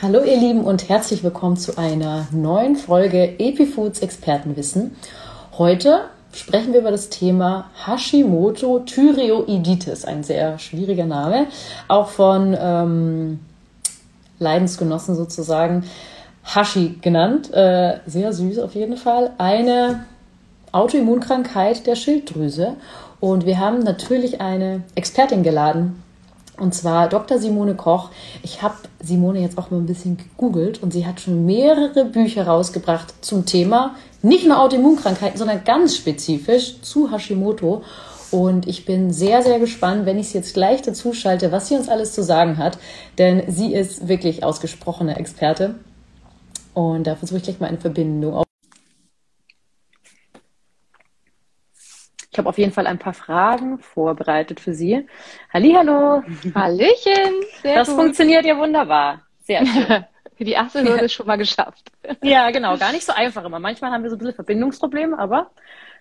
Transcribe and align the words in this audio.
Hallo 0.00 0.22
ihr 0.22 0.36
Lieben 0.38 0.60
und 0.60 0.88
herzlich 0.88 1.24
willkommen 1.24 1.56
zu 1.56 1.76
einer 1.76 2.28
neuen 2.30 2.76
Folge 2.76 3.34
Epifoods 3.40 3.98
Expertenwissen. 3.98 4.94
Heute 5.58 6.02
sprechen 6.32 6.72
wir 6.72 6.82
über 6.82 6.92
das 6.92 7.08
Thema 7.08 7.68
Hashimoto 7.84 8.78
Thyreoiditis, 8.78 10.04
ein 10.04 10.22
sehr 10.22 10.60
schwieriger 10.60 11.04
Name, 11.04 11.48
auch 11.88 12.10
von 12.10 12.56
ähm, 12.56 13.40
Leidensgenossen 14.38 15.16
sozusagen. 15.16 15.82
Hashi 16.44 17.00
genannt, 17.00 17.52
äh, 17.52 17.98
sehr 18.06 18.32
süß 18.32 18.60
auf 18.60 18.76
jeden 18.76 18.98
Fall, 18.98 19.32
eine 19.38 20.04
Autoimmunkrankheit 20.70 21.88
der 21.88 21.96
Schilddrüse. 21.96 22.76
Und 23.18 23.46
wir 23.46 23.58
haben 23.58 23.80
natürlich 23.80 24.40
eine 24.40 24.84
Expertin 24.94 25.42
geladen, 25.42 26.00
und 26.58 26.74
zwar 26.74 27.08
Dr. 27.08 27.38
Simone 27.38 27.74
Koch. 27.74 28.10
Ich 28.42 28.62
habe 28.62 28.74
Simone 29.02 29.40
jetzt 29.40 29.58
auch 29.58 29.70
mal 29.70 29.78
ein 29.78 29.86
bisschen 29.86 30.16
gegoogelt 30.16 30.82
und 30.82 30.92
sie 30.92 31.06
hat 31.06 31.20
schon 31.20 31.46
mehrere 31.46 32.04
Bücher 32.04 32.46
rausgebracht 32.46 33.14
zum 33.24 33.46
Thema, 33.46 33.94
nicht 34.22 34.46
nur 34.46 34.60
Autoimmunkrankheiten, 34.60 35.38
sondern 35.38 35.64
ganz 35.64 35.96
spezifisch 35.96 36.80
zu 36.82 37.10
Hashimoto. 37.10 37.82
Und 38.30 38.68
ich 38.68 38.84
bin 38.84 39.12
sehr, 39.12 39.42
sehr 39.42 39.58
gespannt, 39.58 40.04
wenn 40.04 40.18
ich 40.18 40.28
sie 40.28 40.38
jetzt 40.38 40.52
gleich 40.52 40.82
dazu 40.82 41.12
schalte, 41.14 41.50
was 41.50 41.68
sie 41.68 41.76
uns 41.76 41.88
alles 41.88 42.12
zu 42.12 42.22
sagen 42.22 42.58
hat. 42.58 42.78
Denn 43.16 43.42
sie 43.48 43.72
ist 43.72 44.08
wirklich 44.08 44.44
ausgesprochene 44.44 45.16
Experte. 45.16 45.76
Und 46.74 47.06
da 47.06 47.16
versuche 47.16 47.38
ich 47.38 47.44
gleich 47.44 47.60
mal 47.60 47.68
eine 47.68 47.78
Verbindung 47.78 48.44
Ich 52.38 52.40
habe 52.40 52.50
auf 52.50 52.58
jeden 52.58 52.70
Fall 52.70 52.86
ein 52.86 53.00
paar 53.00 53.14
Fragen 53.14 53.80
vorbereitet 53.80 54.60
für 54.60 54.72
Sie. 54.72 55.04
Hallihallo. 55.52 56.22
Hallöchen. 56.54 57.42
Sehr 57.62 57.74
das 57.74 57.88
gut. 57.88 57.96
funktioniert 57.96 58.46
ja 58.46 58.56
wunderbar. 58.56 59.22
Sehr 59.42 59.66
schön. 59.66 60.04
Für 60.36 60.44
die 60.44 60.52
erste 60.52 60.84
Hürde 60.84 61.06
ist 61.06 61.14
schon 61.14 61.26
mal 61.26 61.36
geschafft. 61.36 61.90
Ja, 62.22 62.52
genau. 62.52 62.78
Gar 62.78 62.92
nicht 62.92 63.04
so 63.04 63.12
einfach 63.12 63.44
immer. 63.44 63.58
Manchmal 63.58 63.90
haben 63.90 64.04
wir 64.04 64.10
so 64.10 64.14
ein 64.14 64.20
bisschen 64.20 64.36
Verbindungsprobleme, 64.36 65.18
aber 65.18 65.50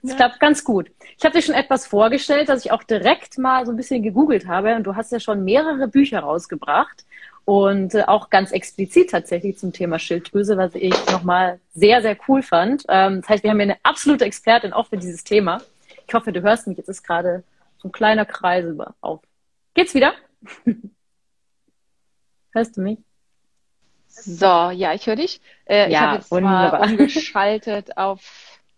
es 0.03 0.11
ja. 0.11 0.15
klappt 0.15 0.39
ganz 0.39 0.63
gut. 0.63 0.91
Ich 1.17 1.25
habe 1.25 1.35
dir 1.35 1.41
schon 1.41 1.55
etwas 1.55 1.87
vorgestellt, 1.87 2.49
dass 2.49 2.63
ich 2.63 2.71
auch 2.71 2.83
direkt 2.83 3.39
mal 3.39 3.65
so 3.65 3.71
ein 3.71 3.77
bisschen 3.77 4.03
gegoogelt 4.03 4.47
habe. 4.47 4.75
Und 4.75 4.83
du 4.83 4.95
hast 4.95 5.11
ja 5.11 5.19
schon 5.19 5.43
mehrere 5.43 5.87
Bücher 5.87 6.19
rausgebracht 6.19 7.03
und 7.45 7.95
äh, 7.95 8.03
auch 8.03 8.29
ganz 8.29 8.51
explizit 8.51 9.09
tatsächlich 9.09 9.57
zum 9.57 9.73
Thema 9.73 9.97
Schilddrüse, 9.97 10.55
was 10.55 10.75
ich 10.75 10.93
nochmal 11.11 11.59
sehr, 11.73 12.03
sehr 12.03 12.15
cool 12.27 12.43
fand. 12.43 12.83
Ähm, 12.89 13.21
das 13.21 13.29
heißt, 13.29 13.43
wir 13.43 13.49
haben 13.49 13.57
hier 13.57 13.71
eine 13.71 13.77
absolute 13.81 14.25
Expertin 14.25 14.71
auch 14.71 14.85
für 14.85 14.97
dieses 14.97 15.23
Thema. 15.23 15.61
Ich 16.07 16.13
hoffe, 16.13 16.31
du 16.31 16.41
hörst 16.41 16.67
mich. 16.67 16.77
Jetzt 16.77 16.89
ist 16.89 17.03
gerade 17.03 17.43
so 17.77 17.89
ein 17.89 17.91
kleiner 17.91 18.25
Kreisel 18.25 18.77
auf. 19.01 19.21
Geht's 19.73 19.93
wieder? 19.93 20.13
hörst 22.51 22.77
du 22.77 22.81
mich? 22.81 22.99
So, 24.07 24.45
ja, 24.71 24.93
ich 24.93 25.05
höre 25.05 25.17
dich. 25.17 25.41
Äh, 25.65 25.83
ja, 25.83 25.87
ich 25.87 25.99
habe 25.99 26.15
jetzt 26.15 26.31
wunderbar. 26.31 26.79
mal 26.79 26.91
umgeschaltet 26.91 27.97
auf 27.97 28.21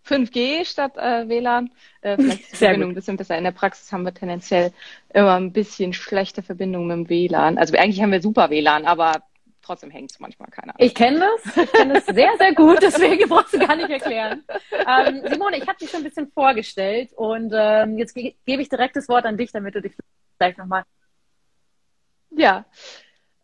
5G 0.06 0.64
statt 0.64 0.96
äh, 0.96 1.28
WLAN. 1.28 1.70
Äh, 2.02 2.16
vielleicht 2.16 2.40
ist 2.40 2.52
die 2.52 2.56
Verbindung 2.64 2.90
ein 2.90 2.94
bisschen 2.94 3.16
besser. 3.16 3.38
In 3.38 3.44
der 3.44 3.52
Praxis 3.52 3.92
haben 3.92 4.04
wir 4.04 4.12
tendenziell 4.12 4.72
immer 5.14 5.36
ein 5.36 5.52
bisschen 5.52 5.92
schlechte 5.92 6.42
Verbindungen 6.42 6.88
mit 6.88 7.08
dem 7.08 7.10
WLAN. 7.10 7.58
Also 7.58 7.76
eigentlich 7.76 8.02
haben 8.02 8.12
wir 8.12 8.20
super 8.20 8.50
WLAN, 8.50 8.86
aber 8.86 9.22
trotzdem 9.70 9.90
hängt 9.90 10.10
es 10.10 10.18
manchmal 10.18 10.50
keiner. 10.50 10.74
Ich 10.78 10.96
kenne 10.96 11.20
das, 11.20 11.56
ich 11.56 11.72
kenne 11.72 11.94
das 11.94 12.06
sehr, 12.06 12.32
sehr 12.38 12.54
gut, 12.54 12.82
deswegen 12.82 13.28
brauchst 13.28 13.54
du 13.54 13.58
gar 13.60 13.76
nicht 13.76 13.88
erklären. 13.88 14.42
Ähm, 14.72 15.22
Simone, 15.30 15.58
ich 15.58 15.68
habe 15.68 15.78
dich 15.78 15.90
schon 15.90 16.00
ein 16.00 16.04
bisschen 16.04 16.28
vorgestellt 16.32 17.12
und 17.14 17.52
ähm, 17.54 17.96
jetzt 17.96 18.14
ge 18.14 18.34
gebe 18.44 18.62
ich 18.62 18.68
direkt 18.68 18.96
das 18.96 19.08
Wort 19.08 19.26
an 19.26 19.36
dich, 19.36 19.52
damit 19.52 19.76
du 19.76 19.80
dich 19.80 19.92
vielleicht 20.36 20.58
nochmal. 20.58 20.82
Ja. 22.30 22.64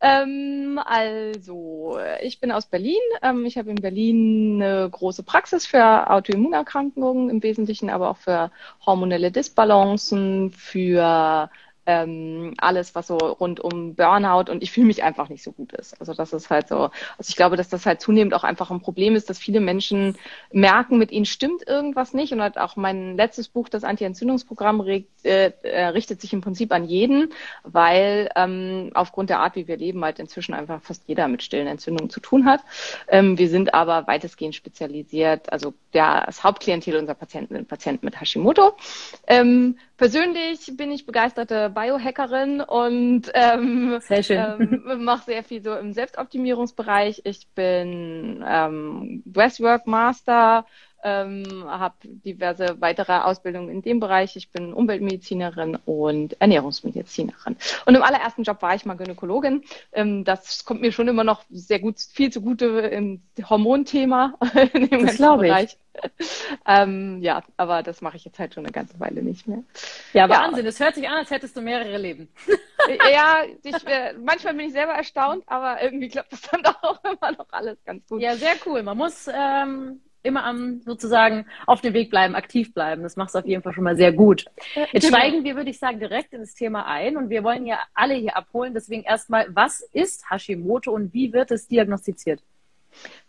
Ähm, 0.00 0.80
also, 0.84 1.98
ich 2.20 2.40
bin 2.40 2.50
aus 2.50 2.66
Berlin. 2.66 2.98
Ähm, 3.22 3.46
ich 3.46 3.56
habe 3.56 3.70
in 3.70 3.76
Berlin 3.76 4.60
eine 4.60 4.90
große 4.90 5.22
Praxis 5.22 5.66
für 5.66 6.10
Autoimmunerkrankungen 6.10 7.30
im 7.30 7.42
Wesentlichen, 7.42 7.88
aber 7.88 8.10
auch 8.10 8.16
für 8.16 8.50
hormonelle 8.84 9.30
Disbalancen, 9.30 10.50
für 10.50 11.50
ähm, 11.86 12.54
alles, 12.58 12.94
was 12.94 13.06
so 13.06 13.16
rund 13.16 13.60
um 13.60 13.94
Burnout 13.94 14.50
und 14.50 14.62
ich 14.62 14.72
fühle 14.72 14.86
mich 14.86 15.02
einfach 15.02 15.28
nicht 15.28 15.42
so 15.42 15.52
gut 15.52 15.72
ist. 15.72 15.98
Also 16.00 16.14
das 16.14 16.32
ist 16.32 16.50
halt 16.50 16.68
so, 16.68 16.76
also 16.76 17.28
ich 17.28 17.36
glaube, 17.36 17.56
dass 17.56 17.68
das 17.68 17.86
halt 17.86 18.00
zunehmend 18.00 18.34
auch 18.34 18.44
einfach 18.44 18.70
ein 18.70 18.80
Problem 18.80 19.14
ist, 19.16 19.30
dass 19.30 19.38
viele 19.38 19.60
Menschen 19.60 20.16
merken, 20.52 20.98
mit 20.98 21.12
ihnen 21.12 21.26
stimmt 21.26 21.66
irgendwas 21.66 22.12
nicht 22.14 22.32
und 22.32 22.42
halt 22.42 22.58
auch 22.58 22.76
mein 22.76 23.16
letztes 23.16 23.48
Buch, 23.48 23.68
das 23.68 23.84
Anti-Entzündungsprogramm, 23.84 24.80
äh, 24.86 25.52
äh, 25.62 25.84
richtet 25.86 26.20
sich 26.20 26.32
im 26.32 26.40
Prinzip 26.40 26.72
an 26.72 26.84
jeden, 26.84 27.32
weil 27.62 28.30
ähm, 28.36 28.90
aufgrund 28.94 29.30
der 29.30 29.40
Art, 29.40 29.56
wie 29.56 29.68
wir 29.68 29.76
leben, 29.76 30.04
halt 30.04 30.18
inzwischen 30.18 30.54
einfach 30.54 30.82
fast 30.82 31.04
jeder 31.06 31.28
mit 31.28 31.42
stillen 31.42 31.66
Entzündungen 31.66 32.10
zu 32.10 32.20
tun 32.20 32.46
hat. 32.46 32.60
Ähm, 33.08 33.38
wir 33.38 33.48
sind 33.48 33.74
aber 33.74 34.06
weitestgehend 34.06 34.54
spezialisiert, 34.54 35.52
also 35.52 35.74
das 35.92 36.44
Hauptklientel 36.44 36.96
unserer 36.96 37.14
Patienten 37.14 37.54
sind 37.54 37.68
Patienten 37.68 38.04
mit 38.06 38.20
Hashimoto. 38.20 38.76
Ähm, 39.26 39.78
persönlich 39.96 40.76
bin 40.76 40.90
ich 40.90 41.06
begeisterte 41.06 41.70
Biohackerin 41.70 42.60
und 42.60 43.30
ähm, 43.34 43.98
sehr. 44.00 44.58
Ähm, 44.60 45.04
mache 45.04 45.24
sehr 45.24 45.44
viel 45.44 45.62
so 45.62 45.74
im 45.74 45.92
Selbstoptimierungsbereich. 45.92 47.22
Ich 47.24 47.48
bin 47.54 48.44
ähm, 48.46 49.22
Breathwork 49.24 49.86
Master, 49.86 50.66
ähm, 51.06 51.64
habe 51.66 51.94
diverse 52.02 52.80
weitere 52.80 53.12
Ausbildungen 53.12 53.68
in 53.68 53.80
dem 53.80 54.00
Bereich. 54.00 54.34
Ich 54.34 54.50
bin 54.50 54.72
Umweltmedizinerin 54.72 55.78
und 55.86 56.40
Ernährungsmedizinerin. 56.40 57.56
Und 57.86 57.94
im 57.94 58.02
allerersten 58.02 58.42
Job 58.42 58.60
war 58.60 58.74
ich 58.74 58.84
mal 58.84 58.96
Gynäkologin. 58.96 59.62
Ähm, 59.92 60.24
das 60.24 60.64
kommt 60.64 60.80
mir 60.80 60.90
schon 60.90 61.06
immer 61.06 61.22
noch 61.22 61.44
sehr 61.48 61.78
gut, 61.78 62.00
viel 62.00 62.32
zugute 62.32 62.66
im 62.66 63.22
Hormonthema 63.40 64.34
in 64.72 64.88
dem 64.88 65.06
das 65.06 65.18
ganzen 65.18 65.38
Bereich. 65.38 65.76
Ich. 65.94 66.18
ähm, 66.66 67.22
ja, 67.22 67.42
aber 67.56 67.82
das 67.82 68.02
mache 68.02 68.16
ich 68.16 68.24
jetzt 68.24 68.38
halt 68.38 68.52
schon 68.52 68.64
eine 68.64 68.72
ganze 68.72 68.98
Weile 69.00 69.22
nicht 69.22 69.46
mehr. 69.46 69.62
Ja, 70.12 70.28
Wahnsinn. 70.28 70.66
Es 70.66 70.80
hört 70.80 70.96
sich 70.96 71.08
an, 71.08 71.14
als 71.14 71.30
hättest 71.30 71.56
du 71.56 71.62
mehrere 71.62 71.96
Leben. 71.96 72.28
ja, 73.10 73.42
ich, 73.62 73.86
äh, 73.86 74.12
manchmal 74.14 74.54
bin 74.54 74.66
ich 74.66 74.72
selber 74.72 74.92
erstaunt, 74.92 75.44
aber 75.46 75.80
irgendwie 75.80 76.08
klappt 76.08 76.32
das 76.32 76.42
dann 76.42 76.62
doch 76.64 76.82
auch 76.82 76.98
immer 77.04 77.32
noch 77.32 77.46
alles 77.52 77.78
ganz 77.84 78.06
gut. 78.08 78.20
Ja, 78.20 78.34
sehr 78.34 78.54
cool. 78.66 78.82
Man 78.82 78.98
muss 78.98 79.28
ähm, 79.32 80.00
immer 80.26 80.44
am 80.44 80.80
sozusagen 80.84 81.46
auf 81.66 81.80
dem 81.80 81.94
Weg 81.94 82.10
bleiben, 82.10 82.34
aktiv 82.34 82.74
bleiben. 82.74 83.02
Das 83.02 83.16
macht 83.16 83.30
es 83.30 83.36
auf 83.36 83.46
jeden 83.46 83.62
Fall 83.62 83.72
schon 83.72 83.84
mal 83.84 83.96
sehr 83.96 84.12
gut. 84.12 84.44
Jetzt 84.92 85.06
genau. 85.06 85.16
steigen 85.16 85.44
wir, 85.44 85.56
würde 85.56 85.70
ich 85.70 85.78
sagen, 85.78 85.98
direkt 85.98 86.32
in 86.34 86.40
das 86.40 86.54
Thema 86.54 86.86
ein 86.86 87.16
und 87.16 87.30
wir 87.30 87.44
wollen 87.44 87.66
ja 87.66 87.78
alle 87.94 88.14
hier 88.14 88.36
abholen. 88.36 88.74
Deswegen 88.74 89.02
erstmal, 89.02 89.46
was 89.50 89.80
ist 89.92 90.30
Hashimoto 90.30 90.92
und 90.92 91.14
wie 91.14 91.32
wird 91.32 91.50
es 91.50 91.68
diagnostiziert? 91.68 92.42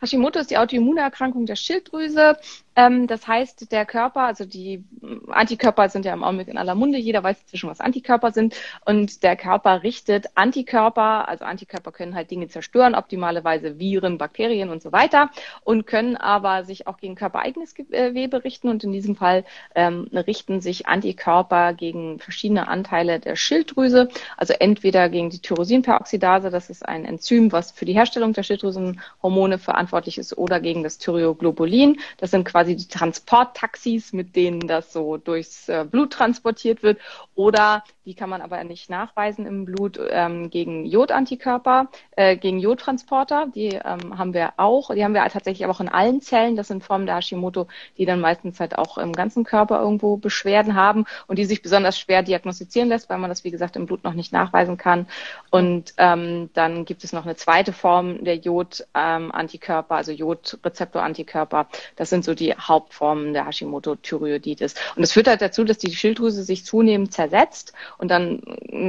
Hashimoto 0.01 0.39
ist 0.39 0.51
die 0.51 0.57
Autoimmunerkrankung 0.57 1.45
der 1.45 1.55
Schilddrüse. 1.55 2.37
Ähm, 2.77 3.07
das 3.07 3.27
heißt, 3.27 3.71
der 3.71 3.85
Körper, 3.85 4.21
also 4.21 4.45
die 4.45 4.83
Antikörper 5.29 5.89
sind 5.89 6.05
ja 6.05 6.13
im 6.13 6.23
Augenblick 6.23 6.47
in 6.47 6.59
aller 6.59 6.75
Munde, 6.75 6.99
jeder 6.99 7.23
weiß 7.23 7.41
inzwischen, 7.41 7.69
was 7.69 7.79
Antikörper 7.79 8.31
sind. 8.31 8.55
Und 8.85 9.23
der 9.23 9.35
Körper 9.35 9.81
richtet 9.81 10.27
Antikörper, 10.35 11.27
also 11.27 11.43
Antikörper 11.43 11.91
können 11.91 12.13
halt 12.13 12.29
Dinge 12.29 12.47
zerstören, 12.47 12.93
optimalerweise 12.93 13.79
Viren, 13.79 14.19
Bakterien 14.19 14.69
und 14.69 14.83
so 14.83 14.91
weiter, 14.91 15.31
und 15.63 15.87
können 15.87 16.15
aber 16.15 16.63
sich 16.65 16.85
auch 16.85 16.97
gegen 16.97 17.15
körpereigenes 17.15 17.73
Gewebe 17.73 18.43
richten. 18.43 18.69
Und 18.69 18.83
in 18.83 18.91
diesem 18.91 19.15
Fall 19.15 19.43
ähm, 19.73 20.07
richten 20.13 20.61
sich 20.61 20.85
Antikörper 20.85 21.73
gegen 21.73 22.19
verschiedene 22.19 22.67
Anteile 22.67 23.19
der 23.19 23.35
Schilddrüse, 23.35 24.09
also 24.37 24.53
entweder 24.53 25.09
gegen 25.09 25.31
die 25.31 25.39
Tyrosinperoxidase, 25.39 26.51
das 26.51 26.69
ist 26.69 26.87
ein 26.87 27.05
Enzym, 27.05 27.51
was 27.51 27.71
für 27.71 27.85
die 27.85 27.93
Herstellung 27.93 28.33
der 28.33 28.43
Schilddrüsenhormone 28.43 29.56
verantwortlich 29.57 30.17
ist, 30.17 30.37
oder 30.37 30.59
gegen 30.59 30.83
das 30.83 30.97
Thyroglobulin. 30.99 31.99
Das 32.17 32.31
sind 32.31 32.43
quasi 32.43 32.67
quasi 32.67 32.75
die 32.75 32.87
Transporttaxis, 32.87 34.13
mit 34.13 34.35
denen 34.35 34.67
das 34.67 34.91
so 34.91 35.17
durchs 35.17 35.69
äh, 35.69 35.85
Blut 35.89 36.11
transportiert 36.11 36.83
wird. 36.83 36.99
Oder 37.35 37.83
die 38.07 38.15
kann 38.15 38.29
man 38.29 38.41
aber 38.41 38.63
nicht 38.63 38.89
nachweisen 38.89 39.45
im 39.45 39.65
Blut 39.65 39.99
ähm, 40.09 40.49
gegen 40.49 40.85
Jodantikörper, 40.85 41.89
äh, 42.15 42.37
gegen 42.37 42.57
Jodtransporter. 42.57 43.47
Die 43.53 43.67
ähm, 43.67 44.17
haben 44.17 44.33
wir 44.33 44.53
auch. 44.55 44.93
Die 44.95 45.03
haben 45.03 45.13
wir 45.13 45.27
tatsächlich 45.27 45.65
aber 45.65 45.73
auch 45.73 45.81
in 45.81 45.89
allen 45.89 46.21
Zellen. 46.21 46.55
Das 46.55 46.69
sind 46.69 46.85
Formen 46.85 47.05
der 47.05 47.17
Hashimoto, 47.17 47.67
die 47.97 48.05
dann 48.05 48.21
meistens 48.21 48.61
halt 48.61 48.77
auch 48.77 48.97
im 48.97 49.11
ganzen 49.11 49.43
Körper 49.43 49.81
irgendwo 49.81 50.15
Beschwerden 50.15 50.75
haben 50.75 51.03
und 51.27 51.37
die 51.37 51.43
sich 51.43 51.61
besonders 51.61 51.99
schwer 51.99 52.23
diagnostizieren 52.23 52.87
lässt, 52.87 53.09
weil 53.09 53.17
man 53.17 53.29
das, 53.29 53.43
wie 53.43 53.51
gesagt, 53.51 53.75
im 53.75 53.87
Blut 53.87 54.05
noch 54.05 54.13
nicht 54.13 54.31
nachweisen 54.31 54.77
kann. 54.77 55.07
Und 55.51 55.93
ähm, 55.97 56.49
dann 56.53 56.85
gibt 56.85 57.03
es 57.03 57.11
noch 57.11 57.25
eine 57.25 57.35
zweite 57.35 57.73
Form 57.73 58.23
der 58.23 58.35
Jodantikörper, 58.35 59.95
also 59.95 60.13
Jodrezeptorantikörper. 60.13 61.67
Das 61.97 62.09
sind 62.09 62.23
so 62.23 62.33
die 62.33 62.53
Hauptformen 62.53 63.33
der 63.33 63.47
Hashimoto-Thyreoiditis. 63.47 64.75
Und 64.95 65.01
das 65.01 65.11
führt 65.11 65.27
halt 65.27 65.41
dazu, 65.41 65.65
dass 65.65 65.77
die 65.77 65.93
Schilddrüse 65.93 66.43
sich 66.43 66.63
zunehmend 66.63 67.11
zersetzt 67.11 67.73
und 67.97 68.09
dann 68.09 68.41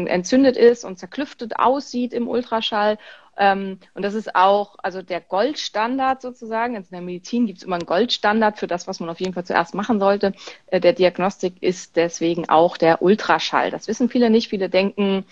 entzündet 0.06 0.56
ist 0.56 0.84
und 0.84 0.98
zerklüftet 0.98 1.58
aussieht 1.58 2.12
im 2.12 2.28
Ultraschall. 2.28 2.98
Ähm, 3.38 3.78
und 3.94 4.02
das 4.02 4.14
ist 4.14 4.34
auch, 4.34 4.76
also 4.82 5.00
der 5.00 5.20
Goldstandard 5.20 6.20
sozusagen. 6.20 6.74
In 6.74 6.84
der 6.90 7.00
Medizin 7.00 7.46
gibt 7.46 7.58
es 7.58 7.64
immer 7.64 7.76
einen 7.76 7.86
Goldstandard 7.86 8.58
für 8.58 8.66
das, 8.66 8.88
was 8.88 8.98
man 8.98 9.08
auf 9.08 9.20
jeden 9.20 9.32
Fall 9.32 9.44
zuerst 9.44 9.74
machen 9.74 10.00
sollte. 10.00 10.32
Äh, 10.66 10.80
der 10.80 10.92
Diagnostik 10.92 11.54
ist 11.62 11.96
deswegen 11.96 12.48
auch 12.48 12.76
der 12.76 13.00
Ultraschall. 13.00 13.70
Das 13.70 13.86
wissen 13.86 14.08
viele 14.08 14.28
nicht. 14.28 14.48
Viele 14.48 14.68
denken, 14.68 15.24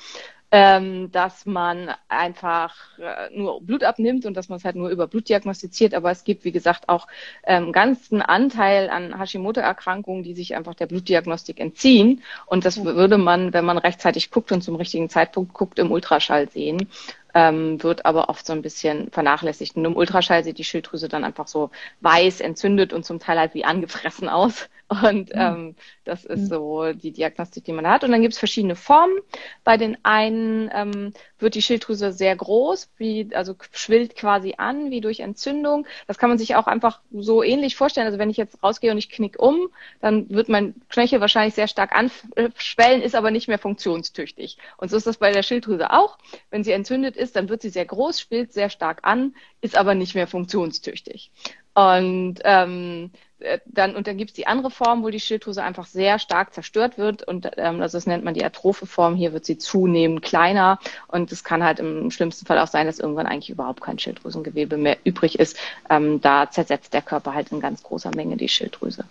ähm, 0.51 1.11
dass 1.11 1.47
man 1.47 1.91
einfach 2.09 2.75
äh, 2.99 3.37
nur 3.37 3.61
Blut 3.61 3.83
abnimmt 3.83 4.27
und 4.27 4.35
dass 4.35 4.49
man 4.49 4.59
es 4.59 4.65
halt 4.65 4.77
nur 4.77 4.91
über 4.91 5.07
Blut 5.07 5.29
diagnostiziert. 5.29 5.95
Aber 5.95 6.11
es 6.11 6.25
gibt, 6.25 6.45
wie 6.45 6.53
gesagt, 6.53 6.89
auch 6.89 7.09
ähm, 7.45 7.73
ganzen 7.73 8.23
Anteil 8.23 8.89
an 8.89 9.19
Hashimoto-Erkrankungen, 9.19 10.23
die 10.23 10.35
sich 10.35 10.55
einfach 10.55 10.75
der 10.75 10.87
Blutdiagnostik 10.87 11.59
entziehen. 11.61 12.23
Und 12.47 12.65
das 12.65 12.85
würde 12.85 13.19
man, 13.19 13.53
wenn 13.53 13.65
man 13.65 13.79
rechtzeitig 13.79 14.31
guckt 14.31 14.53
und 14.53 14.63
zum 14.63 14.77
richtigen 14.77 15.09
Zeitpunkt 15.09 15.53
guckt, 15.53 15.79
im 15.79 15.91
Ultraschall 15.91 16.49
sehen 16.49 16.89
ähm, 17.37 17.83
wird 17.83 18.07
aber 18.07 18.31
oft 18.31 18.47
so 18.47 18.55
ein 18.55 18.63
bisschen 18.63 19.11
vernachlässigt. 19.11 19.77
Und 19.77 19.85
im 19.85 19.95
Ultraschall 19.95 20.43
sieht 20.43 20.57
die 20.57 20.65
Schilddrüse 20.65 21.09
dann 21.09 21.23
einfach 21.23 21.47
so 21.47 21.71
weiß, 22.01 22.41
entzündet 22.41 22.95
und 22.95 23.05
zum 23.05 23.19
Teil 23.21 23.39
halt 23.39 23.53
wie 23.53 23.65
angefressen 23.65 24.31
aus. 24.31 24.71
Und 24.89 25.35
mhm. 25.35 25.41
ähm, 25.41 25.75
das 26.05 26.25
ist 26.25 26.43
mhm. 26.43 26.47
so 26.47 26.93
die 26.93 27.11
Diagnostik, 27.11 27.65
die 27.65 27.73
man 27.73 27.89
hat. 27.89 28.05
Und 28.05 28.13
dann 28.13 28.23
gibt 28.23 28.35
es 28.35 28.39
verschiedene 28.39 28.77
Formen. 28.77 29.17
Bei 29.65 29.77
den 29.77 29.99
einen 30.05 30.71
ähm, 30.73 31.13
wird 31.39 31.57
die 31.57 31.63
Schilddrüse 31.63 32.13
sehr 32.13 32.37
groß, 32.37 32.91
wie, 32.97 33.29
also 33.35 33.57
schwillt 33.73 34.15
quasi 34.15 34.55
an, 34.59 34.91
wie 34.91 35.01
durch 35.01 35.21
Entzündung. 35.21 35.87
Das 36.07 36.19
kann 36.19 36.29
man 36.29 36.39
sich 36.39 36.55
auch 36.55 36.69
einfach 36.69 37.01
so 37.13 37.43
ähnlich 37.43 37.75
vorstellen. 37.75 38.07
Also 38.07 38.19
wenn 38.19 38.31
ich 38.31 38.37
jetzt 38.37 38.63
rausgehe 38.63 38.93
und 38.93 38.99
ich 38.99 39.11
knick 39.11 39.43
um, 39.43 39.69
dann 40.01 40.31
wird 40.31 40.49
mein 40.49 40.75
Knöchel 40.89 41.21
wahrscheinlich 41.21 41.55
sehr 41.55 41.69
stark 41.69 41.93
anschwellen, 41.93 43.03
ist 43.03 43.17
aber 43.17 43.33
nicht 43.33 43.49
mehr 43.49 43.59
funktionstüchtig. 43.59 44.59
Und 44.77 44.91
so 44.91 44.97
ist 44.97 45.07
das 45.07 45.17
bei 45.17 45.33
der 45.33 45.43
Schilddrüse 45.43 45.91
auch. 45.93 46.17
Wenn 46.51 46.63
sie 46.63 46.73
entzündet 46.73 47.17
ist, 47.17 47.35
dann 47.35 47.49
wird 47.49 47.61
sie 47.61 47.71
sehr 47.71 47.87
groß, 47.87 48.21
schwillt 48.21 48.53
sehr 48.53 48.71
stark 48.71 49.01
an, 49.03 49.35
ist 49.61 49.77
aber 49.77 49.97
nicht 49.97 50.15
mehr 50.15 50.29
funktionstüchtig. 50.29 51.33
Und 51.75 52.37
ähm, 52.45 53.11
äh, 53.13 53.19
dann, 53.67 53.95
und 53.95 54.07
dann 54.07 54.17
gibt 54.17 54.31
es 54.31 54.35
die 54.35 54.47
andere 54.47 54.71
Form, 54.71 55.03
wo 55.03 55.11
die 55.11 55.21
Schilddrüse 55.21 55.63
einfach 55.63 55.87
sehr 55.87 56.19
stark 56.19 56.55
zerstört 56.55 56.97
wird. 56.97 57.23
Und 57.23 57.51
ähm, 57.57 57.83
also 57.83 57.99
das 57.99 58.07
nennt 58.07 58.25
man 58.25 58.35
die 58.35 58.45
atrophe 58.45 58.87
Form. 58.87 59.15
Hier 59.15 59.33
wird 59.33 59.45
sie 59.45 59.59
zunehmend 59.59 60.23
kleiner. 60.23 60.79
Und 61.09 61.31
es 61.33 61.45
kann 61.45 61.63
halt 61.63 61.79
im 61.79 62.11
schlimmsten 62.11 62.47
Fall 62.47 62.59
auch 62.59 62.67
sein, 62.67 62.87
dass 62.87 62.99
irgendwann 62.99 63.27
eigentlich 63.27 63.51
überhaupt 63.51 63.83
kein 63.83 63.99
Schilddrüsengewebe 63.99 64.79
mehr 64.79 64.97
übrig 65.05 65.39
ist. 65.39 65.59
Ähm, 65.91 66.21
da 66.21 66.51
zersetzt 66.51 66.95
der 66.95 67.03
Körper 67.03 67.35
halt 67.35 67.53
in 67.53 67.61
ganz 67.61 67.83
großer 67.83 68.11
Menge 68.15 68.37
die 68.37 68.49
Schilddrüse. 68.49 69.05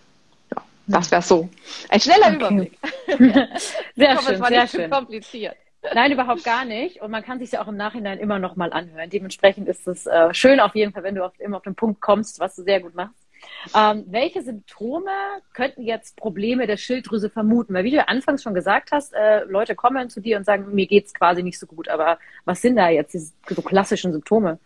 Ja, 0.56 0.64
das 0.88 1.12
wäre 1.12 1.22
so. 1.22 1.48
Ein 1.90 2.00
schneller 2.00 2.28
okay. 2.28 2.36
Überblick. 2.36 2.80
sehr 3.96 4.12
ich 4.12 4.18
hoffe, 4.18 4.26
schön, 4.26 4.36
es 4.36 4.42
war 4.42 4.48
sehr 4.48 4.62
nicht 4.64 4.72
schön. 4.72 4.90
kompliziert. 4.90 5.56
Nein, 5.94 6.12
überhaupt 6.12 6.44
gar 6.44 6.66
nicht. 6.66 7.00
Und 7.02 7.12
man 7.12 7.24
kann 7.24 7.38
sich 7.38 7.52
ja 7.52 7.62
auch 7.62 7.68
im 7.68 7.78
Nachhinein 7.78 8.18
immer 8.18 8.40
noch 8.40 8.56
mal 8.56 8.74
anhören. 8.74 9.08
Dementsprechend 9.12 9.68
ist 9.68 9.88
es 9.88 10.08
äh, 10.08 10.34
schön 10.34 10.60
auf 10.60 10.74
jeden 10.74 10.94
Fall, 10.94 11.04
wenn 11.04 11.14
du 11.14 11.24
auf, 11.24 11.40
immer 11.40 11.58
auf 11.58 11.64
den 11.64 11.76
Punkt 11.76 12.02
kommst, 12.02 12.40
was 12.40 12.56
du 12.56 12.64
sehr 12.64 12.80
gut 12.80 12.96
machst. 12.96 13.25
Ähm, 13.76 14.06
welche 14.08 14.42
Symptome 14.42 15.12
könnten 15.54 15.84
jetzt 15.84 16.16
Probleme 16.16 16.68
der 16.68 16.78
Schilddrüse 16.78 17.30
vermuten? 17.30 17.74
Weil 17.74 17.84
wie 17.84 17.92
du 17.92 17.98
ja 17.98 18.06
anfangs 18.06 18.44
schon 18.44 18.54
gesagt 18.54 18.92
hast, 18.92 19.14
äh, 19.14 19.44
Leute 19.46 19.76
kommen 19.76 20.10
zu 20.10 20.22
dir 20.22 20.38
und 20.38 20.46
sagen, 20.46 20.74
mir 20.74 20.88
geht's 20.88 21.14
quasi 21.14 21.44
nicht 21.44 21.60
so 21.60 21.66
gut. 21.66 21.90
Aber 21.90 22.20
was 22.46 22.62
sind 22.62 22.76
da 22.76 22.90
jetzt 22.90 23.14
diese 23.14 23.34
so 23.50 23.62
klassischen 23.62 24.12
Symptome? 24.12 24.60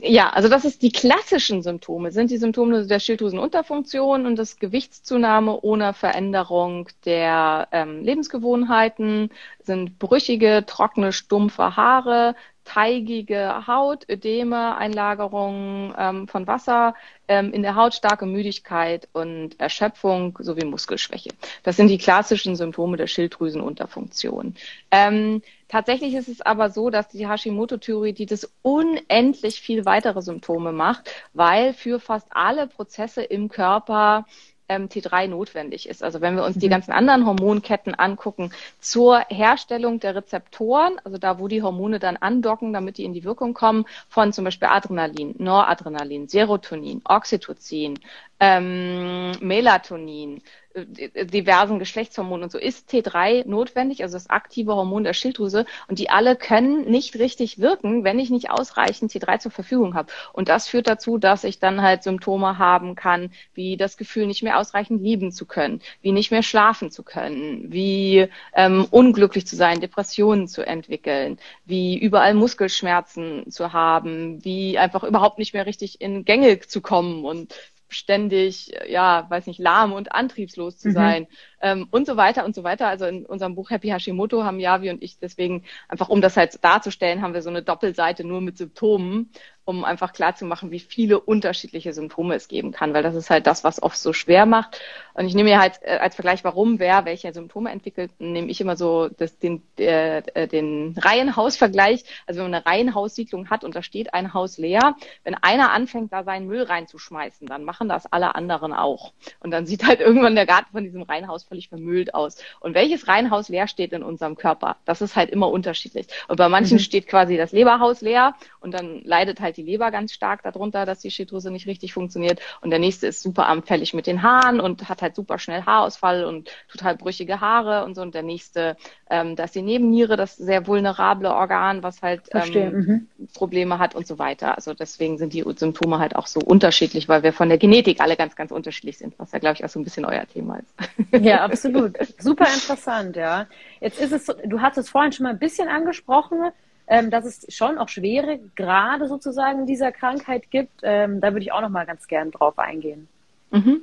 Ja, 0.00 0.30
also 0.30 0.48
das 0.48 0.64
ist 0.64 0.80
die 0.80 0.90
klassischen 0.90 1.60
Symptome, 1.62 2.12
sind 2.12 2.30
die 2.30 2.38
Symptome 2.38 2.86
der 2.86 2.98
Schilddrüsenunterfunktion 2.98 4.24
und 4.24 4.36
das 4.36 4.56
Gewichtszunahme 4.56 5.60
ohne 5.60 5.92
Veränderung 5.92 6.88
der 7.04 7.68
ähm, 7.72 8.02
Lebensgewohnheiten, 8.02 9.30
sind 9.62 9.98
brüchige, 9.98 10.64
trockene, 10.66 11.12
stumpfe 11.12 11.76
Haare, 11.76 12.36
teigige 12.64 13.66
Haut, 13.66 14.08
Ödeme, 14.08 14.76
Einlagerung 14.76 15.94
ähm, 15.98 16.28
von 16.28 16.46
Wasser 16.46 16.94
ähm, 17.28 17.52
in 17.52 17.62
der 17.62 17.74
Haut, 17.74 17.94
starke 17.94 18.26
Müdigkeit 18.26 19.08
und 19.12 19.58
Erschöpfung 19.60 20.38
sowie 20.40 20.64
Muskelschwäche. 20.64 21.30
Das 21.62 21.76
sind 21.76 21.88
die 21.88 21.98
klassischen 21.98 22.56
Symptome 22.56 22.96
der 22.96 23.06
Schilddrüsenunterfunktion. 23.06 24.54
Ähm, 24.90 25.42
tatsächlich 25.68 26.14
ist 26.14 26.28
es 26.28 26.40
aber 26.40 26.70
so, 26.70 26.90
dass 26.90 27.08
die 27.08 27.26
Hashimoto-Thyreoiditis 27.26 28.50
unendlich 28.62 29.60
viel 29.60 29.84
weitere 29.84 30.22
Symptome 30.22 30.72
macht, 30.72 31.10
weil 31.32 31.74
für 31.74 32.00
fast 32.00 32.28
alle 32.30 32.66
Prozesse 32.66 33.22
im 33.22 33.48
Körper 33.48 34.26
ähm, 34.72 34.88
T3 34.88 35.28
notwendig 35.28 35.88
ist. 35.88 36.02
Also 36.02 36.20
wenn 36.20 36.36
wir 36.36 36.44
uns 36.44 36.56
mhm. 36.56 36.60
die 36.60 36.68
ganzen 36.68 36.92
anderen 36.92 37.26
Hormonketten 37.26 37.94
angucken 37.94 38.52
zur 38.80 39.20
Herstellung 39.28 40.00
der 40.00 40.14
Rezeptoren, 40.16 41.00
also 41.04 41.18
da, 41.18 41.38
wo 41.38 41.48
die 41.48 41.62
Hormone 41.62 41.98
dann 41.98 42.16
andocken, 42.16 42.72
damit 42.72 42.98
die 42.98 43.04
in 43.04 43.12
die 43.12 43.24
Wirkung 43.24 43.54
kommen, 43.54 43.84
von 44.08 44.32
zum 44.32 44.44
Beispiel 44.44 44.68
Adrenalin, 44.68 45.34
Noradrenalin, 45.38 46.28
Serotonin, 46.28 47.02
Oxytocin, 47.04 47.98
ähm, 48.40 49.32
Melatonin, 49.40 50.42
diversen 50.74 51.78
Geschlechtshormonen 51.78 52.44
und 52.44 52.52
so 52.52 52.58
ist 52.58 52.90
T3 52.90 53.46
notwendig, 53.46 54.02
also 54.02 54.14
das 54.14 54.30
aktive 54.30 54.74
Hormon 54.74 55.04
der 55.04 55.12
Schilddrüse. 55.12 55.66
Und 55.88 55.98
die 55.98 56.10
alle 56.10 56.36
können 56.36 56.90
nicht 56.90 57.16
richtig 57.16 57.58
wirken, 57.58 58.04
wenn 58.04 58.18
ich 58.18 58.30
nicht 58.30 58.50
ausreichend 58.50 59.12
T3 59.12 59.38
zur 59.38 59.52
Verfügung 59.52 59.94
habe. 59.94 60.12
Und 60.32 60.48
das 60.48 60.68
führt 60.68 60.88
dazu, 60.88 61.18
dass 61.18 61.44
ich 61.44 61.58
dann 61.58 61.82
halt 61.82 62.02
Symptome 62.02 62.58
haben 62.58 62.94
kann, 62.94 63.30
wie 63.54 63.76
das 63.76 63.96
Gefühl, 63.96 64.26
nicht 64.26 64.42
mehr 64.42 64.58
ausreichend 64.58 65.02
lieben 65.02 65.32
zu 65.32 65.46
können, 65.46 65.80
wie 66.00 66.12
nicht 66.12 66.30
mehr 66.30 66.42
schlafen 66.42 66.90
zu 66.90 67.02
können, 67.02 67.72
wie 67.72 68.28
ähm, 68.54 68.86
unglücklich 68.90 69.46
zu 69.46 69.56
sein, 69.56 69.80
Depressionen 69.80 70.48
zu 70.48 70.66
entwickeln, 70.66 71.38
wie 71.64 71.98
überall 71.98 72.34
Muskelschmerzen 72.34 73.50
zu 73.50 73.72
haben, 73.72 74.44
wie 74.44 74.78
einfach 74.78 75.04
überhaupt 75.04 75.38
nicht 75.38 75.54
mehr 75.54 75.66
richtig 75.66 76.00
in 76.00 76.24
Gänge 76.24 76.60
zu 76.60 76.80
kommen 76.80 77.24
und 77.24 77.54
ständig, 77.92 78.72
ja, 78.88 79.26
weiß 79.28 79.46
nicht, 79.46 79.58
lahm 79.58 79.92
und 79.92 80.12
antriebslos 80.12 80.78
zu 80.78 80.88
mhm. 80.88 80.92
sein 80.92 81.26
ähm, 81.60 81.88
und 81.90 82.06
so 82.06 82.16
weiter 82.16 82.44
und 82.44 82.54
so 82.54 82.64
weiter. 82.64 82.88
Also 82.88 83.06
in 83.06 83.24
unserem 83.26 83.54
Buch 83.54 83.70
Happy 83.70 83.88
Hashimoto 83.88 84.44
haben 84.44 84.60
Yavi 84.60 84.90
und 84.90 85.02
ich 85.02 85.18
deswegen 85.18 85.64
einfach, 85.88 86.08
um 86.08 86.20
das 86.20 86.36
halt 86.36 86.62
darzustellen, 86.62 87.22
haben 87.22 87.34
wir 87.34 87.42
so 87.42 87.50
eine 87.50 87.62
Doppelseite 87.62 88.24
nur 88.24 88.40
mit 88.40 88.58
Symptomen, 88.58 89.30
um 89.64 89.84
einfach 89.84 90.12
klarzumachen, 90.12 90.70
wie 90.70 90.80
viele 90.80 91.20
unterschiedliche 91.20 91.92
Symptome 91.92 92.34
es 92.34 92.48
geben 92.48 92.72
kann, 92.72 92.94
weil 92.94 93.02
das 93.02 93.14
ist 93.14 93.30
halt 93.30 93.46
das, 93.46 93.62
was 93.62 93.82
oft 93.82 93.96
so 93.96 94.12
schwer 94.12 94.44
macht. 94.44 94.80
Und 95.14 95.26
ich 95.26 95.34
nehme 95.34 95.50
mir 95.50 95.60
halt 95.60 95.80
äh, 95.82 95.98
als 95.98 96.16
Vergleich, 96.16 96.42
warum 96.42 96.78
wer 96.78 97.04
welche 97.04 97.32
Symptome 97.32 97.70
entwickelt, 97.70 98.10
nehme 98.18 98.48
ich 98.48 98.60
immer 98.60 98.76
so 98.76 99.08
das, 99.08 99.38
den, 99.38 99.62
äh, 99.76 100.48
den 100.48 100.96
Reihenhausvergleich. 100.98 102.04
Also 102.26 102.40
wenn 102.40 102.50
man 102.50 102.54
eine 102.54 102.66
Reihenhaussiedlung 102.66 103.50
hat 103.50 103.62
und 103.62 103.76
da 103.76 103.82
steht 103.82 104.14
ein 104.14 104.34
Haus 104.34 104.58
leer, 104.58 104.96
wenn 105.22 105.34
einer 105.34 105.70
anfängt, 105.70 106.12
da 106.12 106.24
seinen 106.24 106.46
Müll 106.46 106.62
reinzuschmeißen, 106.62 107.46
dann 107.46 107.64
machen 107.64 107.88
das 107.88 108.10
alle 108.12 108.34
anderen 108.34 108.72
auch. 108.72 109.12
Und 109.40 109.52
dann 109.52 109.66
sieht 109.66 109.86
halt 109.86 110.00
irgendwann 110.00 110.34
der 110.34 110.46
Garten 110.46 110.72
von 110.72 110.82
diesem 110.82 111.02
Reihenhaus 111.02 111.44
völlig 111.44 111.68
vermüllt 111.68 112.14
aus. 112.14 112.36
Und 112.60 112.74
welches 112.74 113.06
Reihenhaus 113.06 113.48
leer 113.48 113.68
steht 113.68 113.92
in 113.92 114.02
unserem 114.02 114.36
Körper, 114.36 114.76
das 114.86 115.02
ist 115.02 115.14
halt 115.14 115.30
immer 115.30 115.50
unterschiedlich. 115.50 116.06
Und 116.26 116.36
bei 116.36 116.48
manchen 116.48 116.78
mhm. 116.78 116.82
steht 116.82 117.06
quasi 117.06 117.36
das 117.36 117.52
Leberhaus 117.52 118.00
leer 118.00 118.34
und 118.60 118.72
dann 118.72 119.02
leidet 119.04 119.40
halt 119.40 119.51
die 119.56 119.62
Leber 119.62 119.90
ganz 119.90 120.12
stark 120.12 120.42
darunter, 120.42 120.86
dass 120.86 121.00
die 121.00 121.10
Schilddrüse 121.10 121.50
nicht 121.50 121.66
richtig 121.66 121.92
funktioniert. 121.92 122.40
Und 122.60 122.70
der 122.70 122.78
nächste 122.78 123.06
ist 123.06 123.22
super 123.22 123.46
anfällig 123.46 123.94
mit 123.94 124.06
den 124.06 124.22
Haaren 124.22 124.60
und 124.60 124.88
hat 124.88 125.02
halt 125.02 125.14
super 125.14 125.38
schnell 125.38 125.64
Haarausfall 125.64 126.24
und 126.24 126.50
total 126.70 126.96
brüchige 126.96 127.40
Haare 127.40 127.84
und 127.84 127.94
so. 127.94 128.02
Und 128.02 128.14
der 128.14 128.22
nächste, 128.22 128.76
ähm, 129.10 129.36
da 129.36 129.44
ist 129.44 129.54
die 129.54 129.62
Nebenniere, 129.62 130.16
das 130.16 130.36
sehr 130.36 130.66
vulnerable 130.66 131.30
Organ, 131.32 131.82
was 131.82 132.02
halt 132.02 132.22
ähm, 132.32 132.72
mhm. 132.72 133.08
Probleme 133.34 133.78
hat 133.78 133.94
und 133.94 134.06
so 134.06 134.18
weiter. 134.18 134.56
Also 134.56 134.74
deswegen 134.74 135.18
sind 135.18 135.32
die 135.32 135.44
Symptome 135.56 135.98
halt 135.98 136.16
auch 136.16 136.26
so 136.26 136.40
unterschiedlich, 136.40 137.08
weil 137.08 137.22
wir 137.22 137.32
von 137.32 137.48
der 137.48 137.58
Genetik 137.58 138.00
alle 138.00 138.16
ganz, 138.16 138.36
ganz 138.36 138.50
unterschiedlich 138.50 138.98
sind, 138.98 139.18
was 139.18 139.32
ja, 139.32 139.38
glaube 139.38 139.54
ich, 139.54 139.64
auch 139.64 139.68
so 139.68 139.80
ein 139.80 139.84
bisschen 139.84 140.04
euer 140.04 140.26
Thema 140.26 140.58
ist. 140.58 140.74
Ja, 141.22 141.44
absolut. 141.44 141.96
Super 142.18 142.46
interessant, 142.46 143.16
ja. 143.16 143.46
Jetzt 143.80 144.00
ist 144.00 144.12
es, 144.12 144.26
du 144.44 144.60
hast 144.60 144.78
es 144.78 144.88
vorhin 144.88 145.12
schon 145.12 145.24
mal 145.24 145.30
ein 145.30 145.38
bisschen 145.38 145.68
angesprochen, 145.68 146.52
ähm, 146.86 147.10
dass 147.10 147.24
es 147.24 147.46
schon 147.54 147.78
auch 147.78 147.88
schwere 147.88 148.38
Grade 148.56 149.08
sozusagen 149.08 149.66
dieser 149.66 149.92
Krankheit 149.92 150.50
gibt. 150.50 150.80
Ähm, 150.82 151.20
da 151.20 151.32
würde 151.32 151.42
ich 151.42 151.52
auch 151.52 151.60
noch 151.60 151.68
mal 151.68 151.86
ganz 151.86 152.06
gern 152.06 152.30
drauf 152.30 152.58
eingehen. 152.58 153.08
Mhm. 153.50 153.82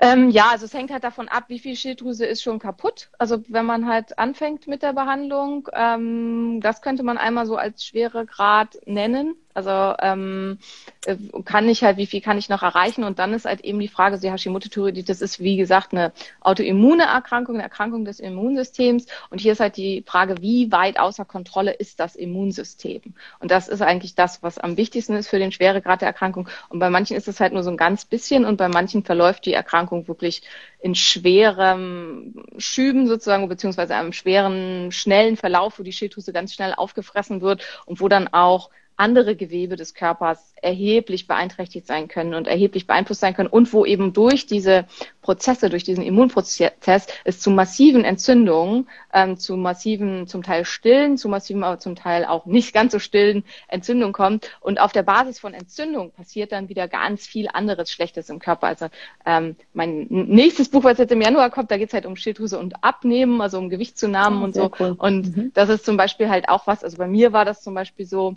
Ähm, 0.00 0.30
ja, 0.30 0.48
also 0.50 0.64
es 0.64 0.74
hängt 0.74 0.90
halt 0.90 1.04
davon 1.04 1.28
ab, 1.28 1.44
wie 1.48 1.58
viel 1.58 1.76
Schilddrüse 1.76 2.24
ist 2.24 2.42
schon 2.42 2.58
kaputt. 2.58 3.10
Also 3.18 3.44
wenn 3.48 3.66
man 3.66 3.86
halt 3.86 4.18
anfängt 4.18 4.66
mit 4.66 4.82
der 4.82 4.94
Behandlung, 4.94 5.68
ähm, 5.72 6.60
das 6.60 6.80
könnte 6.80 7.02
man 7.02 7.18
einmal 7.18 7.46
so 7.46 7.56
als 7.56 7.84
Schweregrad 7.84 8.78
nennen. 8.86 9.36
Also 9.54 9.94
ähm, 10.00 10.58
äh, 11.04 11.16
kann 11.44 11.68
ich 11.68 11.82
halt, 11.82 11.96
wie 11.96 12.06
viel 12.06 12.20
kann 12.20 12.38
ich 12.38 12.48
noch 12.48 12.62
erreichen? 12.62 13.04
Und 13.04 13.18
dann 13.18 13.34
ist 13.34 13.44
halt 13.44 13.60
eben 13.62 13.78
die 13.78 13.88
Frage, 13.88 14.18
die 14.18 14.30
Hashimoto-Thyreoiditis 14.30 15.20
ist, 15.20 15.40
wie 15.40 15.56
gesagt, 15.56 15.92
eine 15.92 16.12
autoimmune 16.40 17.04
Erkrankung, 17.04 17.56
eine 17.56 17.64
Erkrankung 17.64 18.04
des 18.04 18.20
Immunsystems. 18.20 19.06
Und 19.30 19.40
hier 19.40 19.52
ist 19.52 19.60
halt 19.60 19.76
die 19.76 20.04
Frage, 20.06 20.40
wie 20.40 20.72
weit 20.72 20.98
außer 20.98 21.24
Kontrolle 21.24 21.72
ist 21.72 22.00
das 22.00 22.16
Immunsystem? 22.16 23.02
Und 23.40 23.50
das 23.50 23.68
ist 23.68 23.82
eigentlich 23.82 24.14
das, 24.14 24.42
was 24.42 24.58
am 24.58 24.76
wichtigsten 24.76 25.14
ist 25.14 25.28
für 25.28 25.38
den 25.38 25.52
Schweregrad 25.52 26.00
der 26.00 26.08
Erkrankung. 26.08 26.48
Und 26.68 26.78
bei 26.78 26.90
manchen 26.90 27.16
ist 27.16 27.28
es 27.28 27.40
halt 27.40 27.52
nur 27.52 27.62
so 27.62 27.70
ein 27.70 27.76
ganz 27.76 28.04
bisschen 28.04 28.44
und 28.44 28.56
bei 28.56 28.68
manchen 28.68 29.04
verläuft 29.04 29.46
die 29.46 29.52
Erkrankung 29.52 30.08
wirklich 30.08 30.42
in 30.80 30.94
schwerem 30.94 32.44
Schüben 32.58 33.06
sozusagen, 33.06 33.48
beziehungsweise 33.48 33.94
einem 33.94 34.12
schweren, 34.12 34.90
schnellen 34.92 35.36
Verlauf, 35.36 35.78
wo 35.78 35.82
die 35.82 35.92
Schilddrüse 35.92 36.32
ganz 36.32 36.54
schnell 36.54 36.74
aufgefressen 36.74 37.40
wird 37.40 37.64
und 37.86 38.00
wo 38.00 38.08
dann 38.08 38.28
auch 38.28 38.70
andere 39.02 39.34
Gewebe 39.34 39.74
des 39.74 39.94
Körpers 39.94 40.54
erheblich 40.62 41.26
beeinträchtigt 41.26 41.88
sein 41.88 42.06
können 42.06 42.34
und 42.34 42.46
erheblich 42.46 42.86
beeinflusst 42.86 43.20
sein 43.20 43.34
können 43.34 43.48
und 43.48 43.72
wo 43.72 43.84
eben 43.84 44.12
durch 44.12 44.46
diese 44.46 44.86
Prozesse, 45.22 45.70
durch 45.70 45.82
diesen 45.82 46.04
Immunprozess 46.04 47.06
es 47.24 47.40
zu 47.40 47.50
massiven 47.50 48.04
Entzündungen, 48.04 48.88
ähm, 49.12 49.36
zu 49.36 49.56
massiven, 49.56 50.28
zum 50.28 50.44
Teil 50.44 50.64
stillen, 50.64 51.18
zu 51.18 51.28
massiven, 51.28 51.64
aber 51.64 51.80
zum 51.80 51.96
Teil 51.96 52.24
auch 52.24 52.46
nicht 52.46 52.72
ganz 52.72 52.92
so 52.92 53.00
stillen 53.00 53.42
Entzündungen 53.66 54.12
kommt. 54.12 54.50
Und 54.60 54.80
auf 54.80 54.92
der 54.92 55.02
Basis 55.02 55.40
von 55.40 55.52
Entzündung 55.52 56.12
passiert 56.12 56.52
dann 56.52 56.68
wieder 56.68 56.86
ganz 56.86 57.26
viel 57.26 57.48
anderes 57.52 57.90
Schlechtes 57.90 58.30
im 58.30 58.38
Körper. 58.38 58.68
Also 58.68 58.86
ähm, 59.26 59.56
mein 59.74 60.06
nächstes 60.10 60.68
Buch, 60.68 60.84
was 60.84 60.98
jetzt 60.98 61.10
im 61.10 61.20
Januar 61.20 61.50
kommt, 61.50 61.72
da 61.72 61.76
geht 61.76 61.88
es 61.88 61.94
halt 61.94 62.06
um 62.06 62.14
Schilddrüse 62.14 62.56
und 62.56 62.84
Abnehmen, 62.84 63.40
also 63.40 63.58
um 63.58 63.68
Gewichtszunahmen 63.68 64.42
oh, 64.42 64.44
und 64.44 64.54
so. 64.54 64.70
Cool. 64.78 64.94
Und 64.96 65.36
mhm. 65.36 65.50
das 65.54 65.68
ist 65.70 65.84
zum 65.84 65.96
Beispiel 65.96 66.28
halt 66.28 66.48
auch 66.48 66.68
was, 66.68 66.84
also 66.84 66.98
bei 66.98 67.08
mir 67.08 67.32
war 67.32 67.44
das 67.44 67.62
zum 67.62 67.74
Beispiel 67.74 68.06
so, 68.06 68.36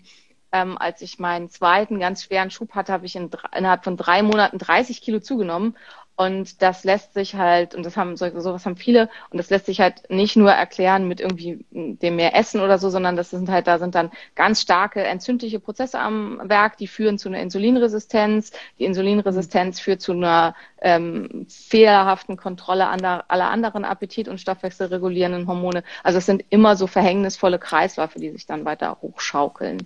ähm, 0.51 0.77
als 0.77 1.01
ich 1.01 1.19
meinen 1.19 1.49
zweiten 1.49 1.99
ganz 1.99 2.23
schweren 2.23 2.51
Schub 2.51 2.75
hatte, 2.75 2.93
habe 2.93 3.05
ich 3.05 3.15
in, 3.15 3.29
innerhalb 3.55 3.83
von 3.83 3.97
drei 3.97 4.23
Monaten 4.23 4.57
30 4.57 5.01
Kilo 5.01 5.19
zugenommen. 5.19 5.75
Und 6.17 6.61
das 6.61 6.85
lässt 6.85 7.13
sich 7.13 7.35
halt, 7.35 7.75
und 7.75 7.85
das 7.85 7.97
haben 7.97 8.15
so, 8.15 8.39
sowas 8.39 8.65
haben 8.65 8.77
viele, 8.77 9.09
und 9.31 9.37
das 9.37 9.49
lässt 9.49 9.65
sich 9.65 9.81
halt 9.81 10.09
nicht 10.09 10.37
nur 10.37 10.49
erklären 10.49 11.09
mit 11.09 11.19
irgendwie 11.19 11.65
dem 11.71 12.15
mehr 12.15 12.33
Essen 12.35 12.61
oder 12.61 12.77
so, 12.77 12.89
sondern 12.89 13.17
das 13.17 13.31
sind 13.31 13.49
halt, 13.49 13.67
da 13.67 13.79
sind 13.79 13.95
dann 13.95 14.11
ganz 14.33 14.61
starke 14.61 15.03
entzündliche 15.03 15.59
Prozesse 15.59 15.99
am 15.99 16.39
Werk, 16.45 16.77
die 16.77 16.87
führen 16.87 17.17
zu 17.17 17.27
einer 17.27 17.41
Insulinresistenz. 17.41 18.51
Die 18.79 18.85
Insulinresistenz 18.85 19.81
führt 19.81 20.01
zu 20.01 20.13
einer 20.13 20.55
ähm, 20.81 21.47
fehlerhaften 21.49 22.37
Kontrolle 22.37 22.87
aller, 22.87 23.25
aller 23.27 23.49
anderen 23.49 23.83
Appetit- 23.83 24.29
und 24.29 24.39
Stoffwechselregulierenden 24.39 25.47
Hormone. 25.47 25.83
Also 26.01 26.19
es 26.19 26.25
sind 26.25 26.45
immer 26.49 26.77
so 26.77 26.87
verhängnisvolle 26.87 27.59
Kreisläufe, 27.59 28.19
die 28.19 28.31
sich 28.31 28.45
dann 28.45 28.63
weiter 28.63 28.99
hochschaukeln. 29.01 29.79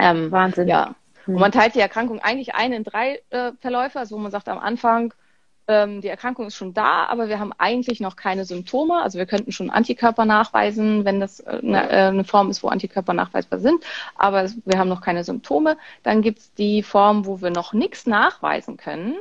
Ähm, 0.00 0.30
Wahnsinn. 0.30 0.68
Ja. 0.68 0.94
Hm. 1.24 1.34
Und 1.34 1.40
man 1.40 1.52
teilt 1.52 1.74
die 1.74 1.80
Erkrankung 1.80 2.20
eigentlich 2.20 2.54
ein 2.54 2.72
in 2.72 2.84
drei 2.84 3.20
äh, 3.30 3.52
Verläufe, 3.60 3.98
also 3.98 4.16
wo 4.16 4.20
man 4.20 4.30
sagt 4.30 4.48
am 4.48 4.58
Anfang, 4.58 5.14
ähm, 5.68 6.00
die 6.00 6.08
Erkrankung 6.08 6.46
ist 6.46 6.56
schon 6.56 6.74
da, 6.74 7.04
aber 7.06 7.28
wir 7.28 7.38
haben 7.38 7.52
eigentlich 7.56 8.00
noch 8.00 8.16
keine 8.16 8.44
Symptome. 8.44 9.00
Also 9.02 9.18
wir 9.18 9.26
könnten 9.26 9.52
schon 9.52 9.70
Antikörper 9.70 10.24
nachweisen, 10.24 11.04
wenn 11.04 11.20
das 11.20 11.40
äh, 11.40 11.60
eine, 11.62 11.88
äh, 11.90 12.06
eine 12.08 12.24
Form 12.24 12.50
ist, 12.50 12.62
wo 12.62 12.68
Antikörper 12.68 13.12
nachweisbar 13.12 13.60
sind, 13.60 13.84
aber 14.16 14.48
wir 14.64 14.78
haben 14.78 14.88
noch 14.88 15.00
keine 15.00 15.22
Symptome. 15.22 15.76
Dann 16.02 16.22
gibt 16.22 16.40
es 16.40 16.54
die 16.54 16.82
Form, 16.82 17.26
wo 17.26 17.40
wir 17.40 17.50
noch 17.50 17.72
nichts 17.72 18.06
nachweisen 18.06 18.76
können 18.76 19.16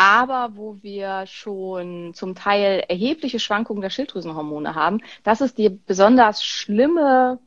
aber 0.00 0.50
wo 0.54 0.76
wir 0.80 1.26
schon 1.26 2.14
zum 2.14 2.36
Teil 2.36 2.84
erhebliche 2.88 3.40
Schwankungen 3.40 3.82
der 3.82 3.90
Schilddrüsenhormone 3.90 4.76
haben. 4.76 5.02
Das 5.24 5.40
ist 5.40 5.58
die 5.58 5.70
besonders 5.70 6.44
schlimme 6.44 7.40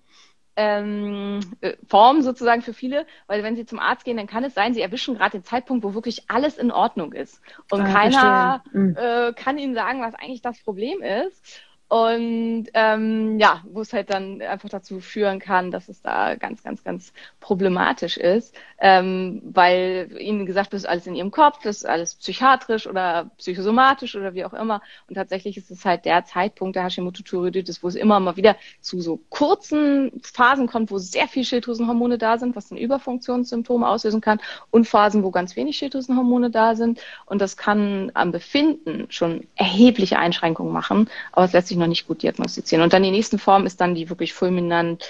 ähm, 0.56 1.40
äh, 1.62 1.76
Form 1.88 2.22
sozusagen 2.22 2.62
für 2.62 2.74
viele, 2.74 3.06
weil 3.28 3.44
wenn 3.44 3.56
sie 3.56 3.66
zum 3.66 3.80
Arzt 3.80 4.06
gehen, 4.06 4.18
dann 4.18 4.28
kann 4.28 4.44
es 4.44 4.54
sein, 4.54 4.74
sie 4.74 4.82
erwischen 4.82 5.16
gerade 5.16 5.32
den 5.32 5.44
Zeitpunkt, 5.44 5.84
wo 5.84 5.94
wirklich 5.94 6.30
alles 6.30 6.58
in 6.58 6.72
Ordnung 6.72 7.14
ist 7.14 7.42
und 7.72 7.82
ah, 7.82 7.94
keiner 7.94 8.64
mhm. 8.74 8.96
äh, 8.98 9.34
kann 9.34 9.58
ihnen 9.58 9.76
sagen, 9.76 10.02
was 10.02 10.16
eigentlich 10.16 10.42
das 10.42 10.62
Problem 10.62 11.02
ist. 11.02 11.62
Und 11.92 12.68
ähm, 12.74 13.38
ja, 13.38 13.66
wo 13.70 13.82
es 13.82 13.92
halt 13.92 14.12
dann 14.12 14.42
einfach 14.42 14.70
dazu 14.70 15.02
führen 15.02 15.40
kann, 15.40 15.72
dass 15.72 15.90
es 15.90 16.02
da 16.02 16.36
ganz, 16.36 16.64
ganz, 16.64 16.86
ganz 16.86 17.12
problematisch 17.42 18.16
ist, 18.16 18.56
ähm, 18.80 19.42
weil 19.44 20.10
ihnen 20.18 20.46
gesagt 20.46 20.72
wird, 20.72 20.86
alles 20.86 21.06
in 21.06 21.16
ihrem 21.16 21.32
Kopf, 21.32 21.60
das 21.64 21.80
ist 21.80 21.86
alles 21.86 22.16
psychiatrisch 22.16 22.88
oder 22.88 23.30
psychosomatisch 23.38 24.16
oder 24.16 24.34
wie 24.34 24.46
auch 24.46 24.54
immer. 24.54 24.82
Und 25.10 25.16
tatsächlich 25.16 25.58
ist 25.58 25.70
es 25.70 25.84
halt 25.84 26.06
der 26.06 26.24
Zeitpunkt 26.24 26.78
der 26.78 26.86
Hashimoto-Thyreoiditis, 26.86 27.84
wo 27.84 27.90
es 27.90 27.96
immer 27.96 28.22
mal 28.22 28.38
wieder 28.38 28.56
zu 28.80 29.02
so 29.02 29.20
kurzen 29.30 30.14
Phasen 30.24 30.68
kommt, 30.68 30.92
wo 30.92 30.98
sehr 30.98 31.28
viel 31.28 31.44
Schilddrüsenhormone 31.44 32.18
da 32.18 32.38
sind, 32.38 32.56
was 32.56 32.72
ein 32.72 32.78
Überfunktionssymptom 32.78 33.84
auslösen 33.84 34.22
kann, 34.22 34.40
und 34.70 34.88
Phasen, 34.88 35.24
wo 35.24 35.32
ganz 35.32 35.58
wenig 35.58 35.76
Schilddrüsenhormone 35.76 36.52
da 36.52 36.74
sind. 36.76 37.02
Und 37.26 37.42
das 37.42 37.58
kann 37.58 38.12
am 38.14 38.32
Befinden 38.32 39.08
schon 39.10 39.46
erhebliche 39.56 40.18
Einschränkungen 40.18 40.72
machen, 40.72 41.10
aber 41.34 41.44
es 41.44 41.52
lässt 41.52 41.68
sich 41.68 41.81
noch 41.82 41.88
nicht 41.88 42.08
gut 42.08 42.24
diagnostizieren. 42.24 42.84
Und 42.84 42.94
dann 42.94 43.04
die 43.04 43.12
nächste 43.12 43.38
Form 43.38 43.66
ist 43.66 43.82
dann 43.82 43.96
die 43.96 44.10
wirklich 44.10 44.34
fulminant 44.34 45.06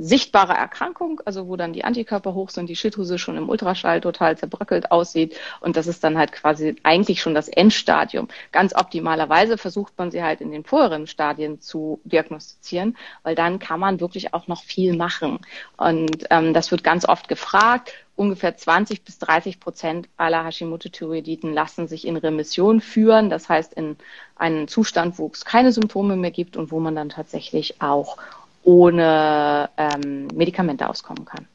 sichtbare 0.00 0.54
Erkrankung, 0.54 1.20
also 1.26 1.46
wo 1.46 1.56
dann 1.56 1.74
die 1.74 1.84
Antikörper 1.84 2.32
hoch 2.32 2.48
sind, 2.48 2.70
die 2.70 2.76
Schilddrüse 2.76 3.18
schon 3.18 3.36
im 3.36 3.50
Ultraschall 3.50 4.00
total 4.00 4.36
zerbröckelt 4.36 4.90
aussieht 4.90 5.38
und 5.60 5.76
das 5.76 5.86
ist 5.86 6.02
dann 6.02 6.16
halt 6.16 6.32
quasi 6.32 6.74
eigentlich 6.82 7.20
schon 7.20 7.34
das 7.34 7.48
Endstadium. 7.48 8.28
Ganz 8.50 8.74
optimalerweise 8.74 9.58
versucht 9.58 9.92
man 9.98 10.10
sie 10.10 10.22
halt 10.22 10.40
in 10.40 10.52
den 10.52 10.64
vorheren 10.64 11.06
Stadien 11.06 11.60
zu 11.60 12.00
diagnostizieren, 12.04 12.96
weil 13.22 13.34
dann 13.34 13.58
kann 13.58 13.78
man 13.78 14.00
wirklich 14.00 14.32
auch 14.32 14.48
noch 14.48 14.62
viel 14.62 14.96
machen. 14.96 15.38
Und 15.76 16.26
ähm, 16.30 16.54
das 16.54 16.70
wird 16.70 16.82
ganz 16.82 17.06
oft 17.06 17.28
gefragt. 17.28 17.92
Ungefähr 18.20 18.54
20 18.54 19.02
bis 19.02 19.18
30 19.18 19.60
Prozent 19.60 20.06
aller 20.18 20.44
Hashimoto-Thyreoiditen 20.44 21.54
lassen 21.54 21.88
sich 21.88 22.06
in 22.06 22.18
Remission 22.18 22.82
führen, 22.82 23.30
das 23.30 23.48
heißt 23.48 23.72
in 23.72 23.96
einen 24.36 24.68
Zustand, 24.68 25.18
wo 25.18 25.30
es 25.32 25.46
keine 25.46 25.72
Symptome 25.72 26.16
mehr 26.16 26.30
gibt 26.30 26.58
und 26.58 26.70
wo 26.70 26.80
man 26.80 26.94
dann 26.94 27.08
tatsächlich 27.08 27.80
auch 27.80 28.18
ohne 28.62 29.70
ähm, 29.78 30.28
Medikamente 30.34 30.86
auskommen 30.86 31.24
kann. 31.24 31.46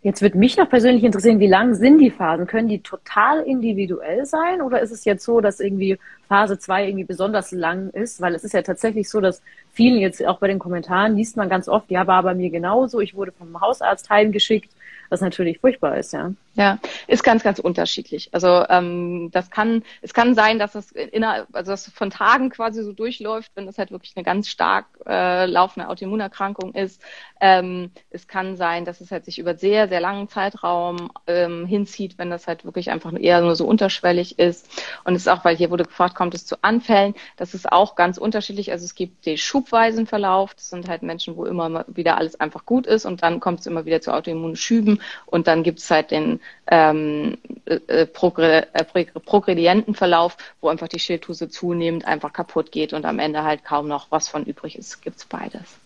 Jetzt 0.00 0.22
würde 0.22 0.38
mich 0.38 0.56
noch 0.56 0.70
persönlich 0.70 1.02
interessieren, 1.02 1.40
wie 1.40 1.48
lang 1.48 1.74
sind 1.74 1.98
die 1.98 2.12
Phasen? 2.12 2.46
Können 2.46 2.68
die 2.68 2.82
total 2.82 3.42
individuell 3.42 4.24
sein 4.26 4.62
oder 4.62 4.80
ist 4.80 4.92
es 4.92 5.04
jetzt 5.04 5.24
so, 5.24 5.40
dass 5.40 5.58
irgendwie 5.58 5.98
Phase 6.28 6.56
2 6.56 6.86
irgendwie 6.86 7.04
besonders 7.04 7.50
lang 7.50 7.90
ist? 7.90 8.20
Weil 8.20 8.36
es 8.36 8.44
ist 8.44 8.54
ja 8.54 8.62
tatsächlich 8.62 9.10
so, 9.10 9.20
dass 9.20 9.42
vielen 9.72 9.98
jetzt 9.98 10.24
auch 10.24 10.38
bei 10.38 10.46
den 10.46 10.60
Kommentaren 10.60 11.16
liest 11.16 11.36
man 11.36 11.48
ganz 11.48 11.68
oft, 11.68 11.90
ja, 11.90 12.06
war 12.06 12.22
bei 12.22 12.34
mir 12.34 12.50
genauso, 12.50 13.00
ich 13.00 13.16
wurde 13.16 13.32
vom 13.32 13.60
Hausarzt 13.60 14.08
heimgeschickt, 14.08 14.70
was 15.10 15.20
natürlich 15.20 15.58
furchtbar 15.58 15.98
ist, 15.98 16.12
ja. 16.12 16.32
Ja, 16.60 16.78
ist 17.06 17.24
ganz, 17.24 17.42
ganz 17.42 17.58
unterschiedlich. 17.58 18.28
Also 18.34 18.66
ähm, 18.68 19.30
das 19.32 19.50
kann, 19.50 19.82
es 20.02 20.12
kann 20.12 20.34
sein, 20.34 20.58
dass 20.58 20.74
es 20.74 20.92
inner, 20.92 21.46
also 21.54 21.70
das 21.70 21.88
von 21.88 22.10
Tagen 22.10 22.50
quasi 22.50 22.82
so 22.84 22.92
durchläuft, 22.92 23.52
wenn 23.54 23.64
das 23.64 23.78
halt 23.78 23.90
wirklich 23.90 24.12
eine 24.14 24.24
ganz 24.24 24.46
stark 24.46 24.84
äh, 25.06 25.46
laufende 25.46 25.88
Autoimmunerkrankung 25.88 26.74
ist. 26.74 27.00
Ähm, 27.40 27.92
es 28.10 28.28
kann 28.28 28.58
sein, 28.58 28.84
dass 28.84 29.00
es 29.00 29.10
halt 29.10 29.24
sich 29.24 29.38
über 29.38 29.54
sehr, 29.54 29.88
sehr 29.88 30.02
langen 30.02 30.28
Zeitraum 30.28 31.10
ähm, 31.26 31.64
hinzieht, 31.64 32.18
wenn 32.18 32.28
das 32.28 32.46
halt 32.46 32.66
wirklich 32.66 32.90
einfach 32.90 33.10
eher 33.18 33.40
nur 33.40 33.56
so 33.56 33.64
unterschwellig 33.66 34.38
ist. 34.38 34.68
Und 35.04 35.14
es 35.14 35.22
ist 35.22 35.28
auch, 35.28 35.46
weil 35.46 35.56
hier 35.56 35.70
wurde 35.70 35.84
gefragt, 35.84 36.14
kommt 36.14 36.34
es 36.34 36.44
zu 36.44 36.62
Anfällen. 36.62 37.14
Das 37.38 37.54
ist 37.54 37.72
auch 37.72 37.94
ganz 37.94 38.18
unterschiedlich. 38.18 38.70
Also 38.70 38.84
es 38.84 38.94
gibt 38.94 39.24
den 39.24 39.38
schubweisen 39.38 40.06
Verlauf. 40.06 40.52
Das 40.52 40.68
sind 40.68 40.90
halt 40.90 41.02
Menschen, 41.02 41.38
wo 41.38 41.46
immer 41.46 41.86
wieder 41.88 42.18
alles 42.18 42.38
einfach 42.38 42.66
gut 42.66 42.86
ist 42.86 43.06
und 43.06 43.22
dann 43.22 43.40
kommt 43.40 43.60
es 43.60 43.66
immer 43.66 43.86
wieder 43.86 44.02
zu 44.02 44.12
Autoimmunschüben 44.12 45.00
und 45.24 45.46
dann 45.46 45.62
gibt 45.62 45.78
es 45.78 45.90
halt 45.90 46.10
den 46.10 46.38
ähm, 46.70 47.38
äh, 47.66 47.74
äh 47.74 48.02
äh, 48.02 48.06
progredienten 48.06 49.94
Verlauf, 49.94 50.36
wo 50.60 50.68
einfach 50.68 50.88
die 50.88 50.98
Schilddrüse 50.98 51.48
zunehmend 51.48 52.06
einfach 52.06 52.32
kaputt 52.32 52.72
geht 52.72 52.92
und 52.92 53.04
am 53.04 53.18
Ende 53.18 53.42
halt 53.42 53.64
kaum 53.64 53.88
noch 53.88 54.06
was 54.10 54.28
von 54.28 54.44
übrig 54.44 54.78
ist, 54.78 55.02
gibt's 55.02 55.24
beides. 55.24 55.78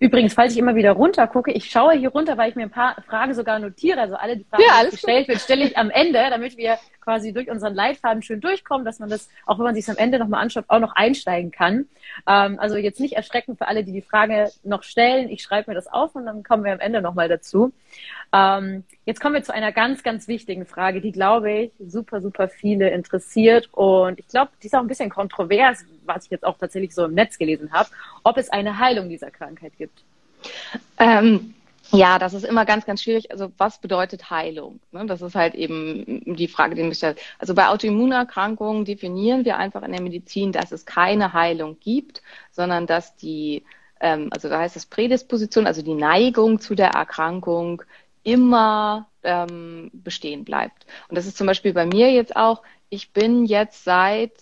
Übrigens, 0.00 0.34
falls 0.34 0.52
ich 0.52 0.58
immer 0.58 0.74
wieder 0.74 0.92
runter 0.92 1.26
gucke, 1.26 1.52
ich 1.52 1.70
schaue 1.70 1.94
hier 1.94 2.10
runter, 2.10 2.36
weil 2.36 2.50
ich 2.50 2.56
mir 2.56 2.64
ein 2.64 2.70
paar 2.70 2.96
Fragen 3.06 3.32
sogar 3.32 3.58
notiere. 3.58 4.00
Also 4.00 4.16
alle 4.16 4.36
die 4.36 4.44
Fragen, 4.44 4.62
ja, 4.66 4.84
die 4.84 4.90
gestellt 4.90 5.28
wird, 5.28 5.40
stelle 5.40 5.64
ich 5.64 5.78
am 5.78 5.88
Ende, 5.88 6.18
damit 6.30 6.56
wir 6.56 6.78
quasi 7.04 7.32
durch 7.32 7.50
unseren 7.50 7.74
Leitfaden 7.74 8.22
schön 8.22 8.40
durchkommen, 8.40 8.84
dass 8.84 8.98
man 8.98 9.10
das, 9.10 9.28
auch 9.44 9.58
wenn 9.58 9.66
man 9.66 9.74
sich 9.74 9.88
am 9.88 9.96
Ende 9.96 10.18
nochmal 10.18 10.42
anschaut, 10.42 10.64
auch 10.68 10.80
noch 10.80 10.96
einsteigen 10.96 11.50
kann. 11.50 11.86
Ähm, 12.26 12.58
also 12.58 12.76
jetzt 12.76 12.98
nicht 12.98 13.14
erschrecken 13.14 13.56
für 13.56 13.68
alle, 13.68 13.84
die 13.84 13.92
die 13.92 14.02
Frage 14.02 14.50
noch 14.62 14.82
stellen. 14.82 15.28
Ich 15.28 15.42
schreibe 15.42 15.70
mir 15.70 15.74
das 15.74 15.86
auf 15.86 16.14
und 16.14 16.24
dann 16.26 16.42
kommen 16.42 16.64
wir 16.64 16.72
am 16.72 16.80
Ende 16.80 17.02
nochmal 17.02 17.28
dazu. 17.28 17.72
Ähm, 18.32 18.84
jetzt 19.04 19.20
kommen 19.20 19.34
wir 19.34 19.42
zu 19.42 19.52
einer 19.52 19.70
ganz, 19.70 20.02
ganz 20.02 20.26
wichtigen 20.26 20.66
Frage, 20.66 21.00
die, 21.00 21.12
glaube 21.12 21.52
ich, 21.52 21.72
super, 21.78 22.20
super 22.20 22.48
viele 22.48 22.90
interessiert. 22.90 23.68
Und 23.72 24.18
ich 24.18 24.28
glaube, 24.28 24.50
die 24.62 24.66
ist 24.66 24.74
auch 24.74 24.80
ein 24.80 24.88
bisschen 24.88 25.10
kontrovers, 25.10 25.84
was 26.06 26.24
ich 26.24 26.30
jetzt 26.30 26.44
auch 26.44 26.58
tatsächlich 26.58 26.94
so 26.94 27.04
im 27.04 27.14
Netz 27.14 27.38
gelesen 27.38 27.72
habe, 27.72 27.90
ob 28.22 28.38
es 28.38 28.50
eine 28.50 28.78
Heilung 28.78 29.08
dieser 29.08 29.30
Krankheit 29.30 29.72
gibt. 29.76 30.02
Ähm 30.98 31.54
ja, 31.90 32.18
das 32.18 32.34
ist 32.34 32.44
immer 32.44 32.64
ganz, 32.64 32.86
ganz 32.86 33.02
schwierig. 33.02 33.30
Also 33.30 33.52
was 33.58 33.80
bedeutet 33.80 34.30
Heilung? 34.30 34.80
Ne, 34.92 35.06
das 35.06 35.22
ist 35.22 35.34
halt 35.34 35.54
eben 35.54 36.22
die 36.24 36.48
Frage, 36.48 36.74
die 36.74 36.82
mich 36.82 36.98
stellt. 36.98 37.20
Also 37.38 37.54
bei 37.54 37.68
Autoimmunerkrankungen 37.68 38.84
definieren 38.84 39.44
wir 39.44 39.58
einfach 39.58 39.82
in 39.82 39.92
der 39.92 40.02
Medizin, 40.02 40.52
dass 40.52 40.72
es 40.72 40.86
keine 40.86 41.32
Heilung 41.32 41.78
gibt, 41.80 42.22
sondern 42.50 42.86
dass 42.86 43.16
die, 43.16 43.64
ähm, 44.00 44.28
also 44.32 44.48
da 44.48 44.60
heißt 44.60 44.76
es 44.76 44.86
Prädisposition, 44.86 45.66
also 45.66 45.82
die 45.82 45.94
Neigung 45.94 46.60
zu 46.60 46.74
der 46.74 46.90
Erkrankung 46.90 47.82
immer 48.22 49.08
ähm, 49.22 49.90
bestehen 49.92 50.44
bleibt. 50.44 50.86
Und 51.08 51.16
das 51.16 51.26
ist 51.26 51.36
zum 51.36 51.46
Beispiel 51.46 51.72
bei 51.72 51.86
mir 51.86 52.10
jetzt 52.12 52.36
auch, 52.36 52.62
ich 52.88 53.12
bin 53.12 53.44
jetzt 53.44 53.84
seit 53.84 54.32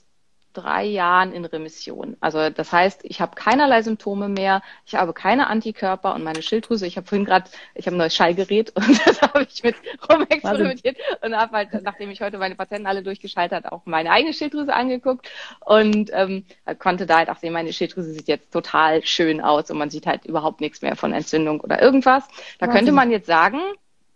drei 0.53 0.85
Jahren 0.85 1.33
in 1.33 1.45
Remission. 1.45 2.17
Also 2.21 2.51
das 2.51 2.73
heißt, 2.73 3.01
ich 3.05 3.21
habe 3.21 3.35
keinerlei 3.35 3.83
Symptome 3.83 4.29
mehr, 4.29 4.63
ich 4.87 4.95
habe 4.95 5.13
keine 5.13 5.49
Antikörper 5.49 6.15
und 6.15 6.23
meine 6.23 6.43
Schilddrüse, 6.43 6.87
ich 6.87 6.97
habe 6.97 7.07
vorhin 7.07 7.25
gerade, 7.25 7.51
ich 7.75 7.87
habe 7.87 7.97
ein 7.97 7.99
neues 7.99 8.15
Schallgerät 8.15 8.71
und 8.77 9.07
das 9.07 9.21
habe 9.23 9.47
ich 9.49 9.63
mit 9.63 9.77
rumexperimentiert 10.09 10.97
und 11.23 11.37
habe 11.37 11.57
halt, 11.57 11.83
nachdem 11.83 12.11
ich 12.11 12.21
heute 12.21 12.39
meine 12.39 12.55
Patienten 12.55 12.87
alle 12.87 13.03
durchgeschaltet 13.03 13.65
habe, 13.65 13.73
auch 13.73 13.87
meine 13.87 14.11
eigene 14.11 14.33
Schilddrüse 14.33 14.75
angeguckt 14.75 15.29
und 15.61 16.11
ähm, 16.13 16.45
konnte 16.79 17.07
da 17.07 17.19
halt 17.19 17.31
auch 17.31 17.39
sehen, 17.39 17.53
meine 17.53 17.73
Schilddrüse 17.73 18.13
sieht 18.13 18.29
jetzt 18.29 18.53
total 18.53 19.05
schön 19.05 19.41
aus 19.41 19.71
und 19.71 19.79
man 19.79 19.91
sieht 19.91 20.07
halt 20.07 20.25
überhaupt 20.25 20.61
nichts 20.61 20.83
mehr 20.83 20.97
von 20.97 21.13
Entzündung 21.13 21.61
oder 21.61 21.81
irgendwas. 21.81 22.29
Da 22.59 22.67
Wahnsinn. 22.67 22.79
könnte 22.79 22.93
man 22.93 23.11
jetzt 23.11 23.27
sagen, 23.27 23.61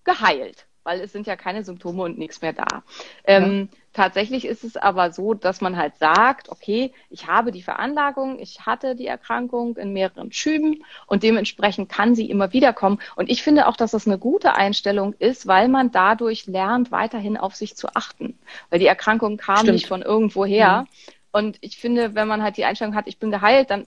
geheilt 0.05 0.67
weil 0.87 1.01
es 1.01 1.13
sind 1.13 1.27
ja 1.27 1.35
keine 1.35 1.65
Symptome 1.65 2.05
und 2.05 2.17
nichts 2.17 2.41
mehr 2.41 2.53
da. 2.53 2.85
Ähm, 3.25 3.69
ja. 3.71 3.79
Tatsächlich 3.97 4.45
ist 4.45 4.63
es 4.63 4.77
aber 4.77 5.11
so, 5.11 5.33
dass 5.33 5.63
man 5.63 5.79
halt 5.79 5.97
sagt, 5.97 6.51
okay, 6.51 6.93
ich 7.09 7.29
habe 7.29 7.51
die 7.51 7.63
Veranlagung, 7.63 8.39
ich 8.39 8.67
hatte 8.67 8.95
die 8.95 9.07
Erkrankung 9.07 9.79
in 9.79 9.95
mehreren 9.95 10.31
Schüben 10.33 10.85
und 11.07 11.23
dementsprechend 11.23 11.89
kann 11.89 12.15
sie 12.15 12.29
immer 12.29 12.53
wieder 12.53 12.75
kommen. 12.75 12.99
Und 13.15 13.31
ich 13.31 13.43
finde 13.43 13.67
auch, 13.67 13.75
dass 13.75 13.93
das 13.93 14.07
eine 14.07 14.19
gute 14.19 14.55
Einstellung 14.55 15.15
ist, 15.15 15.47
weil 15.47 15.69
man 15.69 15.93
dadurch 15.93 16.47
lernt, 16.47 16.93
weiterhin 16.93 17.39
auf 17.39 17.55
sich 17.55 17.75
zu 17.75 17.89
achten. 17.95 18.39
Weil 18.69 18.81
die 18.81 18.87
Erkrankung 18.87 19.39
kam 19.39 19.61
Stimmt. 19.61 19.73
nicht 19.73 19.87
von 19.87 20.03
irgendwoher. 20.03 20.83
Mhm. 20.83 20.87
Und 21.33 21.59
ich 21.63 21.79
finde, 21.79 22.15
wenn 22.15 22.29
man 22.29 22.43
halt 22.43 22.59
die 22.59 22.67
Einstellung 22.67 22.95
hat, 22.95 23.07
ich 23.07 23.17
bin 23.17 23.31
geheilt, 23.31 23.71
dann 23.71 23.87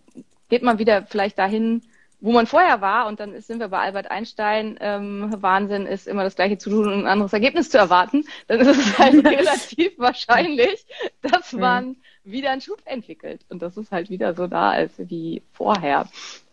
geht 0.50 0.64
man 0.64 0.80
wieder 0.80 1.06
vielleicht 1.06 1.38
dahin, 1.38 1.84
wo 2.22 2.32
man 2.32 2.48
vorher 2.48 2.82
war, 2.82 3.08
und 3.08 3.20
dann 3.20 3.40
sind 3.42 3.60
wir 3.60 3.70
bei 3.70 3.80
Albert 3.80 4.12
Einstein, 4.12 4.78
ähm, 4.82 5.34
Wahnsinn 5.40 5.86
ist 5.86 6.08
immer 6.08 6.24
das 6.24 6.36
gleiche 6.36 6.58
zu 6.58 6.70
tun 6.70 6.88
und 6.88 6.94
ein 6.94 7.08
anderes 7.08 7.34
Ergebnis 7.34 7.70
zu 7.70 7.78
erwarten, 7.78 8.26
dann 8.48 8.60
ist 8.60 8.68
es 8.68 9.00
halt 9.00 9.14
relativ 9.26 9.98
wahrscheinlich, 9.98 10.86
dass 11.22 11.54
man 11.54 11.96
wieder 12.24 12.52
einen 12.52 12.62
Schub 12.62 12.82
entwickelt. 12.86 13.42
Und 13.50 13.62
das 13.62 13.78
ist 13.78 13.92
halt 13.92 14.10
wieder 14.10 14.34
so 14.34 14.48
da 14.48 14.70
als 14.72 14.94
wie 14.98 15.42
vorher. 15.54 16.08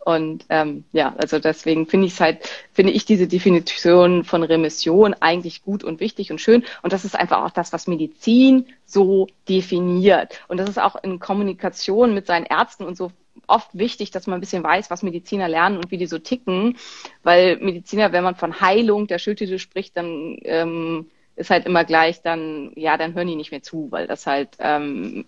Und 0.05 0.45
ähm, 0.47 0.85
ja, 0.93 1.13
also 1.17 1.37
deswegen 1.37 1.85
finde 1.85 2.07
ich 2.07 2.13
es 2.13 2.21
halt, 2.21 2.49
finde 2.71 2.93
ich 2.93 3.05
diese 3.05 3.27
Definition 3.27 4.23
von 4.23 4.43
Remission 4.43 5.13
eigentlich 5.15 5.63
gut 5.63 5.83
und 5.83 5.99
wichtig 5.99 6.31
und 6.31 6.39
schön. 6.39 6.63
Und 6.81 6.93
das 6.93 7.03
ist 7.03 7.15
einfach 7.15 7.43
auch 7.43 7.51
das, 7.51 7.73
was 7.73 7.87
Medizin 7.87 8.67
so 8.85 9.27
definiert. 9.49 10.39
Und 10.47 10.57
das 10.57 10.69
ist 10.69 10.79
auch 10.79 10.95
in 11.03 11.19
Kommunikation 11.19 12.13
mit 12.13 12.25
seinen 12.25 12.45
Ärzten 12.45 12.85
und 12.85 12.95
so 12.95 13.11
oft 13.47 13.69
wichtig, 13.77 14.11
dass 14.11 14.27
man 14.27 14.37
ein 14.37 14.41
bisschen 14.41 14.63
weiß, 14.63 14.89
was 14.89 15.03
Mediziner 15.03 15.47
lernen 15.47 15.77
und 15.77 15.91
wie 15.91 15.97
die 15.97 16.05
so 16.05 16.19
ticken, 16.19 16.77
weil 17.23 17.57
Mediziner, 17.57 18.11
wenn 18.11 18.23
man 18.23 18.35
von 18.35 18.61
Heilung 18.61 19.07
der 19.07 19.19
Schilddrüse 19.19 19.59
spricht, 19.59 19.97
dann 19.97 20.37
ähm, 20.43 21.09
ist 21.37 21.49
halt 21.49 21.65
immer 21.65 21.85
gleich 21.85 22.21
dann, 22.21 22.71
ja, 22.75 22.97
dann 22.97 23.13
hören 23.13 23.27
die 23.27 23.35
nicht 23.35 23.51
mehr 23.51 23.61
zu, 23.63 23.87
weil 23.91 24.07
das 24.07 24.25
halt 24.25 24.49
ähm, 24.59 25.25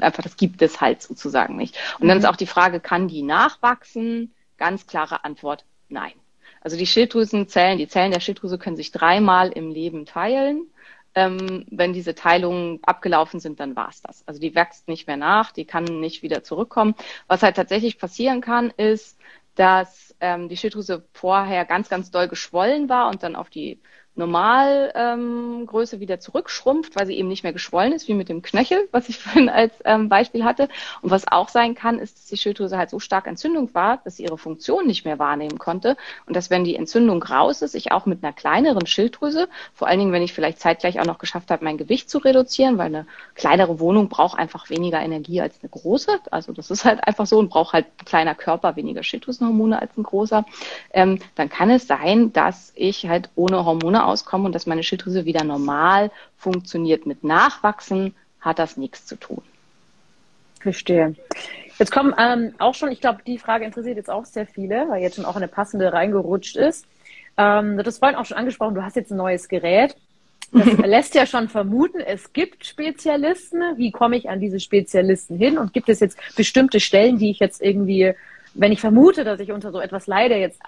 einfach, 0.00 0.22
das 0.22 0.36
gibt 0.36 0.62
es 0.62 0.80
halt 0.80 1.02
sozusagen 1.02 1.56
nicht. 1.56 1.76
Und 1.98 2.08
dann 2.08 2.18
mhm. 2.18 2.24
ist 2.24 2.28
auch 2.28 2.36
die 2.36 2.46
Frage, 2.46 2.80
kann 2.80 3.08
die 3.08 3.22
nachwachsen? 3.22 4.32
Ganz 4.56 4.86
klare 4.86 5.24
Antwort, 5.24 5.64
nein. 5.88 6.12
Also 6.60 6.76
die 6.76 6.86
Schilddrüsenzellen, 6.86 7.78
die 7.78 7.88
Zellen 7.88 8.12
der 8.12 8.20
Schilddrüse 8.20 8.58
können 8.58 8.76
sich 8.76 8.92
dreimal 8.92 9.50
im 9.50 9.70
Leben 9.70 10.06
teilen. 10.06 10.66
Ähm, 11.14 11.66
wenn 11.70 11.92
diese 11.92 12.14
Teilungen 12.14 12.78
abgelaufen 12.82 13.40
sind, 13.40 13.58
dann 13.58 13.74
war's 13.74 14.00
das. 14.02 14.26
Also 14.28 14.40
die 14.40 14.54
wächst 14.54 14.86
nicht 14.88 15.06
mehr 15.08 15.16
nach, 15.16 15.50
die 15.52 15.64
kann 15.64 15.84
nicht 15.84 16.22
wieder 16.22 16.44
zurückkommen. 16.44 16.94
Was 17.26 17.42
halt 17.42 17.56
tatsächlich 17.56 17.98
passieren 17.98 18.40
kann, 18.40 18.70
ist, 18.76 19.18
dass 19.56 20.14
ähm, 20.20 20.48
die 20.48 20.56
Schilddrüse 20.56 21.04
vorher 21.12 21.64
ganz, 21.64 21.88
ganz 21.88 22.10
doll 22.10 22.28
geschwollen 22.28 22.88
war 22.88 23.08
und 23.10 23.22
dann 23.22 23.36
auf 23.36 23.50
die 23.50 23.80
Normalgröße 24.16 25.96
ähm, 25.96 26.00
wieder 26.00 26.20
zurückschrumpft, 26.20 26.96
weil 26.96 27.06
sie 27.06 27.16
eben 27.16 27.28
nicht 27.28 27.42
mehr 27.42 27.52
geschwollen 27.52 27.92
ist, 27.92 28.08
wie 28.08 28.14
mit 28.14 28.28
dem 28.28 28.42
Knöchel, 28.42 28.88
was 28.92 29.08
ich 29.08 29.18
vorhin 29.20 29.48
als 29.48 29.72
ähm, 29.84 30.08
Beispiel 30.08 30.44
hatte. 30.44 30.68
Und 31.02 31.10
was 31.10 31.30
auch 31.30 31.48
sein 31.48 31.74
kann, 31.74 31.98
ist, 31.98 32.18
dass 32.18 32.26
die 32.26 32.36
Schilddrüse 32.36 32.76
halt 32.76 32.90
so 32.90 32.98
stark 32.98 33.26
Entzündung 33.26 33.72
war, 33.74 33.98
dass 34.04 34.16
sie 34.16 34.24
ihre 34.24 34.38
Funktion 34.38 34.86
nicht 34.86 35.04
mehr 35.04 35.18
wahrnehmen 35.18 35.58
konnte. 35.58 35.96
Und 36.26 36.34
dass, 36.34 36.50
wenn 36.50 36.64
die 36.64 36.76
Entzündung 36.76 37.22
raus 37.22 37.62
ist, 37.62 37.74
ich 37.74 37.92
auch 37.92 38.06
mit 38.06 38.24
einer 38.24 38.32
kleineren 38.32 38.86
Schilddrüse, 38.86 39.48
vor 39.72 39.88
allen 39.88 40.00
Dingen, 40.00 40.12
wenn 40.12 40.22
ich 40.22 40.32
vielleicht 40.32 40.60
zeitgleich 40.60 41.00
auch 41.00 41.06
noch 41.06 41.18
geschafft 41.18 41.50
habe, 41.50 41.64
mein 41.64 41.78
Gewicht 41.78 42.10
zu 42.10 42.18
reduzieren, 42.18 42.78
weil 42.78 42.86
eine 42.86 43.06
kleinere 43.34 43.80
Wohnung 43.80 44.08
braucht 44.08 44.38
einfach 44.38 44.70
weniger 44.70 45.00
Energie 45.00 45.40
als 45.40 45.60
eine 45.62 45.70
große. 45.70 46.18
Also 46.30 46.52
das 46.52 46.70
ist 46.70 46.84
halt 46.84 47.06
einfach 47.06 47.26
so 47.26 47.38
und 47.38 47.48
braucht 47.48 47.72
halt 47.72 47.86
ein 47.86 48.04
kleiner 48.04 48.34
Körper 48.34 48.76
weniger 48.76 49.02
Schilddrüsenhormone 49.02 49.80
als 49.80 49.96
ein 49.96 50.02
großer. 50.02 50.44
Ähm, 50.92 51.20
dann 51.36 51.48
kann 51.48 51.70
es 51.70 51.86
sein, 51.86 52.32
dass 52.32 52.72
ich 52.74 53.08
halt 53.08 53.30
ohne 53.34 53.64
Hormone 53.64 53.99
auskomme 54.06 54.46
und 54.46 54.54
dass 54.54 54.66
meine 54.66 54.82
Schilddrüse 54.82 55.24
wieder 55.24 55.44
normal 55.44 56.10
funktioniert. 56.36 57.06
Mit 57.06 57.24
Nachwachsen 57.24 58.14
hat 58.40 58.58
das 58.58 58.76
nichts 58.76 59.06
zu 59.06 59.16
tun. 59.16 59.42
Verstehe. 60.60 61.14
Jetzt 61.78 61.92
kommen 61.92 62.14
ähm, 62.18 62.54
auch 62.58 62.74
schon, 62.74 62.92
ich 62.92 63.00
glaube, 63.00 63.20
die 63.26 63.38
Frage 63.38 63.64
interessiert 63.64 63.96
jetzt 63.96 64.10
auch 64.10 64.26
sehr 64.26 64.46
viele, 64.46 64.86
weil 64.88 65.00
jetzt 65.02 65.16
schon 65.16 65.24
auch 65.24 65.36
eine 65.36 65.48
passende 65.48 65.92
reingerutscht 65.92 66.56
ist. 66.56 66.84
Ähm, 67.38 67.78
du 67.78 67.84
hast 67.84 67.98
vorhin 67.98 68.18
auch 68.18 68.26
schon 68.26 68.36
angesprochen, 68.36 68.74
du 68.74 68.82
hast 68.82 68.96
jetzt 68.96 69.10
ein 69.10 69.16
neues 69.16 69.48
Gerät. 69.48 69.96
Das 70.52 70.66
lässt 70.84 71.14
ja 71.14 71.24
schon 71.24 71.48
vermuten, 71.48 72.00
es 72.00 72.34
gibt 72.34 72.66
Spezialisten. 72.66 73.62
Wie 73.76 73.92
komme 73.92 74.16
ich 74.16 74.28
an 74.28 74.40
diese 74.40 74.60
Spezialisten 74.60 75.38
hin? 75.38 75.56
Und 75.56 75.72
gibt 75.72 75.88
es 75.88 76.00
jetzt 76.00 76.18
bestimmte 76.36 76.80
Stellen, 76.80 77.18
die 77.18 77.30
ich 77.30 77.38
jetzt 77.38 77.62
irgendwie, 77.62 78.12
wenn 78.52 78.72
ich 78.72 78.80
vermute, 78.80 79.24
dass 79.24 79.40
ich 79.40 79.52
unter 79.52 79.72
so 79.72 79.80
etwas 79.80 80.06
leide, 80.06 80.36
jetzt 80.36 80.60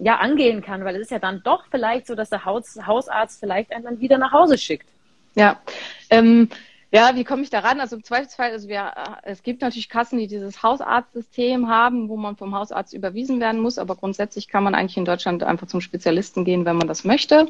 ja 0.00 0.16
angehen 0.16 0.62
kann, 0.62 0.84
weil 0.84 0.96
es 0.96 1.02
ist 1.02 1.10
ja 1.10 1.18
dann 1.18 1.42
doch 1.42 1.64
vielleicht 1.70 2.06
so, 2.06 2.14
dass 2.14 2.30
der 2.30 2.44
Haus, 2.44 2.78
Hausarzt 2.84 3.40
vielleicht 3.40 3.72
einen 3.72 3.84
dann 3.84 4.00
wieder 4.00 4.18
nach 4.18 4.32
Hause 4.32 4.58
schickt. 4.58 4.88
Ja, 5.34 5.60
ähm, 6.08 6.48
ja, 6.92 7.14
wie 7.14 7.22
komme 7.22 7.42
ich 7.42 7.50
da 7.50 7.60
ran? 7.60 7.80
Also 7.80 7.94
im 7.94 8.02
Zweifelsfall, 8.02 8.50
also 8.50 8.68
wir, 8.68 8.92
äh, 8.96 9.30
es 9.30 9.44
gibt 9.44 9.62
natürlich 9.62 9.88
Kassen, 9.88 10.18
die 10.18 10.26
dieses 10.26 10.62
Hausarztsystem 10.62 11.68
haben, 11.68 12.08
wo 12.08 12.16
man 12.16 12.36
vom 12.36 12.54
Hausarzt 12.54 12.92
überwiesen 12.92 13.38
werden 13.38 13.60
muss, 13.60 13.78
aber 13.78 13.94
grundsätzlich 13.94 14.48
kann 14.48 14.64
man 14.64 14.74
eigentlich 14.74 14.96
in 14.96 15.04
Deutschland 15.04 15.44
einfach 15.44 15.68
zum 15.68 15.80
Spezialisten 15.80 16.44
gehen, 16.44 16.64
wenn 16.64 16.76
man 16.76 16.88
das 16.88 17.04
möchte 17.04 17.46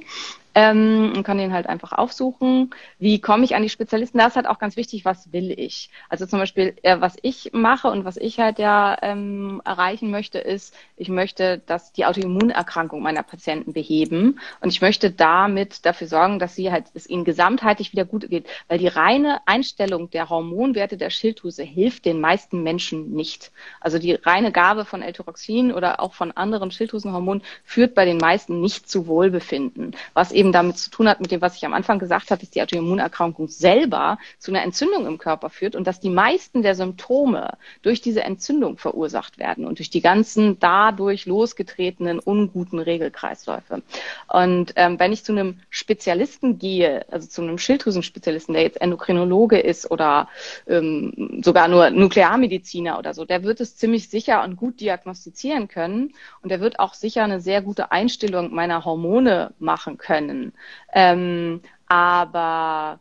ähm, 0.54 1.12
und 1.14 1.22
kann 1.22 1.38
den 1.38 1.52
halt 1.52 1.66
einfach 1.66 1.92
aufsuchen. 1.92 2.70
Wie 2.98 3.20
komme 3.20 3.44
ich 3.44 3.54
an 3.54 3.62
die 3.62 3.68
Spezialisten? 3.68 4.18
Da 4.18 4.26
ist 4.26 4.36
halt 4.36 4.46
auch 4.46 4.58
ganz 4.58 4.76
wichtig, 4.76 5.04
was 5.04 5.32
will 5.32 5.50
ich? 5.50 5.90
Also 6.08 6.26
zum 6.26 6.38
Beispiel, 6.38 6.74
äh, 6.82 7.00
was 7.00 7.16
ich 7.22 7.50
mache 7.52 7.88
und 7.88 8.04
was 8.04 8.16
ich 8.16 8.40
halt 8.40 8.58
ja 8.58 8.96
ähm, 9.02 9.62
erreichen 9.64 10.10
möchte, 10.10 10.38
ist, 10.38 10.74
ich 10.96 11.08
möchte, 11.08 11.62
dass 11.66 11.92
die 11.92 12.04
Autoimmunerkrankung 12.04 13.02
meiner 13.02 13.22
Patienten 13.22 13.72
beheben 13.72 14.40
und 14.60 14.70
ich 14.70 14.80
möchte 14.80 15.10
damit 15.10 15.86
dafür 15.86 16.08
sorgen, 16.08 16.38
dass 16.38 16.54
sie 16.54 16.72
halt, 16.72 16.86
es 16.94 17.08
ihnen 17.08 17.24
gesamtheitlich 17.24 17.92
wieder 17.92 18.04
gut 18.04 18.28
geht, 18.28 18.46
weil 18.68 18.78
die 18.78 18.88
reine 18.88 19.40
Einstellung 19.46 20.10
der 20.10 20.28
Hormonwerte 20.28 20.96
der 20.96 21.10
Schilddrüse 21.10 21.62
hilft 21.62 22.04
den 22.04 22.20
meisten 22.20 22.62
Menschen 22.62 23.12
nicht. 23.12 23.52
Also 23.80 23.98
die 23.98 24.14
reine 24.14 24.52
Gabe 24.52 24.84
von 24.84 25.02
L-Tyroxin 25.02 25.72
oder 25.72 26.00
auch 26.00 26.14
von 26.14 26.32
anderen 26.32 26.70
Schilddrüsenhormonen 26.70 27.42
führt 27.64 27.94
bei 27.94 28.04
den 28.04 28.18
meisten 28.18 28.60
nicht 28.60 28.88
zu 28.88 29.06
Wohlbefinden, 29.06 29.94
was 30.14 30.32
eben 30.32 30.39
damit 30.48 30.78
zu 30.78 30.90
tun 30.90 31.08
hat, 31.08 31.20
mit 31.20 31.30
dem, 31.30 31.40
was 31.40 31.56
ich 31.56 31.66
am 31.66 31.74
Anfang 31.74 31.98
gesagt 31.98 32.30
habe, 32.30 32.40
dass 32.40 32.50
die 32.50 32.62
Autoimmunerkrankung 32.62 33.48
selber 33.48 34.18
zu 34.38 34.50
einer 34.50 34.62
Entzündung 34.62 35.06
im 35.06 35.18
Körper 35.18 35.50
führt 35.50 35.76
und 35.76 35.86
dass 35.86 36.00
die 36.00 36.08
meisten 36.08 36.62
der 36.62 36.74
Symptome 36.74 37.58
durch 37.82 38.00
diese 38.00 38.22
Entzündung 38.22 38.78
verursacht 38.78 39.38
werden 39.38 39.66
und 39.66 39.78
durch 39.78 39.90
die 39.90 40.00
ganzen 40.00 40.58
dadurch 40.58 41.26
losgetretenen 41.26 42.18
unguten 42.18 42.78
Regelkreisläufe. 42.78 43.82
Und 44.28 44.72
ähm, 44.76 44.98
wenn 44.98 45.12
ich 45.12 45.24
zu 45.24 45.32
einem 45.32 45.60
Spezialisten 45.68 46.58
gehe, 46.58 47.04
also 47.10 47.28
zu 47.28 47.42
einem 47.42 47.58
Schilddrüsenspezialisten, 47.58 48.54
der 48.54 48.62
jetzt 48.62 48.80
Endokrinologe 48.80 49.58
ist 49.58 49.90
oder 49.90 50.28
ähm, 50.66 51.42
sogar 51.44 51.68
nur 51.68 51.90
Nuklearmediziner 51.90 52.98
oder 52.98 53.14
so, 53.14 53.24
der 53.24 53.42
wird 53.42 53.60
es 53.60 53.76
ziemlich 53.76 54.08
sicher 54.08 54.42
und 54.42 54.56
gut 54.56 54.80
diagnostizieren 54.80 55.68
können 55.68 56.14
und 56.42 56.50
der 56.50 56.60
wird 56.60 56.78
auch 56.78 56.94
sicher 56.94 57.24
eine 57.24 57.40
sehr 57.40 57.60
gute 57.62 57.92
Einstellung 57.92 58.54
meiner 58.54 58.84
Hormone 58.84 59.52
machen 59.58 59.98
können 59.98 60.29
können. 60.30 60.52
Ähm, 60.92 61.62
aber 61.86 63.00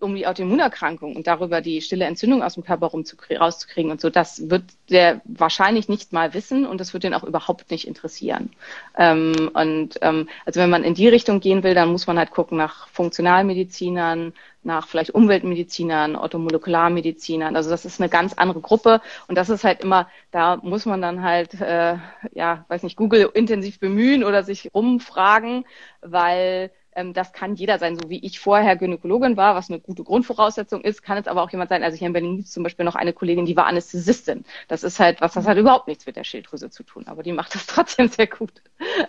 um 0.00 0.14
die 0.14 0.26
Autoimmunerkrankung 0.26 1.16
und 1.16 1.26
darüber 1.26 1.60
die 1.60 1.80
stille 1.80 2.04
Entzündung 2.04 2.42
aus 2.42 2.54
dem 2.54 2.64
Körper 2.64 2.86
rauszukriegen 2.86 3.90
und 3.90 4.00
so, 4.00 4.10
das 4.10 4.50
wird 4.50 4.64
der 4.90 5.20
wahrscheinlich 5.24 5.88
nicht 5.88 6.12
mal 6.12 6.34
wissen 6.34 6.66
und 6.66 6.80
das 6.80 6.92
wird 6.92 7.04
den 7.04 7.14
auch 7.14 7.24
überhaupt 7.24 7.70
nicht 7.70 7.86
interessieren. 7.86 8.50
Ähm, 8.96 9.50
und 9.54 9.98
ähm, 10.02 10.28
also 10.44 10.60
wenn 10.60 10.70
man 10.70 10.84
in 10.84 10.94
die 10.94 11.08
Richtung 11.08 11.40
gehen 11.40 11.62
will, 11.62 11.74
dann 11.74 11.90
muss 11.90 12.06
man 12.06 12.18
halt 12.18 12.30
gucken 12.30 12.58
nach 12.58 12.88
Funktionalmedizinern, 12.88 14.32
nach 14.62 14.88
vielleicht 14.88 15.10
Umweltmedizinern, 15.10 16.16
Orthomolekularmedizinern. 16.16 17.56
Also 17.56 17.70
das 17.70 17.84
ist 17.84 18.00
eine 18.00 18.10
ganz 18.10 18.34
andere 18.34 18.60
Gruppe 18.60 19.00
und 19.28 19.36
das 19.36 19.48
ist 19.48 19.64
halt 19.64 19.80
immer, 19.80 20.08
da 20.32 20.56
muss 20.56 20.84
man 20.86 21.00
dann 21.00 21.22
halt, 21.22 21.60
äh, 21.60 21.96
ja, 22.32 22.64
weiß 22.68 22.82
nicht, 22.82 22.96
Google 22.96 23.30
intensiv 23.32 23.78
bemühen 23.80 24.24
oder 24.24 24.42
sich 24.42 24.70
rumfragen, 24.74 25.64
weil 26.02 26.70
Ähm, 26.96 27.12
das 27.12 27.32
kann 27.34 27.54
jeder 27.54 27.78
sein, 27.78 27.94
so 27.94 28.08
wie 28.08 28.18
ich 28.24 28.40
vorher 28.40 28.74
Gynäkologin 28.74 29.36
war, 29.36 29.54
was 29.54 29.70
eine 29.70 29.78
gute 29.78 30.02
Grundvoraussetzung 30.02 30.80
ist, 30.80 31.02
kann 31.02 31.18
es 31.18 31.28
aber 31.28 31.42
auch 31.42 31.50
jemand 31.52 31.68
sein. 31.68 31.82
Also 31.82 31.98
hier 31.98 32.06
in 32.06 32.14
Berlin 32.14 32.36
gibt 32.36 32.48
es 32.48 32.54
zum 32.54 32.62
Beispiel 32.62 32.86
noch 32.86 32.94
eine 32.94 33.12
Kollegin, 33.12 33.44
die 33.44 33.54
war 33.54 33.66
Anästhesistin. 33.66 34.44
Das 34.66 34.82
ist 34.82 34.98
halt, 34.98 35.20
was 35.20 35.34
das 35.34 35.46
hat 35.46 35.58
überhaupt 35.58 35.88
nichts 35.88 36.06
mit 36.06 36.16
der 36.16 36.24
Schilddrüse 36.24 36.70
zu 36.70 36.82
tun, 36.84 37.04
aber 37.06 37.22
die 37.22 37.32
macht 37.32 37.54
das 37.54 37.66
trotzdem 37.66 38.08
sehr 38.08 38.26
gut. 38.26 38.62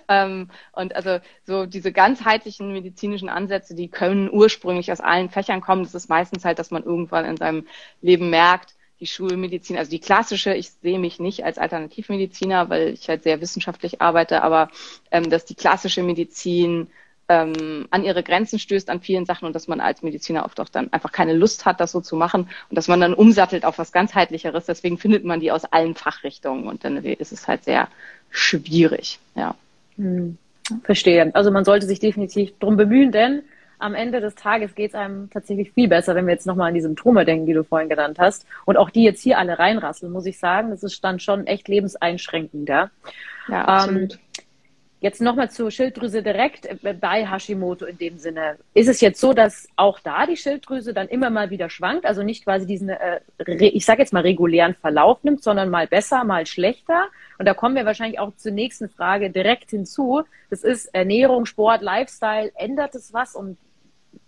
Ähm, 0.09 0.51
und 0.73 0.95
also 0.95 1.19
so 1.45 1.65
diese 1.65 1.93
ganzheitlichen 1.93 2.73
medizinischen 2.73 3.29
Ansätze, 3.29 3.73
die 3.73 3.87
können 3.87 4.29
ursprünglich 4.29 4.91
aus 4.91 4.99
allen 4.99 5.29
Fächern 5.29 5.61
kommen. 5.61 5.83
Das 5.83 5.95
ist 5.95 6.09
meistens 6.09 6.43
halt, 6.43 6.59
dass 6.59 6.71
man 6.71 6.83
irgendwann 6.83 7.23
in 7.23 7.37
seinem 7.37 7.65
Leben 8.01 8.29
merkt, 8.29 8.75
die 8.99 9.07
Schulmedizin, 9.07 9.77
also 9.77 9.91
die 9.91 9.99
klassische, 9.99 10.53
ich 10.55 10.71
sehe 10.71 10.99
mich 10.99 11.19
nicht 11.19 11.45
als 11.45 11.57
Alternativmediziner, 11.57 12.69
weil 12.69 12.89
ich 12.89 13.07
halt 13.07 13.23
sehr 13.23 13.39
wissenschaftlich 13.41 14.01
arbeite, 14.01 14.41
aber 14.41 14.69
ähm, 15.11 15.29
dass 15.29 15.45
die 15.45 15.55
klassische 15.55 16.03
Medizin 16.03 16.87
ähm, 17.29 17.87
an 17.91 18.03
ihre 18.03 18.23
Grenzen 18.23 18.59
stößt 18.59 18.89
an 18.89 19.01
vielen 19.01 19.25
Sachen 19.25 19.45
und 19.45 19.53
dass 19.53 19.67
man 19.67 19.79
als 19.79 20.01
Mediziner 20.01 20.45
oft 20.45 20.59
auch 20.59 20.69
dann 20.69 20.91
einfach 20.93 21.11
keine 21.11 21.33
Lust 21.33 21.65
hat, 21.65 21.79
das 21.79 21.91
so 21.91 22.01
zu 22.01 22.15
machen 22.15 22.49
und 22.69 22.75
dass 22.77 22.87
man 22.87 23.01
dann 23.01 23.13
umsattelt 23.13 23.65
auf 23.65 23.77
was 23.77 23.91
ganzheitlicheres. 23.91 24.65
Deswegen 24.65 24.97
findet 24.97 25.25
man 25.25 25.39
die 25.39 25.51
aus 25.51 25.65
allen 25.65 25.95
Fachrichtungen 25.95 26.67
und 26.67 26.83
dann 26.83 26.97
ist 26.97 27.31
es 27.31 27.47
halt 27.47 27.63
sehr 27.63 27.87
schwierig. 28.29 29.19
Ja. 29.35 29.55
Hm. 29.97 30.37
Verstehe. 30.83 31.33
Also 31.33 31.51
man 31.51 31.65
sollte 31.65 31.85
sich 31.85 31.99
definitiv 31.99 32.57
drum 32.59 32.75
bemühen, 32.75 33.11
denn 33.11 33.43
am 33.79 33.93
Ende 33.93 34.21
des 34.21 34.35
Tages 34.35 34.73
geht 34.73 34.91
es 34.91 34.95
einem 34.95 35.29
tatsächlich 35.29 35.71
viel 35.71 35.87
besser, 35.87 36.15
wenn 36.15 36.25
wir 36.25 36.33
jetzt 36.33 36.47
nochmal 36.47 36.69
an 36.69 36.73
die 36.73 36.81
Symptome 36.81 37.25
denken, 37.25 37.45
die 37.45 37.53
du 37.53 37.63
vorhin 37.63 37.89
genannt 37.89 38.17
hast. 38.19 38.45
Und 38.65 38.75
auch 38.75 38.89
die 38.89 39.03
jetzt 39.03 39.21
hier 39.21 39.37
alle 39.37 39.59
reinrasseln, 39.59 40.11
muss 40.11 40.25
ich 40.25 40.39
sagen. 40.39 40.71
Das 40.71 40.83
ist 40.83 41.03
dann 41.03 41.19
schon 41.19 41.45
echt 41.45 41.67
lebenseinschränkend, 41.67 42.67
ja. 42.67 42.89
Ja, 43.47 43.65
absolut. 43.65 44.13
Ähm, 44.13 44.19
Jetzt 44.99 45.21
nochmal 45.21 45.51
zur 45.51 45.69
Schilddrüse 45.69 46.23
direkt 46.23 46.65
äh, 46.65 46.93
bei 46.93 47.27
Hashimoto 47.27 47.85
in 47.85 47.97
dem 47.97 48.17
Sinne. 48.17 48.57
Ist 48.73 48.87
es 48.87 48.99
jetzt 48.99 49.19
so, 49.19 49.33
dass 49.33 49.67
auch 49.75 49.99
da 49.99 50.25
die 50.25 50.37
Schilddrüse 50.37 50.93
dann 50.93 51.07
immer 51.07 51.29
mal 51.29 51.51
wieder 51.51 51.69
schwankt, 51.69 52.05
also 52.05 52.23
nicht 52.23 52.43
quasi 52.43 52.65
diesen, 52.65 52.89
äh, 52.89 53.19
ich 53.45 53.85
sage 53.85 54.01
jetzt 54.01 54.11
mal 54.11 54.21
regulären 54.21 54.73
Verlauf 54.73 55.23
nimmt, 55.23 55.43
sondern 55.43 55.69
mal 55.69 55.85
besser, 55.85 56.23
mal 56.23 56.47
schlechter? 56.47 57.09
Und 57.37 57.47
da 57.47 57.53
kommen 57.53 57.75
wir 57.75 57.85
wahrscheinlich 57.85 58.19
auch 58.19 58.35
zur 58.37 58.51
nächsten 58.51 58.89
Frage 58.89 59.29
direkt 59.29 59.69
hinzu. 59.69 60.23
Das 60.49 60.63
ist 60.63 60.87
Ernährung, 60.93 61.45
Sport, 61.45 61.83
Lifestyle. 61.83 62.51
Ändert 62.55 62.95
es 62.95 63.13
was? 63.13 63.35
Und 63.35 63.57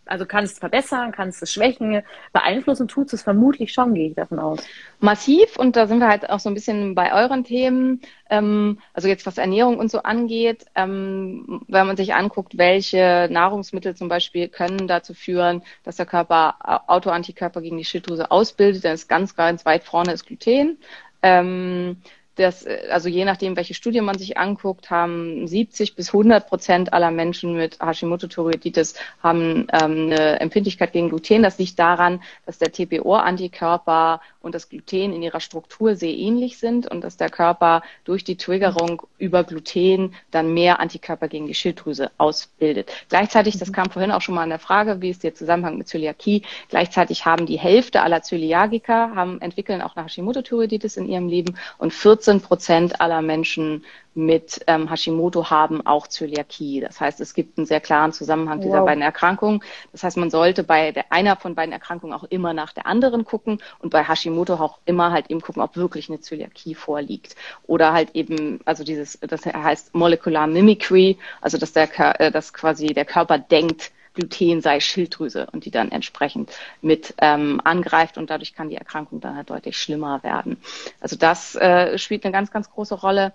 also 0.05 0.25
kann 0.25 0.43
es 0.43 0.57
verbessern, 0.57 1.11
kann 1.11 1.29
es 1.29 1.51
schwächen, 1.51 2.01
beeinflussen 2.33 2.87
tut 2.87 3.13
es 3.13 3.21
vermutlich 3.21 3.73
schon, 3.73 3.93
gehe 3.93 4.09
ich 4.09 4.15
davon 4.15 4.39
aus. 4.39 4.59
Massiv 4.99 5.57
und 5.57 5.75
da 5.75 5.87
sind 5.87 5.99
wir 5.99 6.07
halt 6.07 6.29
auch 6.29 6.39
so 6.39 6.49
ein 6.49 6.53
bisschen 6.53 6.95
bei 6.95 7.13
euren 7.13 7.43
Themen, 7.43 8.01
ähm, 8.29 8.79
also 8.93 9.07
jetzt 9.07 9.25
was 9.25 9.37
Ernährung 9.37 9.77
und 9.77 9.91
so 9.91 10.03
angeht, 10.03 10.65
ähm, 10.75 11.61
wenn 11.67 11.87
man 11.87 11.97
sich 11.97 12.13
anguckt, 12.13 12.57
welche 12.57 13.27
Nahrungsmittel 13.31 13.95
zum 13.95 14.09
Beispiel 14.09 14.47
können 14.47 14.87
dazu 14.87 15.13
führen, 15.13 15.61
dass 15.83 15.97
der 15.97 16.05
Körper 16.05 16.55
Autoantikörper 16.87 17.61
gegen 17.61 17.77
die 17.77 17.85
Schilddrüse 17.85 18.31
ausbildet, 18.31 18.85
dann 18.85 18.93
ist 18.93 19.07
ganz, 19.07 19.35
ganz 19.35 19.65
weit 19.65 19.83
vorne 19.83 20.13
ist 20.13 20.25
Gluten. 20.25 20.77
Ähm, 21.21 21.97
das, 22.39 22.65
also 22.89 23.09
je 23.09 23.25
nachdem, 23.25 23.57
welche 23.57 23.73
Studie 23.73 24.01
man 24.01 24.17
sich 24.17 24.37
anguckt, 24.37 24.89
haben 24.89 25.47
70 25.47 25.95
bis 25.95 26.09
100 26.09 26.47
Prozent 26.47 26.93
aller 26.93 27.11
Menschen 27.11 27.55
mit 27.55 27.79
Hashimoto-Thyreoiditis 27.79 28.95
haben 29.21 29.67
ähm, 29.73 30.11
eine 30.11 30.39
Empfindlichkeit 30.39 30.93
gegen 30.93 31.09
Gluten. 31.09 31.43
Das 31.43 31.59
liegt 31.59 31.77
daran, 31.77 32.21
dass 32.45 32.57
der 32.57 32.71
TPO-Antikörper 32.71 34.21
und 34.41 34.55
das 34.55 34.69
Gluten 34.69 35.13
in 35.13 35.21
ihrer 35.21 35.41
Struktur 35.41 35.95
sehr 35.95 36.13
ähnlich 36.13 36.57
sind 36.57 36.87
und 36.87 37.01
dass 37.01 37.17
der 37.17 37.29
Körper 37.29 37.81
durch 38.05 38.23
die 38.23 38.37
Triggerung 38.37 39.01
über 39.17 39.43
Gluten 39.43 40.13
dann 40.31 40.53
mehr 40.53 40.79
Antikörper 40.79 41.27
gegen 41.27 41.47
die 41.47 41.53
Schilddrüse 41.53 42.11
ausbildet. 42.17 42.89
Gleichzeitig, 43.09 43.57
das 43.57 43.73
kam 43.73 43.89
vorhin 43.89 44.11
auch 44.11 44.21
schon 44.21 44.35
mal 44.35 44.43
an 44.43 44.49
der 44.49 44.59
Frage, 44.59 45.01
wie 45.01 45.09
ist 45.09 45.23
der 45.23 45.35
Zusammenhang 45.35 45.77
mit 45.77 45.89
Zöliakie? 45.89 46.43
Gleichzeitig 46.69 47.25
haben 47.25 47.45
die 47.45 47.59
Hälfte 47.59 48.01
aller 48.01 48.21
Zöliagiker 48.21 49.13
haben, 49.13 49.41
entwickeln 49.41 49.81
auch 49.81 49.97
eine 49.97 50.05
Hashimoto-Thyreoiditis 50.05 50.95
in 50.95 51.09
ihrem 51.09 51.27
Leben 51.27 51.57
und 51.77 51.93
14 51.93 52.28
Prozent 52.37 53.01
aller 53.01 53.23
Menschen 53.23 53.83
mit 54.13 54.61
ähm, 54.67 54.89
Hashimoto 54.89 55.49
haben 55.49 55.85
auch 55.85 56.07
Zöliakie. 56.07 56.81
Das 56.81 57.01
heißt, 57.01 57.19
es 57.21 57.33
gibt 57.33 57.57
einen 57.57 57.65
sehr 57.65 57.79
klaren 57.79 58.11
Zusammenhang 58.11 58.61
dieser 58.61 58.79
wow. 58.79 58.85
beiden 58.85 59.01
Erkrankungen. 59.01 59.63
Das 59.91 60.03
heißt, 60.03 60.17
man 60.17 60.29
sollte 60.29 60.63
bei 60.63 60.91
der, 60.91 61.11
einer 61.11 61.35
von 61.35 61.55
beiden 61.55 61.71
Erkrankungen 61.71 62.13
auch 62.13 62.25
immer 62.25 62.53
nach 62.53 62.73
der 62.73 62.85
anderen 62.85 63.25
gucken 63.25 63.59
und 63.79 63.89
bei 63.89 64.03
Hashimoto 64.03 64.55
auch 64.55 64.79
immer 64.85 65.11
halt 65.11 65.31
eben 65.31 65.41
gucken, 65.41 65.61
ob 65.61 65.75
wirklich 65.75 66.09
eine 66.09 66.19
Zöliakie 66.19 66.75
vorliegt. 66.75 67.35
Oder 67.65 67.93
halt 67.93 68.11
eben, 68.13 68.59
also 68.65 68.83
dieses, 68.83 69.19
das 69.21 69.45
heißt 69.45 69.95
Molecular 69.95 70.47
Mimicry, 70.47 71.17
also 71.41 71.57
dass 71.57 71.73
der, 71.73 72.19
äh, 72.19 72.31
dass 72.31 72.53
quasi 72.53 72.87
der 72.87 73.05
Körper 73.05 73.39
denkt, 73.39 73.91
Gluten 74.19 74.61
sei 74.61 74.79
Schilddrüse 74.79 75.47
und 75.51 75.65
die 75.65 75.71
dann 75.71 75.91
entsprechend 75.91 76.51
mit 76.81 77.13
ähm, 77.19 77.61
angreift 77.63 78.17
und 78.17 78.29
dadurch 78.29 78.53
kann 78.53 78.69
die 78.69 78.75
Erkrankung 78.75 79.21
dann 79.21 79.35
halt 79.35 79.49
deutlich 79.49 79.77
schlimmer 79.77 80.23
werden. 80.23 80.57
Also 80.99 81.15
das 81.15 81.55
äh, 81.55 81.97
spielt 81.97 82.25
eine 82.25 82.33
ganz, 82.33 82.51
ganz 82.51 82.69
große 82.69 82.95
Rolle. 82.95 83.33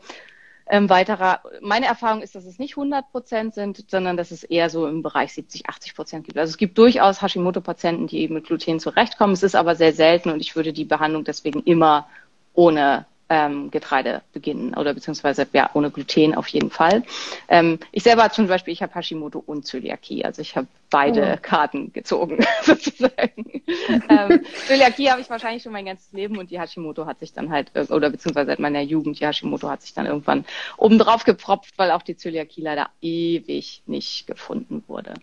Ähm, 0.66 0.88
weiterer, 0.88 1.42
meine 1.60 1.86
Erfahrung 1.86 2.22
ist, 2.22 2.34
dass 2.34 2.46
es 2.46 2.58
nicht 2.58 2.76
100 2.78 3.10
Prozent 3.12 3.54
sind, 3.54 3.90
sondern 3.90 4.16
dass 4.16 4.30
es 4.30 4.44
eher 4.44 4.70
so 4.70 4.86
im 4.86 5.02
Bereich 5.02 5.34
70, 5.34 5.68
80 5.68 5.94
Prozent 5.94 6.24
gibt. 6.24 6.38
Also 6.38 6.50
es 6.50 6.56
gibt 6.56 6.78
durchaus 6.78 7.20
Hashimoto-Patienten, 7.20 8.06
die 8.06 8.20
eben 8.20 8.34
mit 8.34 8.46
Gluten 8.46 8.80
zurechtkommen. 8.80 9.34
Es 9.34 9.42
ist 9.42 9.56
aber 9.56 9.74
sehr 9.74 9.92
selten 9.92 10.30
und 10.30 10.40
ich 10.40 10.56
würde 10.56 10.72
die 10.72 10.86
Behandlung 10.86 11.24
deswegen 11.24 11.62
immer 11.64 12.08
ohne 12.54 13.04
ähm, 13.28 13.70
Getreide 13.70 14.22
beginnen 14.32 14.74
oder 14.74 14.94
beziehungsweise 14.94 15.46
ja 15.52 15.70
ohne 15.74 15.90
Gluten 15.90 16.34
auf 16.34 16.48
jeden 16.48 16.70
Fall. 16.70 17.02
Ähm, 17.48 17.78
ich 17.92 18.02
selber 18.02 18.30
zum 18.30 18.48
Beispiel, 18.48 18.72
ich 18.72 18.82
habe 18.82 18.94
Hashimoto 18.94 19.42
und 19.44 19.66
Zöliakie, 19.66 20.24
also 20.24 20.42
ich 20.42 20.56
habe 20.56 20.66
beide 20.90 21.34
oh. 21.36 21.38
Karten 21.42 21.92
gezogen 21.92 22.44
sozusagen. 22.62 23.62
ähm, 24.08 24.44
Zöliakie 24.66 25.10
habe 25.10 25.20
ich 25.20 25.30
wahrscheinlich 25.30 25.62
schon 25.62 25.72
mein 25.72 25.86
ganzes 25.86 26.12
Leben 26.12 26.38
und 26.38 26.50
die 26.50 26.60
Hashimoto 26.60 27.06
hat 27.06 27.18
sich 27.20 27.32
dann 27.32 27.50
halt 27.50 27.72
oder 27.90 28.10
beziehungsweise 28.10 28.48
seit 28.48 28.58
meiner 28.60 28.82
Jugend 28.82 29.18
die 29.18 29.26
Hashimoto 29.26 29.68
hat 29.68 29.82
sich 29.82 29.94
dann 29.94 30.06
irgendwann 30.06 30.44
obendrauf 30.76 31.24
gepropft, 31.24 31.74
weil 31.78 31.90
auch 31.90 32.02
die 32.02 32.16
Zöliakie 32.16 32.62
leider 32.62 32.90
ewig 33.00 33.82
nicht 33.86 34.26
gefunden 34.26 34.84
wurde. 34.86 35.14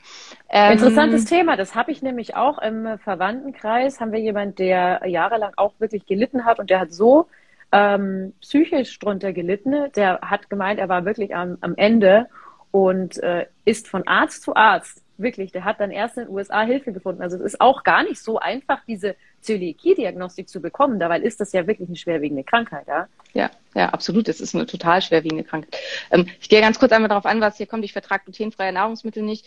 Ähm, 0.49 0.73
Interessantes 0.73 1.25
Thema, 1.25 1.55
das 1.55 1.75
habe 1.75 1.91
ich 1.91 2.01
nämlich 2.01 2.35
auch 2.35 2.57
im 2.57 2.97
Verwandtenkreis. 2.99 3.99
Haben 3.99 4.11
wir 4.11 4.19
jemand, 4.19 4.59
der 4.59 5.01
jahrelang 5.05 5.53
auch 5.55 5.73
wirklich 5.79 6.05
gelitten 6.05 6.45
hat 6.45 6.59
und 6.59 6.69
der 6.69 6.79
hat 6.81 6.91
so 6.91 7.27
ähm, 7.71 8.33
psychisch 8.41 8.97
drunter 8.99 9.33
gelitten. 9.33 9.91
Der 9.95 10.19
hat 10.21 10.49
gemeint, 10.49 10.79
er 10.79 10.89
war 10.89 11.05
wirklich 11.05 11.35
am, 11.35 11.57
am 11.61 11.75
Ende 11.75 12.27
und 12.71 13.17
äh, 13.17 13.45
ist 13.65 13.87
von 13.87 14.07
Arzt 14.07 14.43
zu 14.43 14.55
Arzt. 14.55 15.03
Wirklich, 15.17 15.51
der 15.51 15.65
hat 15.65 15.79
dann 15.79 15.91
erst 15.91 16.17
in 16.17 16.25
den 16.25 16.33
USA 16.33 16.61
Hilfe 16.63 16.91
gefunden. 16.91 17.21
Also 17.21 17.37
es 17.37 17.43
ist 17.43 17.61
auch 17.61 17.83
gar 17.83 18.03
nicht 18.03 18.21
so 18.21 18.39
einfach, 18.39 18.79
diese 18.87 19.15
Zöliakie-Diagnostik 19.41 20.49
zu 20.49 20.61
bekommen. 20.61 20.99
Dabei 20.99 21.19
ist 21.19 21.39
das 21.39 21.51
ja 21.51 21.67
wirklich 21.67 21.89
eine 21.89 21.97
schwerwiegende 21.97 22.43
Krankheit, 22.43 22.87
ja? 22.87 23.07
Ja, 23.33 23.51
ja, 23.75 23.89
absolut. 23.89 24.27
Es 24.29 24.41
ist 24.41 24.55
eine 24.55 24.65
total 24.65 25.01
schwerwiegende 25.01 25.43
Krankheit. 25.43 25.77
Ähm, 26.09 26.25
ich 26.39 26.49
gehe 26.49 26.61
ganz 26.61 26.79
kurz 26.79 26.91
einmal 26.91 27.09
darauf 27.09 27.25
an, 27.25 27.39
was 27.39 27.57
hier 27.57 27.67
kommt. 27.67 27.85
Ich 27.85 27.93
vertrage 27.93 28.23
glutenfreie 28.23 28.73
Nahrungsmittel 28.73 29.21
nicht 29.21 29.45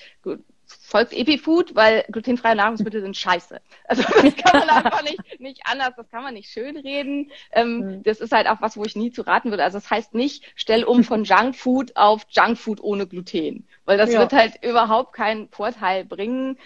folgt 0.81 1.13
Epifood, 1.13 1.75
weil 1.75 2.05
glutenfreie 2.11 2.57
Nahrungsmittel 2.57 3.01
sind 3.01 3.17
scheiße. 3.17 3.61
Also 3.87 4.03
das 4.23 4.37
kann 4.37 4.61
man 4.61 4.69
einfach 4.71 5.03
nicht, 5.03 5.41
nicht 5.41 5.61
anders, 5.65 5.93
das 5.97 6.11
kann 6.11 6.23
man 6.23 6.35
nicht 6.35 6.51
schönreden. 6.51 7.31
Ähm, 7.53 7.79
mhm. 7.79 8.03
Das 8.03 8.21
ist 8.21 8.33
halt 8.33 8.49
auch 8.49 8.61
was, 8.61 8.77
wo 8.77 8.85
ich 8.85 8.97
nie 8.97 9.11
zu 9.11 9.23
raten 9.23 9.51
würde. 9.51 9.65
Also 9.65 9.79
das 9.79 9.91
heißt 9.91 10.15
nicht, 10.15 10.45
stell 10.57 10.85
um 10.85 11.05
von 11.05 11.25
Junkfood 11.25 11.97
auf 11.97 12.27
Junkfood 12.31 12.81
ohne 12.81 13.07
Gluten. 13.07 13.67
Weil 13.85 13.99
das 13.99 14.13
ja. 14.13 14.21
wird 14.21 14.33
halt 14.33 14.63
überhaupt 14.63 15.13
keinen 15.13 15.49
Vorteil 15.49 16.05
bringen. 16.05 16.59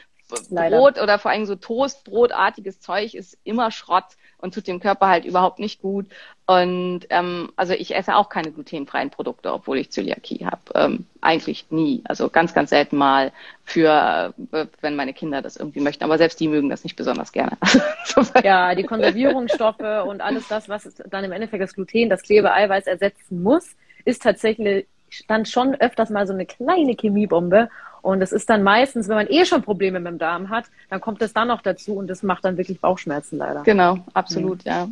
Leider. 0.51 0.77
Brot 0.77 1.01
oder 1.01 1.19
vor 1.19 1.31
allem 1.31 1.47
so 1.47 1.55
Toastbrotartiges 1.55 2.81
Zeug 2.81 3.15
ist 3.15 3.39
immer 3.45 3.71
Schrott 3.71 4.05
und 4.39 4.55
tut 4.55 4.67
dem 4.67 4.81
Körper 4.81 5.09
halt 5.09 5.25
überhaupt 5.25 5.59
nicht 5.59 5.83
gut. 5.83 6.07
Und 6.47 7.01
ähm, 7.11 7.51
also 7.57 7.75
ich 7.75 7.95
esse 7.95 8.15
auch 8.17 8.29
keine 8.29 8.53
glutenfreien 8.53 9.11
Produkte, 9.11 9.53
obwohl 9.53 9.79
ich 9.79 9.91
Zöliakie 9.91 10.47
habe. 10.47 10.61
Ähm, 10.75 11.07
eigentlich 11.21 11.67
nie. 11.71 12.03
Also 12.05 12.29
ganz, 12.29 12.55
ganz 12.55 12.71
selten 12.71 12.97
mal 12.97 13.33
für, 13.65 14.33
äh, 14.53 14.67
wenn 14.81 14.97
meine 14.97 15.13
Kinder 15.13 15.43
das 15.43 15.57
irgendwie 15.57 15.81
möchten. 15.81 16.05
Aber 16.05 16.19
selbst 16.19 16.41
die 16.41 16.49
mögen 16.49 16.69
das 16.71 16.85
nicht 16.85 16.97
besonders 16.97 17.33
gerne. 17.33 17.57
ja, 18.45 18.75
die 18.75 18.85
Konservierungsstoffe 18.85 20.07
und 20.07 20.21
alles 20.21 20.47
das, 20.49 20.69
was 20.69 20.89
dann 21.11 21.25
im 21.25 21.33
Endeffekt 21.33 21.63
das 21.63 21.75
Gluten, 21.75 22.09
das 22.09 22.23
Klebeeiweiß 22.23 22.87
ersetzen 22.87 23.43
muss, 23.43 23.77
ist 24.05 24.23
tatsächlich 24.23 24.87
dann 25.27 25.47
schon 25.47 25.75
öfters 25.75 26.11
mal 26.11 26.27
so 26.27 26.33
eine 26.33 26.47
kleine 26.47 26.95
Chemiebombe. 26.95 27.69
Und 28.09 28.23
es 28.23 28.33
ist 28.33 28.49
dann 28.49 28.63
meistens, 28.63 29.07
wenn 29.07 29.17
man 29.17 29.27
eh 29.29 29.45
schon 29.45 29.61
Probleme 29.61 30.01
mit 30.01 30.11
dem 30.11 30.19
Darm 30.19 30.49
hat, 30.49 30.65
dann 30.89 30.99
kommt 30.99 31.21
es 31.21 31.35
dann 31.35 31.49
noch 31.49 31.61
dazu 31.61 31.95
und 31.95 32.07
das 32.07 32.23
macht 32.23 32.43
dann 32.43 32.57
wirklich 32.57 32.81
Bauchschmerzen 32.81 33.37
leider. 33.37 33.65
Genau, 33.65 33.99
absolut, 34.15 34.65
ja. 34.65 34.85
ja. 34.85 34.89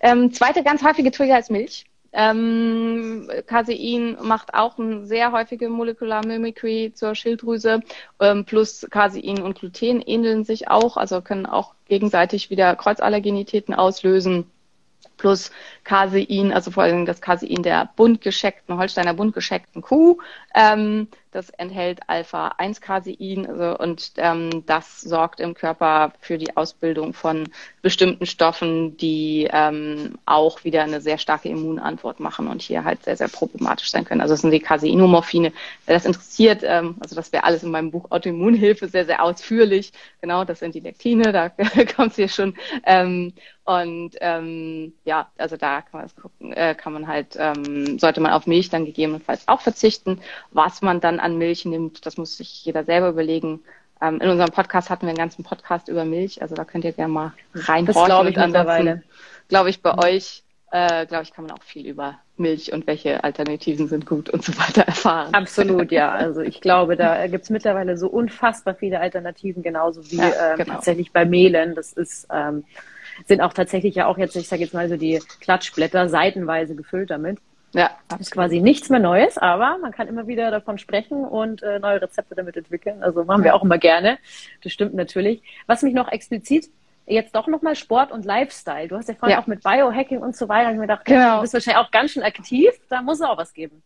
Ähm, 0.00 0.32
zweite 0.32 0.64
ganz 0.64 0.82
häufige 0.82 1.12
Trigger 1.12 1.38
ist 1.38 1.48
Milch. 1.48 1.84
Ähm, 2.12 3.30
Casein 3.46 4.16
macht 4.20 4.52
auch 4.52 4.80
eine 4.80 5.06
sehr 5.06 5.30
häufige 5.30 5.68
Molecular 5.68 6.26
Mimicry 6.26 6.90
zur 6.92 7.14
Schilddrüse. 7.14 7.82
Ähm, 8.18 8.44
plus 8.44 8.84
Casein 8.90 9.42
und 9.42 9.60
Gluten 9.60 10.02
ähneln 10.04 10.42
sich 10.42 10.66
auch, 10.68 10.96
also 10.96 11.20
können 11.20 11.46
auch 11.46 11.74
gegenseitig 11.86 12.50
wieder 12.50 12.74
Kreuzallergenitäten 12.74 13.74
auslösen. 13.74 14.50
Plus 15.18 15.52
Casein, 15.86 16.52
also 16.52 16.72
vor 16.72 16.82
allem 16.82 17.06
das 17.06 17.20
Casein 17.20 17.62
der 17.62 17.88
bunt 17.94 18.20
gescheckten, 18.20 18.76
Holsteiner 18.76 19.14
bunt 19.14 19.34
gescheckten 19.34 19.82
Kuh. 19.82 20.18
Ähm, 20.52 21.06
das 21.30 21.50
enthält 21.50 22.00
Alpha-1-Casein 22.08 23.46
also, 23.46 23.78
und 23.78 24.12
ähm, 24.16 24.64
das 24.66 25.02
sorgt 25.02 25.38
im 25.38 25.54
Körper 25.54 26.12
für 26.18 26.38
die 26.38 26.56
Ausbildung 26.56 27.12
von 27.12 27.48
bestimmten 27.82 28.26
Stoffen, 28.26 28.96
die 28.96 29.48
ähm, 29.52 30.18
auch 30.24 30.64
wieder 30.64 30.82
eine 30.82 31.00
sehr 31.00 31.18
starke 31.18 31.50
Immunantwort 31.50 32.20
machen 32.20 32.48
und 32.48 32.62
hier 32.62 32.84
halt 32.84 33.04
sehr, 33.04 33.16
sehr 33.16 33.28
problematisch 33.28 33.90
sein 33.90 34.04
können. 34.04 34.22
Also 34.22 34.32
das 34.32 34.40
sind 34.40 34.50
die 34.50 34.60
Caseinomorphine. 34.60 35.52
Wer 35.84 35.94
das 35.94 36.06
interessiert, 36.06 36.62
ähm, 36.64 36.96
also 37.00 37.14
das 37.14 37.32
wäre 37.32 37.44
alles 37.44 37.62
in 37.62 37.70
meinem 37.70 37.90
Buch 37.90 38.10
Autoimmunhilfe 38.10 38.88
sehr, 38.88 39.04
sehr 39.04 39.22
ausführlich. 39.22 39.92
Genau, 40.22 40.44
das 40.44 40.60
sind 40.60 40.74
die 40.74 40.80
Lektine, 40.80 41.32
da 41.32 41.50
kommt 41.96 42.10
es 42.12 42.16
hier 42.16 42.28
schon. 42.28 42.54
Ähm, 42.84 43.34
und 43.66 44.12
ähm, 44.20 44.94
ja, 45.04 45.30
also 45.36 45.56
da 45.56 45.75
kann 45.82 46.00
man 46.00 46.02
das 46.02 46.16
gucken, 46.16 46.52
äh, 46.52 46.74
kann 46.74 46.92
man 46.92 47.06
halt, 47.06 47.36
ähm, 47.38 47.98
sollte 47.98 48.20
man 48.20 48.32
auf 48.32 48.46
Milch 48.46 48.68
dann 48.70 48.84
gegebenenfalls 48.84 49.46
auch 49.48 49.60
verzichten. 49.60 50.20
Was 50.50 50.82
man 50.82 51.00
dann 51.00 51.20
an 51.20 51.38
Milch 51.38 51.64
nimmt, 51.64 52.06
das 52.06 52.16
muss 52.16 52.36
sich 52.36 52.64
jeder 52.64 52.84
selber 52.84 53.08
überlegen. 53.08 53.60
Ähm, 54.00 54.20
in 54.20 54.28
unserem 54.28 54.50
Podcast 54.50 54.90
hatten 54.90 55.02
wir 55.02 55.10
einen 55.10 55.18
ganzen 55.18 55.44
Podcast 55.44 55.88
über 55.88 56.04
Milch, 56.04 56.42
also 56.42 56.54
da 56.54 56.64
könnt 56.64 56.84
ihr 56.84 56.92
gerne 56.92 57.12
mal 57.12 57.32
reinhorchen. 57.54 57.86
Das 57.86 58.04
glaube 58.04 58.30
ich 58.30 58.36
mittlerweile. 58.36 59.02
Glaube 59.48 59.70
ich 59.70 59.80
bei 59.80 59.92
mhm. 59.92 59.98
euch, 60.00 60.42
äh, 60.70 61.06
glaube 61.06 61.22
ich, 61.22 61.32
kann 61.32 61.46
man 61.46 61.56
auch 61.56 61.62
viel 61.62 61.86
über 61.86 62.18
Milch 62.36 62.72
und 62.72 62.86
welche 62.86 63.24
Alternativen 63.24 63.88
sind 63.88 64.04
gut 64.04 64.28
und 64.28 64.44
so 64.44 64.56
weiter 64.58 64.82
erfahren. 64.82 65.32
Absolut, 65.32 65.90
ja. 65.92 66.12
Also 66.14 66.40
ich 66.40 66.60
glaube, 66.60 66.96
da 66.96 67.26
gibt 67.28 67.44
es 67.44 67.50
mittlerweile 67.50 67.96
so 67.96 68.08
unfassbar 68.08 68.74
viele 68.74 69.00
Alternativen, 69.00 69.62
genauso 69.62 70.10
wie 70.10 70.16
ja, 70.16 70.52
ähm, 70.52 70.58
genau. 70.58 70.74
tatsächlich 70.74 71.12
bei 71.12 71.24
Mehlen. 71.24 71.74
Das 71.74 71.92
ist 71.92 72.26
ähm, 72.30 72.64
sind 73.26 73.40
auch 73.40 73.52
tatsächlich 73.52 73.94
ja 73.94 74.06
auch 74.06 74.18
jetzt, 74.18 74.36
ich 74.36 74.48
sage 74.48 74.62
jetzt 74.62 74.74
mal 74.74 74.88
so 74.88 74.96
die 74.96 75.20
Klatschblätter 75.40 76.08
seitenweise 76.08 76.74
gefüllt 76.74 77.10
damit. 77.10 77.38
Ja, 77.72 77.90
das 78.08 78.20
ist 78.20 78.30
quasi 78.30 78.60
nichts 78.60 78.88
mehr 78.88 79.00
Neues, 79.00 79.36
aber 79.36 79.76
man 79.78 79.92
kann 79.92 80.08
immer 80.08 80.26
wieder 80.26 80.50
davon 80.50 80.78
sprechen 80.78 81.24
und 81.24 81.62
äh, 81.62 81.78
neue 81.78 82.00
Rezepte 82.00 82.34
damit 82.34 82.56
entwickeln. 82.56 83.02
Also 83.02 83.24
machen 83.24 83.44
wir 83.44 83.54
auch 83.54 83.62
immer 83.62 83.78
gerne. 83.78 84.18
Das 84.62 84.72
stimmt 84.72 84.94
natürlich. 84.94 85.42
Was 85.66 85.82
mich 85.82 85.92
noch 85.92 86.10
explizit 86.10 86.70
jetzt 87.06 87.34
doch 87.34 87.46
nochmal 87.46 87.76
Sport 87.76 88.12
und 88.12 88.24
Lifestyle. 88.24 88.88
Du 88.88 88.96
hast 88.96 89.08
ja 89.08 89.14
vorhin 89.14 89.36
ja. 89.36 89.42
auch 89.42 89.46
mit 89.46 89.62
Biohacking 89.62 90.18
und 90.18 90.36
so 90.36 90.48
weiter. 90.48 90.70
Ich 90.70 90.76
mir 90.76 90.82
gedacht, 90.82 91.04
genau. 91.04 91.36
du 91.36 91.42
bist 91.42 91.54
wahrscheinlich 91.54 91.84
auch 91.84 91.90
ganz 91.90 92.12
schön 92.12 92.22
aktiv. 92.22 92.70
Da 92.88 93.02
muss 93.02 93.20
es 93.20 93.26
auch 93.26 93.38
was 93.38 93.52
geben. 93.54 93.82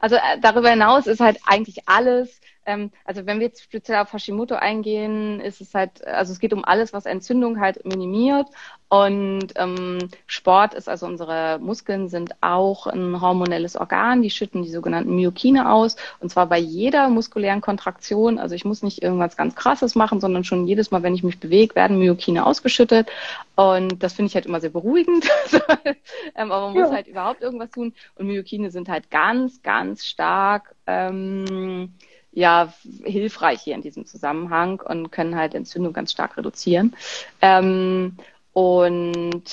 Also 0.00 0.16
äh, 0.16 0.40
darüber 0.40 0.70
hinaus 0.70 1.06
ist 1.06 1.20
halt 1.20 1.38
eigentlich 1.46 1.86
alles 1.86 2.40
ähm, 2.66 2.90
also 3.04 3.26
wenn 3.26 3.40
wir 3.40 3.46
jetzt 3.46 3.62
speziell 3.62 3.98
auf 3.98 4.12
Hashimoto 4.12 4.54
eingehen, 4.54 5.40
ist 5.40 5.60
es 5.60 5.74
halt, 5.74 6.06
also 6.06 6.32
es 6.32 6.40
geht 6.40 6.52
um 6.52 6.64
alles, 6.64 6.92
was 6.92 7.06
Entzündung 7.06 7.60
halt 7.60 7.84
minimiert. 7.84 8.46
Und 8.88 9.48
ähm, 9.56 9.98
Sport 10.26 10.74
ist, 10.74 10.88
also 10.88 11.06
unsere 11.06 11.58
Muskeln 11.58 12.08
sind 12.08 12.30
auch 12.42 12.86
ein 12.86 13.20
hormonelles 13.20 13.76
Organ, 13.76 14.22
die 14.22 14.30
schütten 14.30 14.62
die 14.62 14.70
sogenannten 14.70 15.16
Myokine 15.16 15.72
aus. 15.72 15.96
Und 16.20 16.30
zwar 16.30 16.46
bei 16.46 16.58
jeder 16.58 17.08
muskulären 17.08 17.60
Kontraktion. 17.60 18.38
Also 18.38 18.54
ich 18.54 18.64
muss 18.64 18.82
nicht 18.82 19.02
irgendwas 19.02 19.36
ganz 19.36 19.56
krasses 19.56 19.94
machen, 19.94 20.20
sondern 20.20 20.44
schon 20.44 20.66
jedes 20.66 20.90
Mal, 20.90 21.02
wenn 21.02 21.14
ich 21.14 21.24
mich 21.24 21.40
bewege, 21.40 21.74
werden 21.74 21.98
Myokine 21.98 22.46
ausgeschüttet. 22.46 23.10
Und 23.56 24.02
das 24.02 24.12
finde 24.12 24.28
ich 24.28 24.34
halt 24.36 24.46
immer 24.46 24.60
sehr 24.60 24.70
beruhigend. 24.70 25.28
ähm, 26.36 26.52
aber 26.52 26.66
man 26.66 26.74
muss 26.74 26.90
ja. 26.90 26.94
halt 26.94 27.08
überhaupt 27.08 27.42
irgendwas 27.42 27.70
tun. 27.70 27.94
Und 28.14 28.26
Myokine 28.26 28.70
sind 28.70 28.88
halt 28.88 29.10
ganz, 29.10 29.62
ganz 29.62 30.04
stark. 30.04 30.74
Ähm, 30.86 31.94
ja 32.34 32.72
hilfreich 33.04 33.60
hier 33.62 33.74
in 33.74 33.82
diesem 33.82 34.06
Zusammenhang 34.06 34.80
und 34.80 35.10
können 35.10 35.36
halt 35.36 35.54
Entzündung 35.54 35.92
ganz 35.92 36.12
stark 36.12 36.36
reduzieren. 36.36 36.94
Ähm, 37.40 38.16
und 38.52 39.44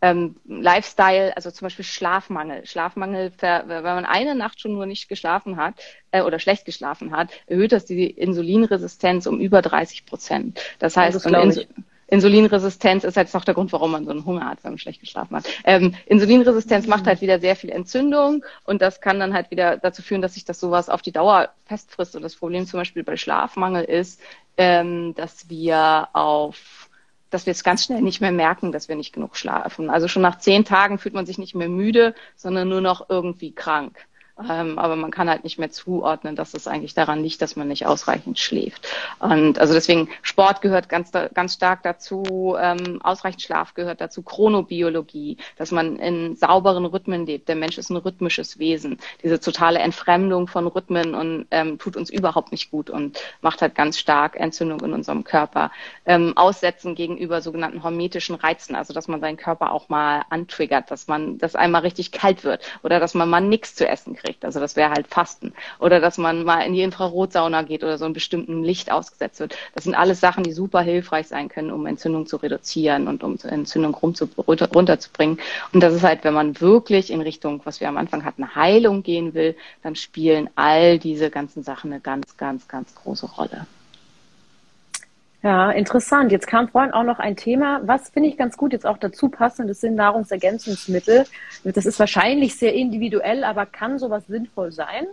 ähm, 0.00 0.36
Lifestyle, 0.44 1.34
also 1.36 1.50
zum 1.52 1.66
Beispiel 1.66 1.84
Schlafmangel. 1.84 2.66
Schlafmangel, 2.66 3.32
wenn 3.40 3.82
man 3.82 4.04
eine 4.04 4.34
Nacht 4.34 4.60
schon 4.60 4.72
nur 4.72 4.86
nicht 4.86 5.08
geschlafen 5.08 5.56
hat 5.56 5.74
äh, 6.10 6.22
oder 6.22 6.40
schlecht 6.40 6.64
geschlafen 6.64 7.16
hat, 7.16 7.30
erhöht 7.46 7.70
das 7.70 7.84
die 7.84 8.10
Insulinresistenz 8.10 9.26
um 9.26 9.40
über 9.40 9.62
30 9.62 10.04
Prozent. 10.04 10.60
Das 10.80 10.96
heißt, 10.96 11.14
das 11.14 11.24
Insulinresistenz 12.12 13.04
ist 13.04 13.16
jetzt 13.16 13.34
auch 13.34 13.44
der 13.44 13.54
Grund, 13.54 13.72
warum 13.72 13.92
man 13.92 14.04
so 14.04 14.10
einen 14.10 14.26
Hunger 14.26 14.44
hat, 14.44 14.62
wenn 14.62 14.72
man 14.72 14.78
schlecht 14.78 15.00
geschlafen 15.00 15.34
hat. 15.34 15.46
Ähm, 15.64 15.94
Insulinresistenz 16.04 16.86
macht 16.86 17.06
halt 17.06 17.22
wieder 17.22 17.40
sehr 17.40 17.56
viel 17.56 17.70
Entzündung 17.70 18.44
und 18.64 18.82
das 18.82 19.00
kann 19.00 19.18
dann 19.18 19.32
halt 19.32 19.50
wieder 19.50 19.78
dazu 19.78 20.02
führen, 20.02 20.20
dass 20.20 20.34
sich 20.34 20.44
das 20.44 20.60
sowas 20.60 20.90
auf 20.90 21.00
die 21.00 21.12
Dauer 21.12 21.48
festfrisst. 21.64 22.14
Und 22.14 22.20
das 22.20 22.36
Problem 22.36 22.66
zum 22.66 22.80
Beispiel 22.80 23.02
bei 23.02 23.16
Schlafmangel 23.16 23.84
ist, 23.84 24.20
ähm, 24.58 25.14
dass 25.14 25.48
wir 25.48 26.08
auf 26.12 26.90
dass 27.30 27.46
wir 27.46 27.52
es 27.52 27.64
ganz 27.64 27.84
schnell 27.84 28.02
nicht 28.02 28.20
mehr 28.20 28.30
merken, 28.30 28.72
dass 28.72 28.90
wir 28.90 28.96
nicht 28.96 29.14
genug 29.14 29.38
schlafen. 29.38 29.88
Also 29.88 30.06
schon 30.06 30.20
nach 30.20 30.36
zehn 30.36 30.66
Tagen 30.66 30.98
fühlt 30.98 31.14
man 31.14 31.24
sich 31.24 31.38
nicht 31.38 31.54
mehr 31.54 31.70
müde, 31.70 32.14
sondern 32.36 32.68
nur 32.68 32.82
noch 32.82 33.08
irgendwie 33.08 33.52
krank. 33.52 33.96
Ähm, 34.38 34.78
aber 34.78 34.96
man 34.96 35.10
kann 35.10 35.28
halt 35.28 35.44
nicht 35.44 35.58
mehr 35.58 35.70
zuordnen, 35.70 36.36
dass 36.36 36.54
es 36.54 36.66
eigentlich 36.66 36.94
daran 36.94 37.22
liegt, 37.22 37.42
dass 37.42 37.54
man 37.54 37.68
nicht 37.68 37.86
ausreichend 37.86 38.38
schläft. 38.38 38.88
Und 39.18 39.58
also 39.58 39.74
deswegen 39.74 40.08
Sport 40.22 40.62
gehört 40.62 40.88
ganz, 40.88 41.12
ganz 41.12 41.54
stark 41.54 41.82
dazu, 41.82 42.56
ähm, 42.58 43.00
ausreichend 43.02 43.42
Schlaf 43.42 43.74
gehört 43.74 44.00
dazu, 44.00 44.22
Chronobiologie, 44.22 45.36
dass 45.56 45.70
man 45.70 45.96
in 45.96 46.34
sauberen 46.34 46.86
Rhythmen 46.86 47.26
lebt. 47.26 47.48
Der 47.48 47.56
Mensch 47.56 47.76
ist 47.76 47.90
ein 47.90 47.96
rhythmisches 47.96 48.58
Wesen. 48.58 48.98
Diese 49.22 49.38
totale 49.38 49.80
Entfremdung 49.80 50.48
von 50.48 50.66
Rhythmen 50.66 51.14
und 51.14 51.46
ähm, 51.50 51.78
tut 51.78 51.96
uns 51.96 52.08
überhaupt 52.08 52.52
nicht 52.52 52.70
gut 52.70 52.88
und 52.88 53.18
macht 53.42 53.60
halt 53.60 53.74
ganz 53.74 53.98
stark 53.98 54.36
Entzündung 54.36 54.80
in 54.80 54.94
unserem 54.94 55.24
Körper. 55.24 55.70
Ähm, 56.06 56.36
aussetzen 56.36 56.94
gegenüber 56.94 57.42
sogenannten 57.42 57.82
hormetischen 57.82 58.34
Reizen, 58.34 58.74
also 58.76 58.94
dass 58.94 59.08
man 59.08 59.20
seinen 59.20 59.36
Körper 59.36 59.72
auch 59.72 59.90
mal 59.90 60.24
antriggert, 60.30 60.90
dass 60.90 61.06
man, 61.06 61.36
dass 61.36 61.54
einmal 61.54 61.82
richtig 61.82 62.12
kalt 62.12 62.44
wird 62.44 62.62
oder 62.82 62.98
dass 62.98 63.12
man 63.12 63.28
mal 63.28 63.40
nichts 63.40 63.74
zu 63.74 63.86
essen 63.86 64.14
kriegt 64.14 64.21
kriegt. 64.22 64.44
Also 64.44 64.60
das 64.60 64.76
wäre 64.76 64.90
halt 64.90 65.06
Fasten. 65.08 65.52
Oder 65.78 66.00
dass 66.00 66.18
man 66.18 66.44
mal 66.44 66.60
in 66.60 66.72
die 66.72 66.82
Infrarotsauna 66.82 67.62
geht 67.62 67.82
oder 67.82 67.98
so 67.98 68.04
einem 68.04 68.14
bestimmten 68.14 68.62
Licht 68.62 68.90
ausgesetzt 68.90 69.40
wird. 69.40 69.56
Das 69.74 69.84
sind 69.84 69.94
alles 69.94 70.20
Sachen, 70.20 70.44
die 70.44 70.52
super 70.52 70.80
hilfreich 70.80 71.28
sein 71.28 71.48
können, 71.48 71.70
um 71.70 71.86
Entzündung 71.86 72.26
zu 72.26 72.36
reduzieren 72.36 73.08
und 73.08 73.22
um 73.24 73.36
Entzündung 73.42 73.94
runterzubringen. 73.94 75.38
Und 75.72 75.82
das 75.82 75.94
ist 75.94 76.02
halt, 76.02 76.24
wenn 76.24 76.34
man 76.34 76.60
wirklich 76.60 77.10
in 77.10 77.20
Richtung, 77.20 77.60
was 77.64 77.80
wir 77.80 77.88
am 77.88 77.96
Anfang 77.96 78.24
hatten, 78.24 78.54
Heilung 78.54 79.02
gehen 79.02 79.34
will, 79.34 79.56
dann 79.82 79.96
spielen 79.96 80.50
all 80.54 80.98
diese 80.98 81.30
ganzen 81.30 81.62
Sachen 81.62 81.92
eine 81.92 82.00
ganz, 82.00 82.36
ganz, 82.36 82.68
ganz 82.68 82.94
große 82.94 83.26
Rolle. 83.26 83.66
Ja, 85.42 85.72
interessant. 85.72 86.30
Jetzt 86.30 86.46
kam 86.46 86.68
vorhin 86.68 86.92
auch 86.92 87.02
noch 87.02 87.18
ein 87.18 87.36
Thema, 87.36 87.80
was 87.84 88.10
finde 88.10 88.28
ich 88.28 88.36
ganz 88.36 88.56
gut 88.56 88.72
jetzt 88.72 88.86
auch 88.86 88.98
dazu 88.98 89.28
passend, 89.28 89.68
das 89.68 89.80
sind 89.80 89.96
Nahrungsergänzungsmittel. 89.96 91.24
Das 91.64 91.84
ist 91.84 91.98
wahrscheinlich 91.98 92.56
sehr 92.56 92.74
individuell, 92.74 93.42
aber 93.42 93.66
kann 93.66 93.98
sowas 93.98 94.24
sinnvoll 94.28 94.70
sein? 94.70 95.06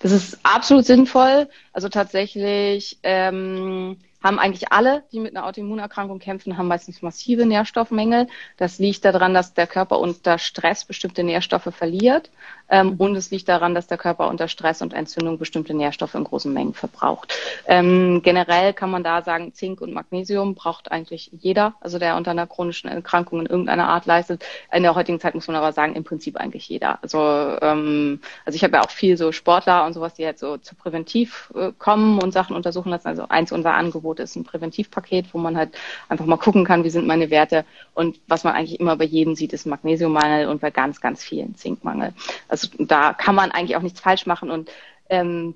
Das 0.00 0.10
ist 0.10 0.38
absolut 0.42 0.84
sinnvoll. 0.84 1.48
Also 1.72 1.88
tatsächlich 1.88 2.98
ähm, 3.04 3.96
haben 4.24 4.38
eigentlich 4.38 4.72
alle, 4.72 5.04
die 5.12 5.20
mit 5.20 5.36
einer 5.36 5.46
Autoimmunerkrankung 5.46 6.18
kämpfen, 6.18 6.56
haben 6.56 6.66
meistens 6.66 7.02
massive 7.02 7.44
Nährstoffmängel. 7.44 8.26
Das 8.56 8.78
liegt 8.78 9.04
daran, 9.04 9.34
dass 9.34 9.52
der 9.52 9.66
Körper 9.66 9.98
unter 9.98 10.38
Stress 10.38 10.86
bestimmte 10.86 11.22
Nährstoffe 11.22 11.68
verliert. 11.74 12.30
Ähm, 12.70 12.94
und 12.96 13.14
es 13.16 13.30
liegt 13.30 13.48
daran, 13.48 13.74
dass 13.74 13.86
der 13.86 13.98
Körper 13.98 14.28
unter 14.28 14.48
Stress 14.48 14.80
und 14.80 14.94
Entzündung 14.94 15.38
bestimmte 15.38 15.74
Nährstoffe 15.74 16.14
in 16.14 16.24
großen 16.24 16.50
Mengen 16.50 16.72
verbraucht. 16.72 17.34
Ähm, 17.66 18.22
generell 18.22 18.72
kann 18.72 18.90
man 18.90 19.04
da 19.04 19.20
sagen, 19.20 19.52
Zink 19.52 19.82
und 19.82 19.92
Magnesium 19.92 20.54
braucht 20.54 20.90
eigentlich 20.90 21.30
jeder, 21.32 21.74
also 21.80 21.98
der 21.98 22.16
unter 22.16 22.30
einer 22.30 22.46
chronischen 22.46 22.88
Erkrankung 22.88 23.40
in 23.40 23.46
irgendeiner 23.46 23.88
Art 23.88 24.06
leistet. 24.06 24.42
In 24.72 24.82
der 24.82 24.94
heutigen 24.94 25.20
Zeit 25.20 25.34
muss 25.34 25.46
man 25.46 25.56
aber 25.56 25.72
sagen, 25.72 25.94
im 25.94 26.04
Prinzip 26.04 26.38
eigentlich 26.38 26.66
jeder. 26.66 26.98
Also, 27.02 27.18
ähm, 27.60 28.20
also 28.46 28.56
ich 28.56 28.64
habe 28.64 28.76
ja 28.76 28.82
auch 28.82 28.90
viel 28.90 29.18
so 29.18 29.32
Sportler 29.32 29.84
und 29.84 29.92
sowas, 29.92 30.14
die 30.14 30.24
halt 30.24 30.38
so 30.38 30.56
zu 30.56 30.74
präventiv 30.74 31.52
äh, 31.54 31.72
kommen 31.78 32.18
und 32.22 32.32
Sachen 32.32 32.56
untersuchen 32.56 32.88
lassen. 32.88 33.08
Also 33.08 33.26
eins 33.28 33.52
unserer 33.52 33.74
Angebote 33.74 34.13
ist 34.22 34.36
ein 34.36 34.44
Präventivpaket, 34.44 35.32
wo 35.32 35.38
man 35.38 35.56
halt 35.56 35.70
einfach 36.08 36.26
mal 36.26 36.36
gucken 36.36 36.64
kann, 36.64 36.84
wie 36.84 36.90
sind 36.90 37.06
meine 37.06 37.30
Werte. 37.30 37.64
Und 37.94 38.20
was 38.26 38.44
man 38.44 38.54
eigentlich 38.54 38.80
immer 38.80 38.96
bei 38.96 39.04
jedem 39.04 39.34
sieht, 39.34 39.52
ist 39.52 39.66
Magnesiummangel 39.66 40.48
und 40.48 40.60
bei 40.60 40.70
ganz, 40.70 41.00
ganz 41.00 41.22
vielen 41.22 41.54
Zinkmangel. 41.56 42.12
Also 42.48 42.68
da 42.78 43.12
kann 43.12 43.34
man 43.34 43.50
eigentlich 43.50 43.76
auch 43.76 43.82
nichts 43.82 44.00
falsch 44.00 44.26
machen 44.26 44.50
und 44.50 44.70
ähm, 45.08 45.54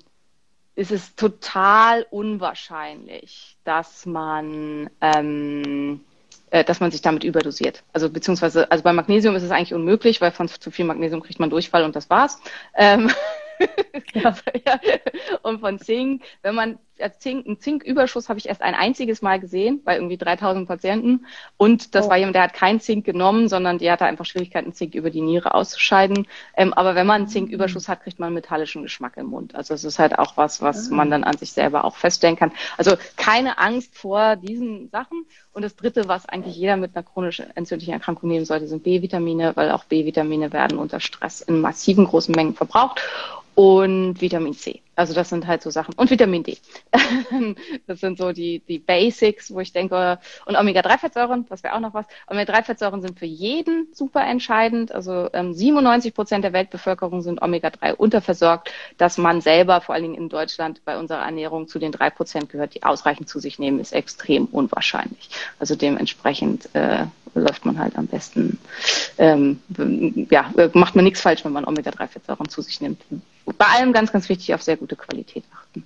es 0.75 0.91
ist 0.91 1.17
total 1.17 2.05
unwahrscheinlich, 2.09 3.57
dass 3.65 4.05
man 4.05 4.89
ähm, 5.01 6.01
äh, 6.51 6.63
dass 6.63 6.79
man 6.79 6.89
sich 6.89 7.01
damit 7.01 7.23
überdosiert. 7.23 7.83
Also 7.93 8.09
beziehungsweise, 8.09 8.71
also 8.71 8.83
bei 8.83 8.93
Magnesium 8.93 9.35
ist 9.35 9.43
es 9.43 9.51
eigentlich 9.51 9.73
unmöglich, 9.73 10.19
weil 10.21 10.31
von 10.31 10.47
zu 10.47 10.71
viel 10.71 10.85
Magnesium 10.85 11.21
kriegt 11.21 11.39
man 11.39 11.49
Durchfall 11.49 11.83
und 11.83 11.95
das 11.95 12.09
war's. 12.09 12.39
Ähm, 12.75 13.11
ja. 14.13 14.35
und 15.41 15.59
von 15.59 15.79
Zink, 15.79 16.23
wenn 16.41 16.55
man 16.55 16.79
Zink, 17.19 17.47
einen 17.47 17.59
Zinküberschuss 17.59 18.29
habe 18.29 18.39
ich 18.39 18.47
erst 18.47 18.61
ein 18.61 18.75
einziges 18.75 19.21
Mal 19.21 19.39
gesehen, 19.39 19.81
bei 19.83 19.95
irgendwie 19.95 20.17
3000 20.17 20.67
Patienten. 20.67 21.25
Und 21.57 21.95
das 21.95 22.07
oh. 22.07 22.09
war 22.09 22.17
jemand, 22.17 22.35
der 22.35 22.43
hat 22.43 22.53
keinen 22.53 22.79
Zink 22.79 23.05
genommen, 23.05 23.47
sondern 23.47 23.77
die 23.77 23.89
hatte 23.89 24.05
einfach 24.05 24.25
Schwierigkeiten, 24.25 24.73
Zink 24.73 24.95
über 24.95 25.09
die 25.09 25.21
Niere 25.21 25.53
auszuscheiden. 25.53 26.27
Ähm, 26.55 26.73
aber 26.73 26.95
wenn 26.95 27.07
man 27.07 27.21
einen 27.21 27.27
Zinküberschuss 27.27 27.87
hat, 27.87 28.03
kriegt 28.03 28.19
man 28.19 28.27
einen 28.27 28.35
metallischen 28.35 28.83
Geschmack 28.83 29.17
im 29.17 29.27
Mund. 29.27 29.55
Also 29.55 29.73
es 29.73 29.83
ist 29.83 29.99
halt 29.99 30.17
auch 30.19 30.35
was, 30.37 30.61
was 30.61 30.91
oh. 30.91 30.95
man 30.95 31.09
dann 31.09 31.23
an 31.23 31.37
sich 31.37 31.51
selber 31.51 31.85
auch 31.85 31.95
feststellen 31.95 32.35
kann. 32.35 32.51
Also 32.77 32.95
keine 33.15 33.57
Angst 33.57 33.97
vor 33.97 34.35
diesen 34.35 34.89
Sachen. 34.89 35.25
Und 35.53 35.63
das 35.63 35.75
Dritte, 35.75 36.07
was 36.07 36.27
eigentlich 36.27 36.55
jeder 36.55 36.77
mit 36.77 36.95
einer 36.95 37.03
chronischen 37.03 37.45
entzündlichen 37.55 37.93
Erkrankung 37.93 38.29
nehmen 38.29 38.45
sollte, 38.45 38.67
sind 38.67 38.83
B-Vitamine, 38.83 39.55
weil 39.55 39.71
auch 39.71 39.85
B-Vitamine 39.85 40.53
werden 40.53 40.77
unter 40.77 40.99
Stress 40.99 41.41
in 41.41 41.61
massiven 41.61 42.05
großen 42.05 42.33
Mengen 42.35 42.55
verbraucht 42.55 43.01
und 43.59 44.21
Vitamin 44.21 44.53
C. 44.53 44.81
Also 44.95 45.13
das 45.13 45.27
sind 45.27 45.45
halt 45.45 45.61
so 45.61 45.69
Sachen. 45.69 45.93
Und 45.95 46.09
Vitamin 46.09 46.43
D. 46.43 46.57
das 47.87 47.99
sind 47.99 48.17
so 48.17 48.31
die, 48.31 48.59
die 48.59 48.79
Basics, 48.79 49.53
wo 49.53 49.59
ich 49.59 49.73
denke, 49.73 50.17
und 50.45 50.55
Omega-3-Fettsäuren, 50.55 51.45
das 51.49 51.61
wäre 51.61 51.75
auch 51.75 51.81
noch 51.81 51.93
was. 51.93 52.05
Omega-3-Fettsäuren 52.27 53.01
sind 53.01 53.19
für 53.19 53.25
jeden 53.25 53.89
super 53.93 54.25
entscheidend. 54.25 54.93
Also 54.93 55.27
ähm, 55.33 55.53
97 55.53 56.13
Prozent 56.13 56.45
der 56.45 56.53
Weltbevölkerung 56.53 57.21
sind 57.21 57.41
Omega-3 57.41 57.95
unterversorgt. 57.95 58.71
Dass 58.97 59.17
man 59.17 59.41
selber, 59.41 59.81
vor 59.81 59.93
allen 59.93 60.03
Dingen 60.03 60.15
in 60.15 60.29
Deutschland, 60.29 60.85
bei 60.85 60.97
unserer 60.97 61.25
Ernährung 61.25 61.67
zu 61.67 61.79
den 61.79 61.91
drei 61.91 62.09
Prozent 62.09 62.49
gehört, 62.49 62.75
die 62.75 62.83
ausreichend 62.83 63.27
zu 63.27 63.39
sich 63.39 63.59
nehmen, 63.59 63.81
ist 63.81 63.91
extrem 63.91 64.45
unwahrscheinlich. 64.45 65.29
Also 65.59 65.75
dementsprechend 65.75 66.73
äh, 66.75 67.07
läuft 67.35 67.65
man 67.65 67.77
halt 67.77 67.97
am 67.97 68.07
besten, 68.07 68.57
ähm, 69.17 69.59
ja, 70.29 70.49
macht 70.73 70.95
man 70.95 71.03
nichts 71.03 71.19
falsch, 71.21 71.43
wenn 71.43 71.51
man 71.51 71.65
Omega-3-Fettsäuren 71.65 72.47
zu 72.47 72.61
sich 72.61 72.79
nimmt. 72.79 73.01
Bei 73.59 73.65
allem 73.65 73.91
ganz, 73.91 74.11
ganz 74.13 74.29
wichtig 74.29 74.53
auf 74.55 74.63
sehr 74.63 74.77
gute 74.77 74.95
Qualität 74.95 75.43
achten. 75.53 75.85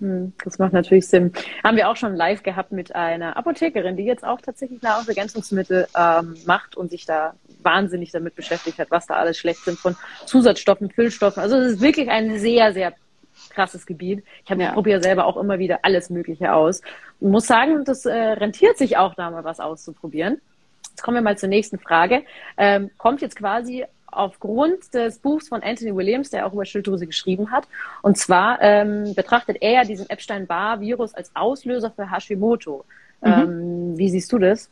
Hm, 0.00 0.34
das 0.44 0.58
macht 0.58 0.74
natürlich 0.74 1.08
Sinn. 1.08 1.32
Haben 1.64 1.78
wir 1.78 1.88
auch 1.88 1.96
schon 1.96 2.14
live 2.14 2.42
gehabt 2.42 2.70
mit 2.70 2.94
einer 2.94 3.34
Apothekerin, 3.38 3.96
die 3.96 4.04
jetzt 4.04 4.24
auch 4.24 4.42
tatsächlich 4.42 4.82
Nahrungsergänzungsmittel 4.82 5.88
ähm, 5.96 6.36
macht 6.46 6.76
und 6.76 6.90
sich 6.90 7.06
da 7.06 7.32
wahnsinnig 7.62 8.12
damit 8.12 8.36
beschäftigt 8.36 8.78
hat, 8.78 8.90
was 8.90 9.06
da 9.06 9.14
alles 9.14 9.38
schlecht 9.38 9.64
sind 9.64 9.78
von 9.78 9.96
Zusatzstoffen, 10.26 10.90
Füllstoffen. 10.90 11.42
Also 11.42 11.56
es 11.56 11.72
ist 11.72 11.80
wirklich 11.80 12.10
ein 12.10 12.38
sehr, 12.38 12.74
sehr 12.74 12.92
krasses 13.48 13.86
Gebiet. 13.86 14.22
Ich 14.44 14.50
habe 14.50 14.62
ja. 14.62 14.72
probiere 14.72 15.02
selber 15.02 15.24
auch 15.24 15.38
immer 15.38 15.58
wieder 15.58 15.78
alles 15.84 16.10
Mögliche 16.10 16.52
aus. 16.52 16.82
Und 17.20 17.30
muss 17.30 17.46
sagen, 17.46 17.86
das 17.86 18.04
äh, 18.04 18.12
rentiert 18.12 18.76
sich 18.76 18.98
auch 18.98 19.14
da 19.14 19.30
mal 19.30 19.44
was 19.44 19.60
auszuprobieren. 19.60 20.42
Jetzt 20.90 21.02
kommen 21.02 21.16
wir 21.16 21.22
mal 21.22 21.38
zur 21.38 21.48
nächsten 21.48 21.78
Frage. 21.78 22.22
Ähm, 22.58 22.90
kommt 22.98 23.22
jetzt 23.22 23.36
quasi 23.36 23.86
aufgrund 24.10 24.94
des 24.94 25.18
Buchs 25.18 25.48
von 25.48 25.62
Anthony 25.62 25.94
Williams, 25.94 26.30
der 26.30 26.46
auch 26.46 26.52
über 26.52 26.64
Schilddrüse 26.64 27.06
geschrieben 27.06 27.50
hat. 27.50 27.68
Und 28.02 28.16
zwar 28.16 28.60
ähm, 28.60 29.14
betrachtet 29.14 29.58
er 29.60 29.72
ja 29.72 29.84
diesen 29.84 30.08
Epstein-Barr-Virus 30.08 31.14
als 31.14 31.30
Auslöser 31.34 31.90
für 31.90 32.10
Hashimoto. 32.10 32.84
Mhm. 33.20 33.32
Ähm, 33.32 33.98
wie 33.98 34.10
siehst 34.10 34.32
du 34.32 34.38
das? 34.38 34.70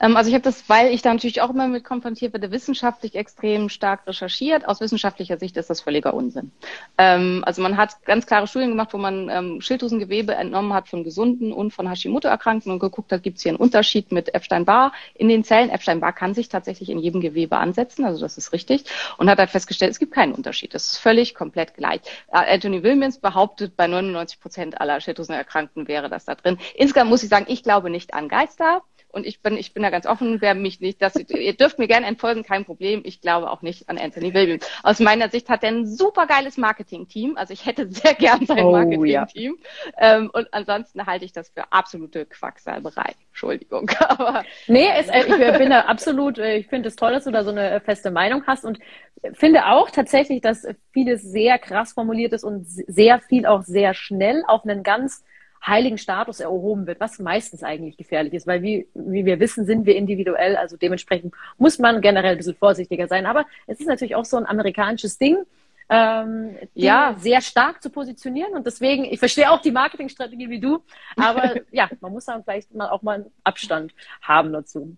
Ähm, 0.00 0.16
also 0.16 0.28
ich 0.28 0.34
habe 0.34 0.42
das, 0.42 0.68
weil 0.68 0.92
ich 0.92 1.02
da 1.02 1.12
natürlich 1.12 1.40
auch 1.42 1.50
immer 1.50 1.68
mit 1.68 1.84
konfrontiert 1.84 2.32
werde, 2.32 2.50
wissenschaftlich 2.50 3.14
extrem 3.14 3.68
stark 3.68 4.06
recherchiert. 4.06 4.68
Aus 4.68 4.80
wissenschaftlicher 4.80 5.38
Sicht 5.38 5.56
ist 5.56 5.70
das 5.70 5.80
völliger 5.80 6.14
Unsinn. 6.14 6.52
Ähm, 6.98 7.42
also 7.46 7.62
man 7.62 7.76
hat 7.76 8.04
ganz 8.04 8.26
klare 8.26 8.46
Studien 8.46 8.70
gemacht, 8.70 8.92
wo 8.92 8.98
man 8.98 9.28
ähm, 9.30 9.60
Schilddrüsengewebe 9.60 10.34
entnommen 10.34 10.72
hat 10.72 10.88
von 10.88 11.04
Gesunden 11.04 11.52
und 11.52 11.72
von 11.72 11.88
Hashimoto-Erkrankten 11.88 12.72
und 12.72 12.78
geguckt 12.78 13.12
hat, 13.12 13.22
gibt 13.22 13.38
es 13.38 13.42
hier 13.42 13.50
einen 13.50 13.58
Unterschied 13.58 14.12
mit 14.12 14.34
Epstein-Barr 14.34 14.92
in 15.14 15.28
den 15.28 15.44
Zellen. 15.44 15.70
Epstein-Barr 15.70 16.12
kann 16.12 16.34
sich 16.34 16.48
tatsächlich 16.48 16.90
in 16.90 16.98
jedem 16.98 17.20
Gewebe 17.20 17.56
ansetzen, 17.56 18.04
also 18.04 18.20
das 18.20 18.38
ist 18.38 18.52
richtig. 18.52 18.84
Und 19.18 19.30
hat 19.30 19.38
halt 19.38 19.50
festgestellt, 19.50 19.92
es 19.92 19.98
gibt 19.98 20.12
keinen 20.12 20.32
Unterschied. 20.32 20.74
Das 20.74 20.86
ist 20.88 20.98
völlig 20.98 21.34
komplett 21.34 21.74
gleich. 21.74 22.00
Äh, 22.32 22.54
Anthony 22.54 22.82
Williams 22.82 23.18
behauptet, 23.18 23.76
bei 23.76 23.86
99 23.86 24.40
Prozent 24.40 24.80
aller 24.80 25.00
Schilddrüsenerkrankten 25.00 25.88
wäre 25.88 26.08
das 26.08 26.24
da 26.24 26.34
drin. 26.34 26.58
Insgesamt 26.74 27.10
muss 27.10 27.22
ich 27.22 27.28
sagen, 27.28 27.46
ich 27.48 27.62
glaube 27.62 27.90
nicht 27.90 28.14
an 28.14 28.28
Geister. 28.28 28.82
Und 29.16 29.24
ich 29.24 29.40
bin, 29.40 29.56
ich 29.56 29.72
bin 29.72 29.82
da 29.82 29.88
ganz 29.88 30.04
offen, 30.04 30.42
wer 30.42 30.54
mich 30.54 30.82
nicht, 30.82 31.00
das, 31.00 31.16
ihr 31.16 31.56
dürft 31.56 31.78
mir 31.78 31.88
gerne 31.88 32.04
entfolgen, 32.04 32.42
kein 32.42 32.66
Problem. 32.66 33.00
Ich 33.02 33.22
glaube 33.22 33.50
auch 33.50 33.62
nicht 33.62 33.88
an 33.88 33.96
Anthony 33.96 34.34
Williams. 34.34 34.68
Aus 34.82 35.00
meiner 35.00 35.30
Sicht 35.30 35.48
hat 35.48 35.64
er 35.64 35.70
ein 35.70 35.86
super 35.86 36.26
geiles 36.26 36.58
Marketing-Team. 36.58 37.38
Also 37.38 37.54
ich 37.54 37.64
hätte 37.64 37.90
sehr 37.90 38.12
gern 38.12 38.44
sein 38.44 38.62
oh, 38.62 38.72
Marketing-Team. 38.72 39.56
Ja. 39.98 40.16
Ähm, 40.18 40.30
und 40.34 40.52
ansonsten 40.52 41.06
halte 41.06 41.24
ich 41.24 41.32
das 41.32 41.48
für 41.48 41.72
absolute 41.72 42.26
Quacksalberei. 42.26 43.14
Entschuldigung. 43.30 43.90
Aber, 44.00 44.44
nee, 44.66 44.90
es, 44.94 45.08
äh, 45.08 45.20
ich 45.20 45.58
bin 45.58 45.70
da 45.70 45.80
absolut, 45.86 46.36
äh, 46.36 46.58
ich 46.58 46.66
finde 46.66 46.88
es 46.88 46.96
toll, 46.96 47.12
dass 47.12 47.24
du 47.24 47.30
da 47.30 47.42
so 47.42 47.52
eine 47.52 47.80
feste 47.80 48.10
Meinung 48.10 48.42
hast 48.46 48.66
und 48.66 48.80
finde 49.32 49.64
auch 49.64 49.90
tatsächlich, 49.90 50.42
dass 50.42 50.68
vieles 50.92 51.22
sehr 51.22 51.58
krass 51.58 51.94
formuliert 51.94 52.34
ist 52.34 52.44
und 52.44 52.66
sehr 52.66 53.18
viel 53.20 53.46
auch 53.46 53.62
sehr 53.62 53.94
schnell 53.94 54.44
auf 54.46 54.64
einen 54.64 54.82
ganz 54.82 55.24
heiligen 55.64 55.98
Status 55.98 56.40
erhoben 56.40 56.86
wird, 56.86 57.00
was 57.00 57.18
meistens 57.18 57.62
eigentlich 57.62 57.96
gefährlich 57.96 58.34
ist, 58.34 58.46
weil 58.46 58.62
wie, 58.62 58.88
wie 58.94 59.24
wir 59.24 59.40
wissen, 59.40 59.66
sind 59.66 59.86
wir 59.86 59.96
individuell, 59.96 60.56
also 60.56 60.76
dementsprechend 60.76 61.34
muss 61.58 61.78
man 61.78 62.00
generell 62.00 62.32
ein 62.32 62.36
bisschen 62.38 62.56
vorsichtiger 62.56 63.08
sein. 63.08 63.26
Aber 63.26 63.46
es 63.66 63.80
ist 63.80 63.86
natürlich 63.86 64.14
auch 64.14 64.24
so 64.24 64.36
ein 64.36 64.46
amerikanisches 64.46 65.18
Ding, 65.18 65.38
ähm, 65.88 66.56
ja. 66.74 67.14
sehr 67.18 67.40
stark 67.40 67.82
zu 67.82 67.90
positionieren. 67.90 68.54
Und 68.54 68.66
deswegen, 68.66 69.04
ich 69.04 69.18
verstehe 69.18 69.50
auch 69.50 69.60
die 69.60 69.70
Marketingstrategie 69.70 70.50
wie 70.50 70.60
du, 70.60 70.82
aber 71.16 71.54
ja, 71.70 71.88
man 72.00 72.12
muss 72.12 72.24
dann 72.24 72.42
vielleicht 72.42 72.74
mal 72.74 72.88
auch 72.88 73.02
mal 73.02 73.16
einen 73.16 73.30
Abstand 73.44 73.92
haben 74.20 74.52
dazu. 74.52 74.96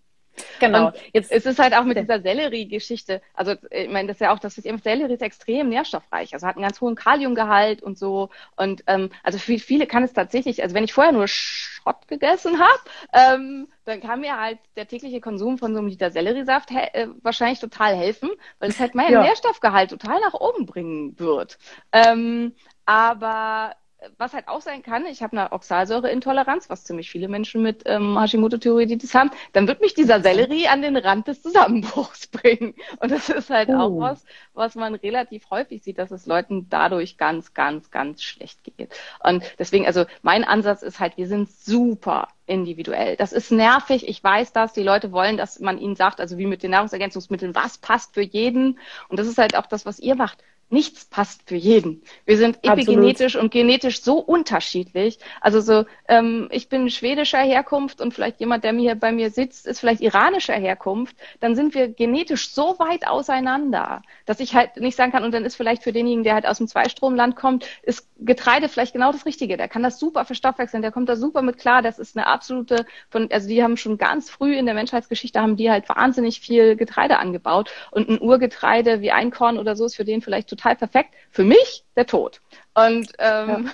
Genau. 0.59 0.87
Und 0.87 0.95
jetzt 1.13 1.31
ist 1.31 1.45
es 1.45 1.59
halt 1.59 1.73
auch 1.73 1.83
mit 1.83 1.97
dieser 1.97 2.21
Sellerie-Geschichte. 2.21 3.21
Also, 3.33 3.55
ich 3.71 3.89
meine, 3.89 4.07
das 4.07 4.17
ist 4.17 4.21
ja 4.21 4.33
auch, 4.33 4.39
das 4.39 4.57
ist 4.57 4.65
eben, 4.65 4.79
Sellerie 4.79 5.13
ist 5.13 5.21
extrem 5.21 5.69
nährstoffreich. 5.69 6.33
Also 6.33 6.47
hat 6.47 6.55
einen 6.55 6.63
ganz 6.63 6.79
hohen 6.81 6.95
Kaliumgehalt 6.95 7.83
und 7.83 7.97
so. 7.97 8.29
Und 8.55 8.83
ähm, 8.87 9.09
also 9.23 9.37
für 9.37 9.59
viele 9.59 9.87
kann 9.87 10.03
es 10.03 10.13
tatsächlich, 10.13 10.61
also 10.63 10.75
wenn 10.75 10.83
ich 10.83 10.93
vorher 10.93 11.13
nur 11.13 11.27
Schrott 11.27 12.07
gegessen 12.07 12.59
habe, 12.59 12.79
ähm, 13.13 13.67
dann 13.85 14.01
kann 14.01 14.21
mir 14.21 14.39
halt 14.39 14.59
der 14.75 14.87
tägliche 14.87 15.21
Konsum 15.21 15.57
von 15.57 15.73
so 15.73 15.79
einem 15.79 15.87
Liter 15.87 16.11
Selleriesaft 16.11 16.69
äh, 16.71 17.07
wahrscheinlich 17.21 17.59
total 17.59 17.95
helfen, 17.95 18.29
weil 18.59 18.69
es 18.69 18.79
halt 18.79 18.95
meinen 18.95 19.13
ja. 19.13 19.21
Nährstoffgehalt 19.21 19.89
total 19.89 20.19
nach 20.21 20.33
oben 20.33 20.65
bringen 20.65 21.19
wird. 21.19 21.57
Ähm, 21.91 22.53
aber 22.85 23.75
was 24.17 24.33
halt 24.33 24.47
auch 24.47 24.61
sein 24.61 24.81
kann, 24.81 25.05
ich 25.05 25.21
habe 25.21 25.37
eine 25.37 25.51
Oxalsäureintoleranz, 25.51 26.69
was 26.69 26.85
ziemlich 26.85 27.09
viele 27.09 27.27
Menschen 27.27 27.61
mit 27.61 27.83
ähm, 27.85 28.17
Hashimoto-Thyreoiditis 28.17 29.13
haben, 29.13 29.31
dann 29.53 29.67
wird 29.67 29.81
mich 29.81 29.93
dieser 29.93 30.21
Sellerie 30.21 30.67
an 30.67 30.81
den 30.81 30.95
Rand 30.95 31.27
des 31.27 31.41
Zusammenbruchs 31.41 32.27
bringen. 32.31 32.75
Und 32.99 33.11
das 33.11 33.29
ist 33.29 33.49
halt 33.49 33.69
uh. 33.69 33.73
auch 33.73 33.89
oh. 33.89 33.99
was, 33.99 34.23
was 34.53 34.75
man 34.75 34.95
relativ 34.95 35.49
häufig 35.49 35.83
sieht, 35.83 35.97
dass 35.97 36.11
es 36.11 36.25
Leuten 36.25 36.67
dadurch 36.69 37.17
ganz, 37.17 37.53
ganz, 37.53 37.91
ganz 37.91 38.23
schlecht 38.23 38.63
geht. 38.63 38.93
Und 39.21 39.43
deswegen, 39.59 39.85
also 39.85 40.05
mein 40.21 40.43
Ansatz 40.43 40.81
ist 40.81 40.99
halt, 40.99 41.17
wir 41.17 41.27
sind 41.27 41.51
super 41.51 42.29
individuell. 42.45 43.15
Das 43.17 43.33
ist 43.33 43.51
nervig, 43.51 44.07
ich 44.07 44.23
weiß 44.23 44.53
das. 44.53 44.73
Die 44.73 44.83
Leute 44.83 45.11
wollen, 45.11 45.37
dass 45.37 45.59
man 45.59 45.77
ihnen 45.77 45.95
sagt, 45.95 46.19
also 46.19 46.37
wie 46.37 46.47
mit 46.47 46.63
den 46.63 46.71
Nahrungsergänzungsmitteln, 46.71 47.53
was 47.53 47.77
passt 47.77 48.13
für 48.13 48.21
jeden. 48.21 48.79
Und 49.09 49.19
das 49.19 49.27
ist 49.27 49.37
halt 49.37 49.55
auch 49.55 49.67
das, 49.67 49.85
was 49.85 49.99
ihr 49.99 50.15
macht 50.15 50.41
nichts 50.69 51.05
passt 51.05 51.41
für 51.47 51.55
jeden. 51.55 52.03
Wir 52.25 52.37
sind 52.37 52.59
epigenetisch 52.63 53.35
Absolut. 53.35 53.43
und 53.43 53.51
genetisch 53.51 54.01
so 54.01 54.19
unterschiedlich. 54.19 55.19
Also 55.41 55.61
so, 55.61 55.85
ähm, 56.07 56.47
ich 56.51 56.69
bin 56.69 56.89
schwedischer 56.89 57.39
Herkunft 57.39 58.01
und 58.01 58.13
vielleicht 58.13 58.39
jemand, 58.39 58.63
der 58.63 58.73
mir 58.73 58.95
bei 58.95 59.11
mir 59.11 59.31
sitzt, 59.31 59.65
ist 59.65 59.79
vielleicht 59.79 60.01
iranischer 60.01 60.53
Herkunft. 60.53 61.15
Dann 61.39 61.55
sind 61.55 61.73
wir 61.73 61.89
genetisch 61.89 62.51
so 62.51 62.77
weit 62.77 63.07
auseinander, 63.07 64.03
dass 64.25 64.39
ich 64.39 64.53
halt 64.53 64.77
nicht 64.77 64.95
sagen 64.95 65.11
kann, 65.11 65.23
und 65.23 65.33
dann 65.33 65.43
ist 65.43 65.55
vielleicht 65.55 65.83
für 65.83 65.91
denjenigen, 65.91 66.23
der 66.23 66.35
halt 66.35 66.45
aus 66.45 66.59
dem 66.59 66.67
Zweistromland 66.67 67.35
kommt, 67.35 67.65
ist 67.81 68.07
Getreide 68.19 68.69
vielleicht 68.69 68.93
genau 68.93 69.11
das 69.11 69.25
Richtige. 69.25 69.57
Der 69.57 69.67
kann 69.67 69.81
das 69.81 69.99
super 69.99 70.25
verstoffwechseln, 70.25 70.83
der 70.83 70.91
kommt 70.91 71.09
da 71.09 71.15
super 71.15 71.41
mit 71.41 71.57
klar. 71.57 71.81
Das 71.81 71.97
ist 71.97 72.15
eine 72.15 72.27
absolute, 72.27 72.85
von, 73.09 73.29
also 73.31 73.47
die 73.47 73.63
haben 73.63 73.77
schon 73.77 73.97
ganz 73.97 74.29
früh 74.29 74.55
in 74.55 74.65
der 74.65 74.75
Menschheitsgeschichte 74.75 75.41
haben 75.41 75.55
die 75.55 75.71
halt 75.71 75.89
wahnsinnig 75.89 76.39
viel 76.39 76.75
Getreide 76.75 77.17
angebaut 77.17 77.71
und 77.91 78.09
ein 78.09 78.21
Urgetreide 78.21 79.01
wie 79.01 79.11
Einkorn 79.11 79.57
oder 79.57 79.75
so 79.75 79.85
ist 79.85 79.95
für 79.95 80.05
den 80.05 80.21
vielleicht 80.21 80.49
total 80.49 80.58
perfekt. 80.61 81.13
Für 81.31 81.43
mich 81.43 81.83
der 81.95 82.05
Tod. 82.05 82.41
Und, 82.73 83.11
ähm, 83.19 83.69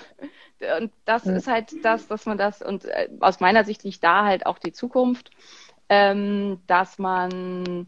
ja. 0.60 0.76
und 0.78 0.92
das 1.04 1.24
ja. 1.24 1.32
ist 1.32 1.46
halt 1.46 1.84
das, 1.84 2.08
dass 2.08 2.26
man 2.26 2.38
das, 2.38 2.62
und 2.62 2.84
äh, 2.84 3.08
aus 3.20 3.40
meiner 3.40 3.64
Sicht 3.64 3.84
liegt 3.84 4.02
da 4.02 4.24
halt 4.24 4.46
auch 4.46 4.58
die 4.58 4.72
Zukunft, 4.72 5.30
ähm, 5.88 6.60
dass 6.66 6.98
man 6.98 7.86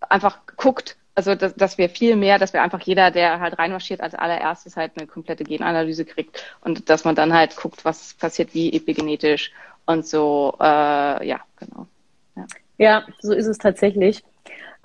einfach 0.00 0.40
guckt, 0.56 0.96
also 1.14 1.34
dass, 1.34 1.54
dass 1.54 1.78
wir 1.78 1.88
viel 1.88 2.14
mehr, 2.16 2.38
dass 2.38 2.52
wir 2.52 2.62
einfach 2.62 2.80
jeder, 2.82 3.10
der 3.10 3.40
halt 3.40 3.58
reinmarschiert, 3.58 4.00
als 4.00 4.14
allererstes 4.14 4.76
halt 4.76 4.92
eine 4.96 5.06
komplette 5.06 5.44
Genanalyse 5.44 6.04
kriegt 6.04 6.44
und 6.60 6.90
dass 6.90 7.04
man 7.04 7.14
dann 7.14 7.32
halt 7.32 7.56
guckt, 7.56 7.84
was 7.84 8.14
passiert 8.14 8.54
wie 8.54 8.72
epigenetisch 8.72 9.52
und 9.86 10.06
so, 10.06 10.54
äh, 10.60 11.26
ja, 11.26 11.40
genau. 11.56 11.86
Ja. 12.36 12.46
ja, 12.76 13.06
so 13.20 13.32
ist 13.32 13.46
es 13.46 13.58
tatsächlich. 13.58 14.22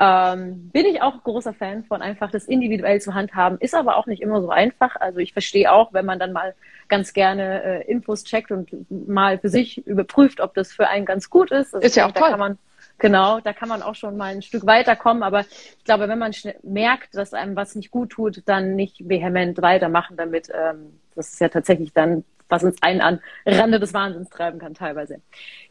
Ähm, 0.03 0.71
bin 0.73 0.87
ich 0.87 1.03
auch 1.03 1.23
großer 1.23 1.53
Fan 1.53 1.83
von, 1.83 2.01
einfach 2.01 2.31
das 2.31 2.45
individuell 2.45 2.99
zu 2.99 3.13
handhaben. 3.13 3.59
Ist 3.59 3.75
aber 3.75 3.97
auch 3.97 4.07
nicht 4.07 4.23
immer 4.23 4.41
so 4.41 4.49
einfach. 4.49 4.95
Also 4.95 5.19
ich 5.19 5.31
verstehe 5.31 5.71
auch, 5.71 5.93
wenn 5.93 6.07
man 6.07 6.17
dann 6.17 6.33
mal 6.33 6.55
ganz 6.87 7.13
gerne 7.13 7.61
äh, 7.63 7.91
Infos 7.91 8.23
checkt 8.23 8.51
und 8.51 8.89
mal 8.89 9.37
für 9.37 9.49
sich 9.49 9.85
überprüft, 9.85 10.41
ob 10.41 10.55
das 10.55 10.73
für 10.73 10.87
einen 10.87 11.05
ganz 11.05 11.29
gut 11.29 11.51
ist. 11.51 11.75
Also 11.75 11.85
ist 11.85 11.95
ja 11.95 12.07
auch 12.07 12.11
da 12.13 12.19
toll. 12.19 12.29
Kann 12.31 12.39
man, 12.39 12.57
Genau, 12.97 13.41
da 13.41 13.53
kann 13.53 13.69
man 13.69 13.83
auch 13.83 13.93
schon 13.93 14.17
mal 14.17 14.33
ein 14.33 14.41
Stück 14.41 14.65
weiterkommen. 14.65 15.21
Aber 15.21 15.41
ich 15.41 15.83
glaube, 15.83 16.07
wenn 16.07 16.17
man 16.17 16.31
merkt, 16.63 17.15
dass 17.15 17.35
einem 17.35 17.55
was 17.55 17.75
nicht 17.75 17.91
gut 17.91 18.09
tut, 18.09 18.41
dann 18.47 18.75
nicht 18.75 19.07
vehement 19.07 19.61
weitermachen 19.61 20.17
damit. 20.17 20.49
Ähm, 20.51 20.99
das 21.13 21.33
ist 21.33 21.41
ja 21.41 21.49
tatsächlich 21.49 21.93
dann, 21.93 22.23
was 22.49 22.63
uns 22.63 22.81
einen 22.81 23.01
an 23.01 23.19
Rande 23.45 23.79
des 23.79 23.93
Wahnsinns 23.93 24.29
treiben 24.31 24.57
kann 24.57 24.73
teilweise. 24.73 25.21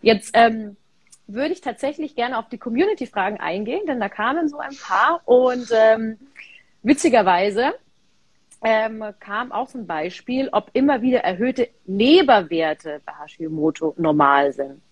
Jetzt 0.02 0.30
ähm, 0.34 0.76
würde 1.32 1.52
ich 1.52 1.60
tatsächlich 1.60 2.14
gerne 2.14 2.38
auf 2.38 2.48
die 2.48 2.58
Community-Fragen 2.58 3.40
eingehen, 3.40 3.86
denn 3.86 4.00
da 4.00 4.08
kamen 4.08 4.48
so 4.48 4.58
ein 4.58 4.76
paar 4.76 5.20
und 5.24 5.68
ähm, 5.72 6.18
witzigerweise 6.82 7.74
ähm, 8.62 9.04
kam 9.20 9.52
auch 9.52 9.68
zum 9.68 9.86
Beispiel, 9.86 10.48
ob 10.52 10.70
immer 10.74 11.02
wieder 11.02 11.20
erhöhte 11.20 11.68
Leberwerte 11.86 13.00
bei 13.04 13.12
Hashimoto 13.12 13.94
normal 13.96 14.52
sind. 14.52 14.82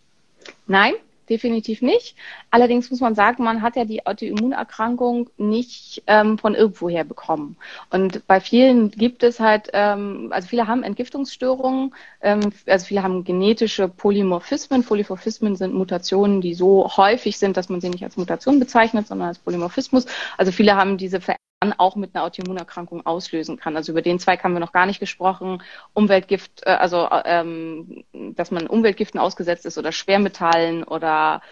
Nein, 0.66 0.94
definitiv 1.29 1.83
nicht. 1.83 2.17
Allerdings 2.51 2.91
muss 2.91 3.01
man 3.01 3.14
sagen, 3.14 3.45
man 3.45 3.62
hat 3.62 3.77
ja 3.77 3.85
die 3.85 4.07
Autoimmunerkrankung 4.07 5.31
nicht 5.37 6.03
ähm, 6.07 6.38
von 6.38 6.55
irgendwoher 6.55 7.05
bekommen. 7.05 7.57
Und 7.91 8.27
bei 8.27 8.41
vielen 8.41 8.91
gibt 8.91 9.23
es 9.23 9.41
halt, 9.41 9.71
ähm, 9.73 10.29
also 10.31 10.49
viele 10.49 10.67
haben 10.67 10.83
Entgiftungsstörungen, 10.83 11.95
ähm, 12.21 12.53
also 12.67 12.87
viele 12.87 13.03
haben 13.03 13.25
genetische 13.25 13.88
Polymorphismen. 13.88 14.85
Polymorphismen 14.85 15.57
sind 15.57 15.75
Mutationen, 15.75 16.41
die 16.41 16.55
so 16.55 16.88
häufig 16.97 17.38
sind, 17.38 17.57
dass 17.57 17.69
man 17.69 17.81
sie 17.81 17.91
nicht 17.91 18.05
als 18.05 18.17
Mutation 18.17 18.59
bezeichnet, 18.61 19.07
sondern 19.07 19.29
als 19.29 19.39
Polymorphismus. 19.39 20.07
Also 20.37 20.53
viele 20.53 20.76
haben 20.76 20.99
diese 20.99 21.20
Veränderungen 21.20 21.47
dann 21.61 21.73
auch 21.73 21.97
mit 21.97 22.15
einer 22.15 22.25
Autoimmunerkrankung 22.25 23.05
auslösen 23.05 23.57
kann. 23.57 23.77
Also 23.77 23.93
über 23.93 24.03
den 24.03 24.19
Zweig 24.19 24.45
haben 24.45 24.53
wir 24.53 24.61
noch 24.61 24.73
gar 24.73 24.87
nicht 24.87 25.01
gesprochen. 25.01 25.63
Umweltgift, 25.93 26.63
äh, 26.65 26.71
also 26.71 27.09
ähm, 27.25 28.05
dass 28.13 28.51
man 28.51 28.67
Umweltgiften 28.67 29.19
ausgesetzt 29.19 29.67
ist 29.67 29.79
oder 29.79 29.93
Schwermetallen 29.93 30.85
oder 30.85 31.43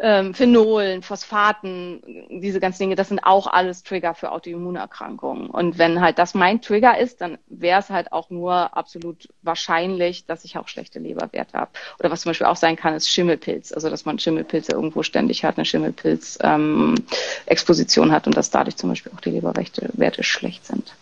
ähm, 0.00 0.32
Phenolen, 0.34 1.02
Phosphaten, 1.02 2.02
diese 2.40 2.60
ganzen 2.60 2.84
Dinge, 2.84 2.94
das 2.94 3.08
sind 3.08 3.20
auch 3.20 3.46
alles 3.46 3.82
Trigger 3.82 4.14
für 4.14 4.32
Autoimmunerkrankungen. 4.32 5.50
Und 5.50 5.76
wenn 5.78 6.00
halt 6.00 6.18
das 6.18 6.32
mein 6.34 6.62
Trigger 6.62 6.98
ist, 6.98 7.20
dann 7.20 7.36
wäre 7.48 7.80
es 7.80 7.90
halt 7.90 8.12
auch 8.12 8.30
nur 8.30 8.76
absolut 8.76 9.28
wahrscheinlich, 9.42 10.24
dass 10.26 10.44
ich 10.44 10.56
auch 10.56 10.68
schlechte 10.68 11.00
Leberwerte 11.00 11.58
habe. 11.58 11.72
Oder 11.98 12.10
was 12.10 12.22
zum 12.22 12.30
Beispiel 12.30 12.46
auch 12.46 12.56
sein 12.56 12.76
kann, 12.76 12.94
ist 12.94 13.08
Schimmelpilz. 13.08 13.72
Also 13.72 13.90
dass 13.90 14.04
man 14.04 14.18
Schimmelpilze 14.18 14.72
irgendwo 14.72 15.02
ständig 15.02 15.44
hat, 15.44 15.58
eine 15.58 15.64
Schimmelpilz-Exposition 15.64 18.08
ähm, 18.08 18.12
hat 18.12 18.26
und 18.26 18.36
dass 18.36 18.50
dadurch 18.50 18.76
zum 18.76 18.90
Beispiel 18.90 19.12
auch 19.14 19.20
die 19.20 19.30
Leberwerte 19.30 20.22
schlecht 20.22 20.66
sind. 20.66 20.92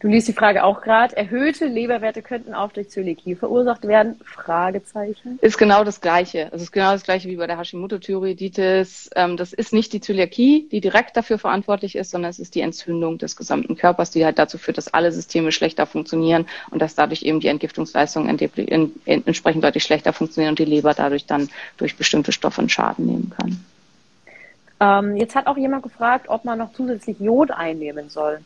Du 0.00 0.06
liest 0.06 0.28
die 0.28 0.32
Frage 0.32 0.62
auch 0.62 0.80
gerade. 0.80 1.16
Erhöhte 1.16 1.66
Leberwerte 1.66 2.22
könnten 2.22 2.54
auch 2.54 2.70
durch 2.70 2.88
Zöliakie 2.88 3.34
verursacht 3.34 3.86
werden? 3.88 4.20
Fragezeichen. 4.22 5.40
Ist 5.42 5.58
genau 5.58 5.82
das 5.82 6.00
Gleiche. 6.00 6.50
Es 6.52 6.62
ist 6.62 6.70
genau 6.70 6.92
das 6.92 7.02
Gleiche 7.02 7.28
wie 7.28 7.34
bei 7.34 7.48
der 7.48 7.58
Hashimoto-Thyreoiditis. 7.58 9.10
Ähm, 9.16 9.36
das 9.36 9.52
ist 9.52 9.72
nicht 9.72 9.92
die 9.92 10.00
Zöliakie, 10.00 10.68
die 10.70 10.80
direkt 10.80 11.16
dafür 11.16 11.38
verantwortlich 11.38 11.96
ist, 11.96 12.12
sondern 12.12 12.30
es 12.30 12.38
ist 12.38 12.54
die 12.54 12.60
Entzündung 12.60 13.18
des 13.18 13.34
gesamten 13.34 13.76
Körpers, 13.76 14.12
die 14.12 14.24
halt 14.24 14.38
dazu 14.38 14.56
führt, 14.56 14.78
dass 14.78 14.94
alle 14.94 15.10
Systeme 15.10 15.50
schlechter 15.50 15.84
funktionieren 15.84 16.46
und 16.70 16.80
dass 16.80 16.94
dadurch 16.94 17.22
eben 17.22 17.40
die 17.40 17.48
Entgiftungsleistungen 17.48 18.38
entsprechend 18.38 19.64
deutlich 19.64 19.82
schlechter 19.82 20.12
funktionieren 20.12 20.52
und 20.52 20.60
die 20.60 20.64
Leber 20.64 20.94
dadurch 20.94 21.26
dann 21.26 21.48
durch 21.76 21.96
bestimmte 21.96 22.30
Stoffe 22.30 22.60
einen 22.60 22.68
Schaden 22.68 23.04
nehmen 23.04 23.32
kann. 23.36 23.64
Ähm, 24.80 25.16
jetzt 25.16 25.34
hat 25.34 25.48
auch 25.48 25.56
jemand 25.56 25.82
gefragt, 25.82 26.26
ob 26.28 26.44
man 26.44 26.58
noch 26.58 26.72
zusätzlich 26.72 27.18
Jod 27.18 27.50
einnehmen 27.50 28.10
soll. 28.10 28.38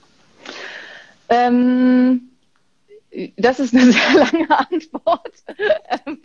Ähm, 1.33 2.31
das 3.37 3.61
ist 3.61 3.75
eine 3.75 3.93
sehr 3.93 4.15
lange 4.15 4.51
Antwort. 4.51 5.33
ähm, 6.07 6.23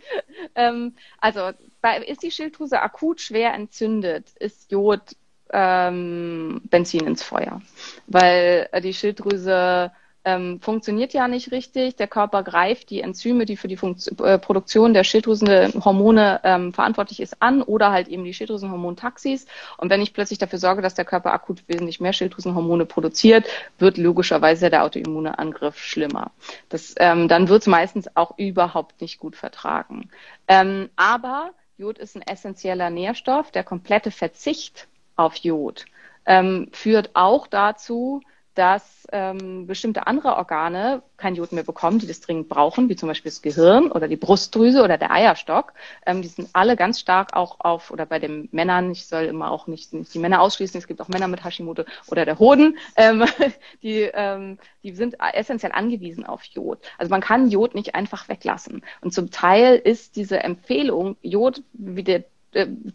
ähm, 0.54 0.94
also 1.18 1.50
bei, 1.80 1.98
ist 1.98 2.22
die 2.22 2.30
Schilddrüse 2.30 2.80
akut 2.80 3.20
schwer 3.20 3.54
entzündet, 3.54 4.30
ist 4.38 4.70
Jod 4.70 5.16
ähm, 5.50 6.60
Benzin 6.64 7.06
ins 7.06 7.22
Feuer, 7.22 7.62
weil 8.06 8.68
die 8.82 8.92
Schilddrüse 8.94 9.92
ähm, 10.28 10.60
funktioniert 10.60 11.14
ja 11.14 11.26
nicht 11.26 11.52
richtig. 11.52 11.96
Der 11.96 12.06
Körper 12.06 12.42
greift 12.42 12.90
die 12.90 13.00
Enzyme, 13.00 13.46
die 13.46 13.56
für 13.56 13.66
die 13.66 13.78
Funkt 13.78 14.06
äh, 14.20 14.38
Produktion 14.38 14.92
der 14.92 15.02
Schilddrüsenhormone 15.02 16.40
ähm, 16.44 16.74
verantwortlich 16.74 17.20
ist, 17.20 17.40
an 17.40 17.62
oder 17.62 17.92
halt 17.92 18.08
eben 18.08 18.24
die 18.24 18.34
Schilddrüsenhormontaxis. 18.34 19.46
Und 19.78 19.88
wenn 19.88 20.02
ich 20.02 20.12
plötzlich 20.12 20.38
dafür 20.38 20.58
sorge, 20.58 20.82
dass 20.82 20.92
der 20.92 21.06
Körper 21.06 21.32
akut 21.32 21.62
wesentlich 21.66 21.98
mehr 21.98 22.12
Schilddrüsenhormone 22.12 22.84
produziert, 22.84 23.46
wird 23.78 23.96
logischerweise 23.96 24.68
der 24.68 24.84
autoimmune 24.84 25.38
Angriff 25.38 25.78
schlimmer. 25.78 26.30
Das, 26.68 26.94
ähm, 26.98 27.28
dann 27.28 27.48
wird 27.48 27.62
es 27.62 27.66
meistens 27.66 28.14
auch 28.14 28.36
überhaupt 28.36 29.00
nicht 29.00 29.18
gut 29.18 29.34
vertragen. 29.34 30.10
Ähm, 30.46 30.90
aber 30.96 31.52
Jod 31.78 31.96
ist 31.96 32.16
ein 32.16 32.22
essentieller 32.22 32.90
Nährstoff. 32.90 33.50
Der 33.50 33.64
komplette 33.64 34.10
Verzicht 34.10 34.88
auf 35.16 35.36
Jod 35.36 35.86
ähm, 36.26 36.68
führt 36.72 37.10
auch 37.14 37.46
dazu, 37.46 38.20
dass 38.58 39.06
ähm, 39.12 39.68
bestimmte 39.68 40.08
andere 40.08 40.34
Organe 40.34 41.02
kein 41.16 41.36
Jod 41.36 41.52
mehr 41.52 41.62
bekommen, 41.62 42.00
die 42.00 42.08
das 42.08 42.20
dringend 42.20 42.48
brauchen, 42.48 42.88
wie 42.88 42.96
zum 42.96 43.08
Beispiel 43.08 43.30
das 43.30 43.40
Gehirn 43.40 43.92
oder 43.92 44.08
die 44.08 44.16
Brustdrüse 44.16 44.82
oder 44.82 44.98
der 44.98 45.12
Eierstock. 45.12 45.74
Ähm, 46.04 46.22
die 46.22 46.28
sind 46.28 46.48
alle 46.54 46.74
ganz 46.74 46.98
stark 46.98 47.36
auch 47.36 47.60
auf, 47.60 47.92
oder 47.92 48.04
bei 48.04 48.18
den 48.18 48.48
Männern, 48.50 48.90
ich 48.90 49.06
soll 49.06 49.26
immer 49.26 49.52
auch 49.52 49.68
nicht, 49.68 49.92
nicht 49.92 50.12
die 50.12 50.18
Männer 50.18 50.40
ausschließen, 50.40 50.76
es 50.76 50.88
gibt 50.88 51.00
auch 51.00 51.06
Männer 51.06 51.28
mit 51.28 51.44
Hashimoto 51.44 51.84
oder 52.08 52.24
der 52.24 52.40
Hoden, 52.40 52.76
ähm, 52.96 53.24
die, 53.84 54.10
ähm, 54.12 54.58
die 54.82 54.90
sind 54.90 55.14
essentiell 55.34 55.70
angewiesen 55.70 56.26
auf 56.26 56.42
Jod. 56.42 56.80
Also 56.98 57.10
man 57.10 57.20
kann 57.20 57.50
Jod 57.50 57.76
nicht 57.76 57.94
einfach 57.94 58.28
weglassen. 58.28 58.82
Und 59.02 59.14
zum 59.14 59.30
Teil 59.30 59.76
ist 59.76 60.16
diese 60.16 60.42
Empfehlung, 60.42 61.16
Jod, 61.22 61.62
wie 61.74 62.02
der 62.02 62.24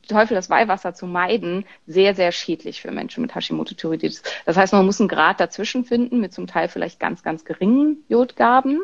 Teufel 0.08 0.36
das 0.36 0.50
Weihwasser 0.50 0.94
zu 0.94 1.06
meiden, 1.06 1.66
sehr, 1.86 2.16
sehr 2.16 2.32
schädlich 2.32 2.82
für 2.82 2.92
Menschen 2.92 3.22
mit 3.22 3.36
Hashimoto-Thyreoiditis. 3.36 4.24
Das 4.46 4.58
heißt, 4.58 4.74
man 4.74 4.86
muss 4.86 5.00
einen 5.00 5.10
Grad 5.10 5.40
dazwischen 5.40 5.86
finden, 5.86 6.20
mit 6.20 6.34
zum 6.34 6.48
Teil 6.48 6.70
vielleicht 6.70 7.00
ganz, 7.00 7.24
ganz 7.24 7.46
geringen 7.46 8.04
Jodgaben, 8.10 8.82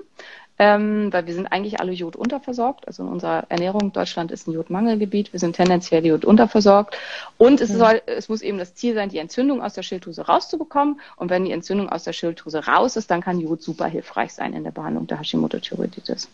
ähm, 0.60 1.12
weil 1.12 1.26
wir 1.26 1.34
sind 1.34 1.48
eigentlich 1.48 1.80
alle 1.80 1.94
Jod 1.94 2.16
unterversorgt. 2.16 2.86
Also 2.88 3.04
in 3.04 3.10
unserer 3.10 3.46
Ernährung, 3.50 3.94
Deutschland 3.94 4.30
ist 4.30 4.48
ein 4.48 4.52
Jodmangelgebiet, 4.52 5.34
wir 5.34 5.40
sind 5.40 5.56
tendenziell 5.56 6.06
Jod 6.06 6.24
unterversorgt. 6.24 6.98
Und 7.38 7.62
es, 7.62 7.70
mhm. 7.70 7.78
soll, 7.78 8.02
es 8.06 8.30
muss 8.30 8.42
eben 8.42 8.60
das 8.60 8.76
Ziel 8.76 8.94
sein, 8.94 9.10
die 9.10 9.18
Entzündung 9.18 9.64
aus 9.64 9.74
der 9.74 9.84
Schilddrüse 9.84 10.28
rauszubekommen. 10.28 11.00
Und 11.16 11.30
wenn 11.30 11.46
die 11.46 11.52
Entzündung 11.52 11.90
aus 11.90 12.04
der 12.04 12.14
Schilddrüse 12.14 12.66
raus 12.66 12.96
ist, 12.96 13.10
dann 13.10 13.22
kann 13.22 13.40
Jod 13.40 13.64
super 13.64 13.88
hilfreich 13.88 14.34
sein 14.34 14.54
in 14.54 14.64
der 14.64 14.72
Behandlung 14.72 15.08
der 15.08 15.20
Hashimoto-Thyreoiditis. 15.20 16.28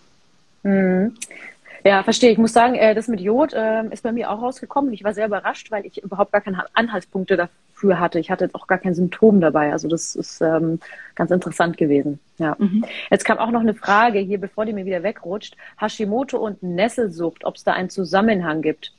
Ja, 1.85 2.01
verstehe. 2.01 2.31
Ich 2.31 2.39
muss 2.39 2.51
sagen, 2.51 2.73
äh, 2.73 2.95
das 2.95 3.07
mit 3.07 3.21
Jod 3.21 3.53
äh, 3.53 3.83
ist 3.91 4.01
bei 4.01 4.11
mir 4.11 4.31
auch 4.31 4.41
rausgekommen. 4.41 4.91
Ich 4.91 5.03
war 5.03 5.13
sehr 5.13 5.27
überrascht, 5.27 5.69
weil 5.69 5.85
ich 5.85 6.01
überhaupt 6.03 6.31
gar 6.31 6.41
keine 6.41 6.65
Anhaltspunkte 6.73 7.37
dafür 7.37 7.99
hatte. 7.99 8.17
Ich 8.17 8.31
hatte 8.31 8.45
jetzt 8.45 8.55
auch 8.55 8.65
gar 8.65 8.79
kein 8.79 8.95
Symptom 8.95 9.39
dabei. 9.39 9.71
Also 9.71 9.87
das 9.87 10.15
ist 10.15 10.41
ähm, 10.41 10.79
ganz 11.13 11.29
interessant 11.29 11.77
gewesen. 11.77 12.19
Ja. 12.39 12.55
Mhm. 12.57 12.85
Jetzt 13.11 13.23
kam 13.23 13.37
auch 13.37 13.51
noch 13.51 13.59
eine 13.61 13.75
Frage 13.75 14.17
hier, 14.17 14.39
bevor 14.39 14.65
die 14.65 14.73
mir 14.73 14.85
wieder 14.85 15.03
wegrutscht. 15.03 15.57
Hashimoto 15.79 16.39
und 16.39 16.63
Nesselsucht, 16.63 17.45
ob 17.45 17.55
es 17.55 17.63
da 17.63 17.73
einen 17.73 17.91
Zusammenhang 17.91 18.63
gibt. 18.63 18.91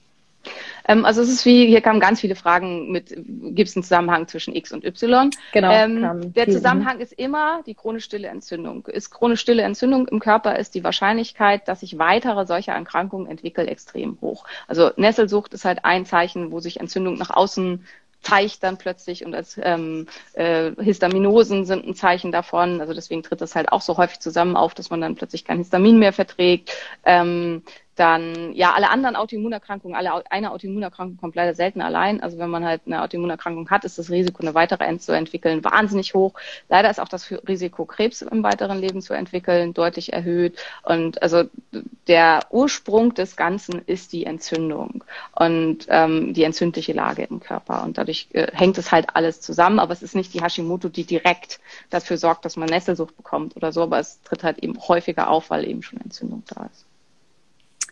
Ähm, 0.89 1.05
also 1.05 1.23
es 1.23 1.29
ist 1.29 1.45
wie, 1.45 1.67
hier 1.67 1.81
kamen 1.81 2.01
ganz 2.01 2.21
viele 2.21 2.35
Fragen 2.35 2.91
mit, 2.91 3.15
gibt 3.17 3.69
es 3.69 3.77
einen 3.77 3.83
Zusammenhang 3.83 4.29
zwischen 4.29 4.55
X 4.55 4.73
und 4.73 4.85
Y? 4.85 5.31
Genau. 5.53 5.73
Ähm, 5.73 6.33
der 6.33 6.49
Zusammenhang 6.51 7.01
ist 7.01 7.13
immer 7.13 7.63
die 7.67 7.75
chronisch 7.75 8.05
stille 8.05 8.29
Entzündung. 8.29 8.87
Ist 8.87 9.11
chronisch 9.11 9.41
stille 9.41 9.63
Entzündung 9.63 10.09
im 10.09 10.21
Körper, 10.21 10.59
ist 10.59 10.75
die 10.75 10.85
Wahrscheinlichkeit, 10.85 11.69
dass 11.69 11.81
sich 11.81 11.99
weitere 11.99 12.47
solche 12.47 12.71
Erkrankungen 12.71 13.29
entwickeln, 13.29 13.69
extrem 13.69 14.19
hoch. 14.21 14.45
Also 14.69 14.91
Nesselsucht 14.97 15.55
ist 15.55 15.65
halt 15.65 15.85
ein 15.85 16.07
Zeichen, 16.07 16.53
wo 16.53 16.61
sich 16.61 16.81
Entzündung 16.81 17.15
nach 17.15 17.31
außen 17.31 17.85
zeigt 18.27 18.63
dann 18.63 18.77
plötzlich 18.77 19.25
und 19.25 19.35
als 19.35 19.59
ähm, 19.63 20.07
äh, 20.33 20.73
Histaminosen 20.81 21.65
sind 21.65 21.87
ein 21.87 21.95
Zeichen 21.95 22.33
davon. 22.33 22.81
Also 22.81 22.93
deswegen 22.93 23.23
tritt 23.23 23.41
das 23.41 23.55
halt 23.55 23.71
auch 23.71 23.83
so 23.83 23.97
häufig 23.97 24.19
zusammen 24.21 24.57
auf, 24.57 24.75
dass 24.75 24.91
man 24.91 25.01
dann 25.01 25.15
plötzlich 25.15 25.45
kein 25.45 25.59
Histamin 25.59 25.99
mehr 25.99 26.13
verträgt. 26.13 26.73
Ähm, 27.05 27.63
dann, 27.97 28.53
ja, 28.55 28.75
alle 28.75 28.91
anderen 28.91 29.17
Autoimmunerkrankungen, 29.17 29.97
alle 29.97 30.31
eine 30.31 30.53
Autoimmunerkrankung 30.53 31.17
kommt 31.17 31.35
leider 31.35 31.55
selten 31.55 31.81
allein. 31.81 32.23
Also 32.23 32.39
wenn 32.39 32.51
man 32.51 32.65
halt 32.65 32.83
eine 32.87 33.03
Autoimmunerkrankung 33.03 33.71
hat, 33.71 33.85
ist 33.85 33.99
das 33.99 34.11
Risiko, 34.11 34.43
eine 34.43 34.55
weitere 34.55 34.85
End 34.85 35.03
zu 35.03 35.13
entwickeln, 35.13 35.65
wahnsinnig 35.65 36.15
hoch. 36.15 36.35
Leider 36.69 36.91
ist 36.91 37.01
auch 37.01 37.09
das 37.09 37.31
Risiko, 37.49 37.87
Krebs 37.87 38.23
im 38.23 38.43
weiteren 38.43 38.79
Leben 38.79 39.01
zu 39.01 39.15
entwickeln, 39.15 39.73
deutlich 39.73 40.13
erhöht. 40.13 40.59
Und 40.83 41.23
also 41.23 41.45
der 42.07 42.41
Ursprung 42.51 43.15
des 43.15 43.37
Ganzen 43.37 43.81
ist 43.87 44.13
die 44.13 44.27
Entzündung 44.27 45.03
und 45.35 45.87
ähm, 45.89 46.35
die 46.35 46.45
entzündliche 46.45 46.93
Lage 46.93 47.25
im 47.25 47.41
Körper. 47.41 47.83
Und 47.83 47.97
dadurch 47.97 48.29
äh, 48.33 48.49
hängt 48.53 48.77
es 48.77 48.93
halt 48.93 49.17
alles 49.17 49.41
zusammen. 49.41 49.79
Aber 49.79 49.93
es 49.93 50.03
ist 50.03 50.15
nicht 50.15 50.35
die 50.35 50.43
Hashimoto, 50.43 50.91
die 50.91 51.05
direkt 51.05 51.61
dafür 51.89 52.19
sorgt, 52.19 52.45
dass 52.45 52.57
man 52.57 52.69
Nesselsucht 52.69 53.17
bekommt 53.17 53.57
oder 53.57 53.73
so. 53.73 53.83
Aber 53.83 53.99
es 53.99 54.21
tritt 54.23 54.45
halt 54.45 54.59
eben 54.59 54.79
häufiger 54.87 55.31
auf, 55.31 55.49
weil 55.49 55.67
eben 55.67 55.83
schon 55.83 56.01
Entzündung 56.01 56.43
da 56.47 56.67
ist. 56.67 56.85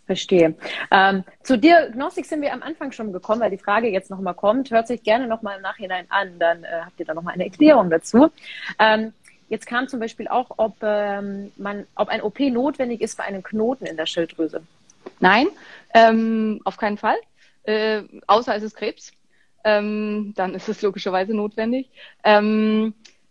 Verstehe. 0.07 0.55
Ähm, 0.91 1.25
zu 1.43 1.59
Diagnostik 1.59 2.27
sind 2.27 2.43
wir 2.43 2.53
am 2.53 2.63
Anfang 2.63 2.93
schon 2.93 3.13
gekommen, 3.13 3.41
weil 3.41 3.51
die 3.51 3.59
Frage 3.59 3.89
jetzt 3.89 4.11
nochmal 4.11 4.35
kommt. 4.35 4.71
Hört 4.71 4.87
sich 4.87 5.03
gerne 5.03 5.27
nochmal 5.27 5.57
im 5.57 5.63
Nachhinein 5.63 6.07
an, 6.11 6.39
dann 6.39 6.65
äh, 6.65 6.83
habt 6.85 7.01
ihr 7.01 7.07
da 7.07 7.15
nochmal 7.15 7.35
eine 7.35 7.45
Erklärung 7.45 7.89
dazu. 7.89 8.31
Ähm, 8.79 9.15
jetzt 9.49 9.67
kam 9.67 9.89
zum 9.89 10.01
Beispiel 10.01 10.29
auch, 10.29 10.51
ob, 10.59 10.77
ähm, 10.83 11.53
man, 11.57 11.87
ob 11.95 12.09
ein 12.09 12.21
OP 12.21 12.39
notwendig 12.41 13.01
ist 13.01 13.17
bei 13.17 13.25
einem 13.25 13.43
Knoten 13.43 13.87
in 13.87 13.97
der 13.97 14.07
Schilddrüse. 14.07 14.63
Nein, 15.21 15.47
ähm, 15.95 16.61
auf 16.65 16.77
keinen 16.77 16.99
Fall. 16.99 17.17
äh, 17.65 18.03
außer 18.27 18.55
es 18.55 18.63
ist 18.63 18.77
Krebs. 18.77 19.13
Ähm, 19.65 20.35
dann 20.37 20.55
ist 20.55 20.69
es 20.69 20.83
logischerweise 20.83 21.35
notwendig. 21.35 21.89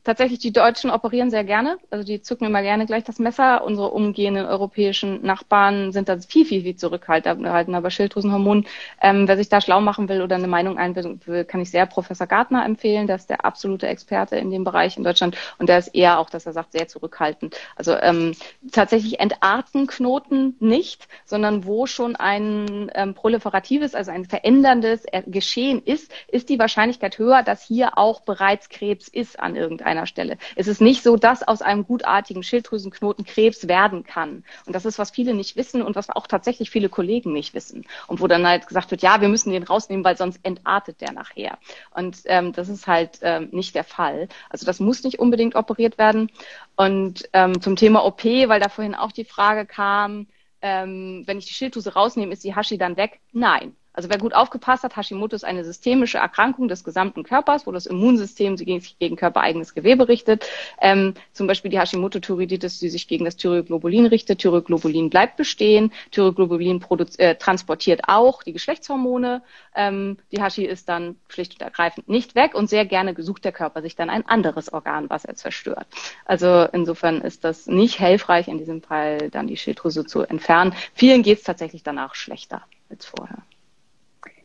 Tatsächlich, 0.03 0.39
die 0.39 0.51
Deutschen 0.51 0.91
operieren 0.91 1.29
sehr 1.29 1.45
gerne. 1.45 1.77
Also 1.89 2.03
die 2.03 2.21
zücken 2.21 2.45
immer 2.45 2.61
gerne 2.61 2.85
gleich 2.85 3.05
das 3.05 3.19
Messer. 3.19 3.63
Unsere 3.63 3.91
umgehenden 3.91 4.45
europäischen 4.45 5.21
Nachbarn 5.21 5.93
sind 5.93 6.09
da 6.09 6.17
viel, 6.19 6.45
viel, 6.45 6.63
viel 6.63 6.75
zurückhaltender 6.75 7.81
bei 7.81 7.89
Schilddrüsenhormonen. 7.89 8.67
Ähm, 9.01 9.29
wer 9.29 9.37
sich 9.37 9.47
da 9.47 9.61
schlau 9.61 9.79
machen 9.79 10.09
will 10.09 10.21
oder 10.21 10.35
eine 10.35 10.49
Meinung 10.49 10.77
einbilden 10.77 11.21
will, 11.25 11.45
kann 11.45 11.61
ich 11.61 11.71
sehr 11.71 11.85
Professor 11.85 12.27
Gartner 12.27 12.65
empfehlen. 12.65 13.07
Der 13.07 13.15
ist 13.15 13.29
der 13.29 13.45
absolute 13.45 13.87
Experte 13.87 14.35
in 14.35 14.51
dem 14.51 14.65
Bereich 14.65 14.97
in 14.97 15.05
Deutschland. 15.05 15.37
Und 15.57 15.69
der 15.69 15.77
ist 15.77 15.95
eher 15.95 16.19
auch, 16.19 16.29
dass 16.29 16.45
er 16.45 16.51
sagt, 16.51 16.73
sehr 16.73 16.89
zurückhaltend. 16.89 17.55
Also 17.77 17.95
ähm, 17.95 18.35
tatsächlich 18.73 19.21
entarten 19.21 19.87
Knoten 19.87 20.57
nicht, 20.59 21.07
sondern 21.23 21.65
wo 21.65 21.85
schon 21.85 22.17
ein 22.17 22.91
ähm, 22.93 23.13
proliferatives, 23.13 23.95
also 23.95 24.11
ein 24.11 24.25
veränderndes 24.25 25.05
Geschehen 25.27 25.81
ist, 25.81 26.11
ist 26.27 26.49
die 26.49 26.59
Wahrscheinlichkeit 26.59 27.17
höher, 27.17 27.41
dass 27.41 27.63
hier 27.63 27.97
auch 27.97 28.19
bereits 28.19 28.67
Krebs 28.67 29.07
ist 29.07 29.39
an 29.39 29.55
irgendeinem 29.55 29.92
einer 29.97 30.07
Stelle. 30.07 30.37
Es 30.55 30.67
ist 30.67 30.81
nicht 30.81 31.03
so, 31.03 31.15
dass 31.15 31.47
aus 31.47 31.61
einem 31.61 31.85
gutartigen 31.85 32.43
Schilddrüsenknoten 32.43 33.25
Krebs 33.25 33.67
werden 33.67 34.03
kann. 34.03 34.43
Und 34.65 34.73
das 34.73 34.85
ist, 34.85 34.99
was 34.99 35.11
viele 35.11 35.33
nicht 35.33 35.55
wissen 35.55 35.81
und 35.81 35.95
was 35.95 36.09
auch 36.09 36.27
tatsächlich 36.27 36.69
viele 36.69 36.89
Kollegen 36.89 37.33
nicht 37.33 37.53
wissen. 37.53 37.85
Und 38.07 38.21
wo 38.21 38.27
dann 38.27 38.45
halt 38.45 38.67
gesagt 38.67 38.91
wird, 38.91 39.01
ja, 39.01 39.21
wir 39.21 39.29
müssen 39.29 39.51
den 39.51 39.63
rausnehmen, 39.63 40.03
weil 40.03 40.17
sonst 40.17 40.39
entartet 40.43 41.01
der 41.01 41.13
nachher. 41.13 41.57
Und 41.91 42.17
ähm, 42.25 42.53
das 42.53 42.69
ist 42.69 42.87
halt 42.87 43.19
ähm, 43.21 43.49
nicht 43.51 43.75
der 43.75 43.83
Fall. 43.83 44.27
Also 44.49 44.65
das 44.65 44.79
muss 44.79 45.03
nicht 45.03 45.19
unbedingt 45.19 45.55
operiert 45.55 45.97
werden. 45.97 46.31
Und 46.75 47.29
ähm, 47.33 47.61
zum 47.61 47.75
Thema 47.75 48.05
OP, 48.05 48.23
weil 48.23 48.59
da 48.59 48.69
vorhin 48.69 48.95
auch 48.95 49.11
die 49.11 49.25
Frage 49.25 49.65
kam, 49.65 50.27
ähm, 50.61 51.23
wenn 51.25 51.37
ich 51.37 51.45
die 51.45 51.53
Schilddrüse 51.53 51.93
rausnehme, 51.93 52.33
ist 52.33 52.43
die 52.43 52.55
Hashi 52.55 52.77
dann 52.77 52.97
weg? 52.97 53.19
Nein. 53.31 53.75
Also 53.93 54.09
wer 54.09 54.17
gut 54.17 54.33
aufgepasst 54.33 54.83
hat, 54.83 54.97
Hashimoto 54.97 55.35
ist 55.35 55.45
eine 55.45 55.63
systemische 55.63 56.17
Erkrankung 56.17 56.67
des 56.67 56.83
gesamten 56.83 57.23
Körpers, 57.23 57.67
wo 57.67 57.71
das 57.71 57.85
Immunsystem 57.85 58.57
sich 58.57 58.97
gegen, 58.97 59.15
körpereigenes 59.15 59.75
Gewebe 59.75 60.07
richtet. 60.07 60.45
Ähm, 60.81 61.13
zum 61.31 61.45
Beispiel 61.45 61.69
die 61.69 61.79
Hashimoto-Thyreoiditis, 61.79 62.79
die 62.79 62.89
sich 62.89 63.07
gegen 63.07 63.25
das 63.25 63.37
Thyroglobulin 63.37 64.07
richtet. 64.07 64.39
Thyroglobulin 64.39 65.11
bleibt 65.11 65.37
bestehen. 65.37 65.93
Thyroglobulin 66.11 66.83
äh, 67.17 67.35
transportiert 67.35 68.01
auch 68.07 68.41
die 68.41 68.53
Geschlechtshormone. 68.53 69.43
Ähm, 69.75 70.17
die 70.31 70.41
Hashi 70.41 70.65
ist 70.65 70.89
dann 70.89 71.15
schlicht 71.27 71.53
und 71.53 71.61
ergreifend 71.61 72.09
nicht 72.09 72.33
weg 72.33 72.55
und 72.55 72.69
sehr 72.69 72.85
gerne 72.85 73.13
gesucht 73.13 73.45
der 73.45 73.51
Körper 73.51 73.83
sich 73.83 73.95
dann 73.95 74.09
ein 74.09 74.27
anderes 74.27 74.73
Organ, 74.73 75.09
was 75.09 75.25
er 75.25 75.35
zerstört. 75.35 75.85
Also 76.25 76.67
insofern 76.73 77.21
ist 77.21 77.43
das 77.43 77.67
nicht 77.67 77.99
hilfreich, 77.99 78.47
in 78.47 78.57
diesem 78.57 78.81
Fall 78.81 79.29
dann 79.29 79.47
die 79.47 79.57
Schilddrüse 79.57 80.05
zu 80.05 80.21
entfernen. 80.21 80.73
Vielen 80.93 81.21
geht 81.21 81.39
es 81.39 81.43
tatsächlich 81.43 81.83
danach 81.83 82.15
schlechter 82.15 82.63
als 82.89 83.05
vorher. 83.05 83.43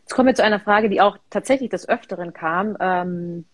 Jetzt 0.08 0.14
kommen 0.14 0.28
wir 0.28 0.34
zu 0.34 0.42
einer 0.42 0.58
Frage, 0.58 0.88
die 0.88 1.02
auch 1.02 1.18
tatsächlich 1.28 1.68
des 1.68 1.86
Öfteren 1.86 2.32
kam. 2.32 2.78
Ähm, 2.80 3.44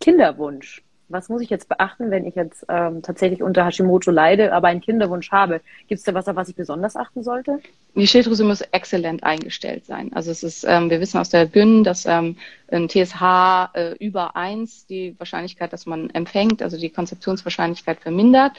Kinderwunsch. 0.00 0.82
Was 1.10 1.28
muss 1.28 1.42
ich 1.42 1.50
jetzt 1.50 1.68
beachten, 1.68 2.10
wenn 2.10 2.24
ich 2.24 2.34
jetzt 2.34 2.64
ähm, 2.70 3.02
tatsächlich 3.02 3.42
unter 3.42 3.66
Hashimoto 3.66 4.10
leide, 4.10 4.54
aber 4.54 4.68
einen 4.68 4.80
Kinderwunsch 4.80 5.30
habe? 5.30 5.60
Gibt 5.86 5.98
es 5.98 6.04
da 6.04 6.14
was, 6.14 6.26
auf 6.26 6.34
was 6.34 6.48
ich 6.48 6.56
besonders 6.56 6.96
achten 6.96 7.22
sollte? 7.22 7.60
Die 7.94 8.06
Schilddrüse 8.06 8.42
muss 8.42 8.62
exzellent 8.62 9.22
eingestellt 9.22 9.84
sein. 9.84 10.10
Also 10.14 10.30
es 10.30 10.42
ist, 10.42 10.64
ähm, 10.66 10.88
wir 10.88 10.98
wissen 11.02 11.18
aus 11.18 11.28
der 11.28 11.44
Gyn, 11.44 11.84
dass 11.84 12.06
ähm, 12.06 12.38
ein 12.72 12.88
TSH 12.88 13.74
äh, 13.74 13.92
über 13.98 14.34
eins 14.34 14.86
die 14.86 15.14
Wahrscheinlichkeit, 15.18 15.74
dass 15.74 15.84
man 15.84 16.08
empfängt, 16.08 16.62
also 16.62 16.78
die 16.78 16.88
Konzeptionswahrscheinlichkeit 16.88 18.00
vermindert. 18.00 18.52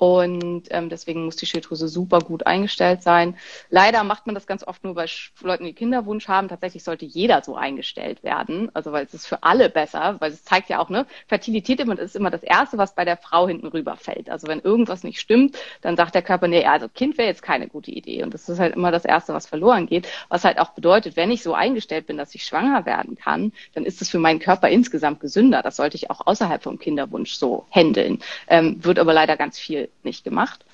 Und 0.00 0.68
ähm, 0.70 0.88
deswegen 0.88 1.26
muss 1.26 1.36
die 1.36 1.44
Schilddrüse 1.44 1.86
super 1.86 2.20
gut 2.20 2.46
eingestellt 2.46 3.02
sein. 3.02 3.36
Leider 3.68 4.02
macht 4.02 4.24
man 4.24 4.34
das 4.34 4.46
ganz 4.46 4.66
oft 4.66 4.82
nur 4.82 4.94
bei 4.94 5.04
Leuten, 5.42 5.66
die 5.66 5.74
Kinderwunsch 5.74 6.26
haben. 6.26 6.48
Tatsächlich 6.48 6.84
sollte 6.84 7.04
jeder 7.04 7.42
so 7.42 7.54
eingestellt 7.54 8.24
werden. 8.24 8.70
Also 8.72 8.92
weil 8.92 9.04
es 9.04 9.12
ist 9.12 9.26
für 9.26 9.42
alle 9.42 9.68
besser, 9.68 10.16
weil 10.18 10.32
es 10.32 10.42
zeigt 10.42 10.70
ja 10.70 10.78
auch, 10.78 10.88
ne, 10.88 11.04
Fertilität 11.26 11.80
ist 11.80 12.16
immer 12.16 12.30
das 12.30 12.42
Erste, 12.42 12.78
was 12.78 12.94
bei 12.94 13.04
der 13.04 13.18
Frau 13.18 13.46
hinten 13.46 13.66
rüberfällt. 13.66 14.30
Also 14.30 14.46
wenn 14.46 14.60
irgendwas 14.60 15.04
nicht 15.04 15.20
stimmt, 15.20 15.58
dann 15.82 15.98
sagt 15.98 16.14
der 16.14 16.22
Körper, 16.22 16.48
nee, 16.48 16.64
also 16.64 16.88
Kind 16.88 17.18
wäre 17.18 17.28
jetzt 17.28 17.42
keine 17.42 17.68
gute 17.68 17.90
Idee. 17.90 18.22
Und 18.22 18.32
das 18.32 18.48
ist 18.48 18.58
halt 18.58 18.74
immer 18.74 18.92
das 18.92 19.04
Erste, 19.04 19.34
was 19.34 19.46
verloren 19.46 19.86
geht. 19.86 20.08
Was 20.30 20.44
halt 20.44 20.58
auch 20.60 20.70
bedeutet, 20.70 21.16
wenn 21.16 21.30
ich 21.30 21.42
so 21.42 21.52
eingestellt 21.52 22.06
bin, 22.06 22.16
dass 22.16 22.34
ich 22.34 22.46
schwanger 22.46 22.86
werden 22.86 23.16
kann, 23.16 23.52
dann 23.74 23.84
ist 23.84 24.00
es 24.00 24.08
für 24.08 24.18
meinen 24.18 24.38
Körper 24.38 24.70
insgesamt 24.70 25.20
gesünder. 25.20 25.60
Das 25.60 25.76
sollte 25.76 25.96
ich 25.96 26.08
auch 26.08 26.26
außerhalb 26.26 26.62
vom 26.62 26.78
Kinderwunsch 26.78 27.34
so 27.34 27.66
handeln. 27.70 28.20
Ähm, 28.48 28.82
wird 28.82 28.98
aber 28.98 29.12
leider 29.12 29.36
ganz 29.36 29.58
viel 29.58 29.89
nicht 30.02 30.24
gemacht. 30.24 30.64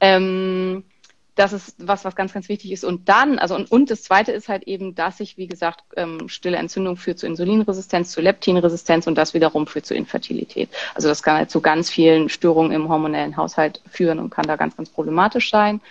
Ähm, 0.00 0.84
das 1.36 1.52
ist 1.52 1.76
was, 1.78 2.04
was 2.04 2.16
ganz, 2.16 2.32
ganz 2.32 2.48
wichtig 2.48 2.72
ist. 2.72 2.82
Und 2.82 3.08
dann, 3.10 3.38
also 3.38 3.54
und, 3.54 3.70
und 3.70 3.90
das 3.90 4.02
Zweite 4.02 4.32
ist 4.32 4.48
halt 4.48 4.64
eben, 4.64 4.94
dass 4.94 5.18
sich, 5.18 5.36
wie 5.36 5.46
gesagt, 5.46 5.84
ähm, 5.96 6.28
stille 6.28 6.56
Entzündung 6.56 6.96
führt 6.96 7.18
zu 7.18 7.26
Insulinresistenz, 7.26 8.10
zu 8.10 8.22
Leptinresistenz 8.22 9.06
und 9.06 9.16
das 9.16 9.34
wiederum 9.34 9.66
führt 9.66 9.84
zu 9.84 9.94
Infertilität. 9.94 10.70
Also 10.94 11.08
das 11.08 11.22
kann 11.22 11.36
halt 11.36 11.50
zu 11.50 11.60
ganz 11.60 11.90
vielen 11.90 12.30
Störungen 12.30 12.72
im 12.72 12.88
hormonellen 12.88 13.36
Haushalt 13.36 13.82
führen 13.90 14.18
und 14.18 14.30
kann 14.30 14.46
da 14.46 14.56
ganz, 14.56 14.76
ganz 14.76 14.88
problematisch 14.88 15.50
sein. 15.50 15.82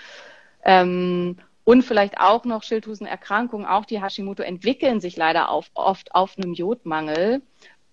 Ähm, 0.63 1.37
und 1.63 1.83
vielleicht 1.83 2.19
auch 2.19 2.45
noch 2.45 2.63
Schilddrüsenerkrankungen, 2.63 3.67
auch 3.67 3.85
die 3.85 4.01
Hashimoto 4.01 4.43
entwickeln 4.43 4.99
sich 4.99 5.15
leider 5.15 5.49
auf, 5.49 5.69
oft 5.73 6.13
auf 6.13 6.37
einem 6.37 6.53
Jodmangel. 6.53 7.41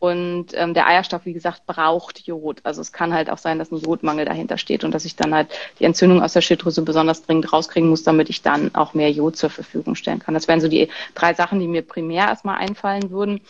Und 0.03 0.47
ähm, 0.55 0.75
der 0.75 0.89
Eierstock, 0.89 1.21
wie 1.27 1.33
gesagt, 1.33 1.65
braucht 1.65 2.27
Jod. 2.27 2.59
Also 2.65 2.81
es 2.81 2.91
kann 2.91 3.15
halt 3.15 3.31
auch 3.31 3.39
sein, 3.39 3.61
dass 3.61 3.71
ein 3.71 3.79
Jodmangel 3.79 4.25
dahinter 4.25 4.59
steht 4.59 4.83
und 4.83 4.91
dass 4.91 5.05
ich 5.05 5.15
dann 5.15 5.33
halt 5.33 5.47
die 5.79 5.85
Entzündung 5.85 6.21
aus 6.21 6.33
der 6.33 6.41
Schilddrüse 6.41 6.83
besonders 6.83 7.23
dringend 7.23 7.53
rauskriegen 7.53 7.89
muss, 7.89 8.03
damit 8.03 8.29
ich 8.29 8.43
dann 8.43 8.75
auch 8.75 8.95
mehr 8.95 9.13
Jod 9.13 9.37
zur 9.37 9.49
Verfügung 9.49 9.95
stellen 9.95 10.19
kann. 10.19 10.35
Das 10.35 10.49
wären 10.49 10.61
so 10.61 10.67
die 10.67 10.89
drei 11.15 11.35
Sachen, 11.35 11.61
die 11.61 11.69
mir 11.69 11.83
primär 11.83 12.27
erstmal 12.27 12.59
einfallen 12.59 13.13
würden. 13.13 13.43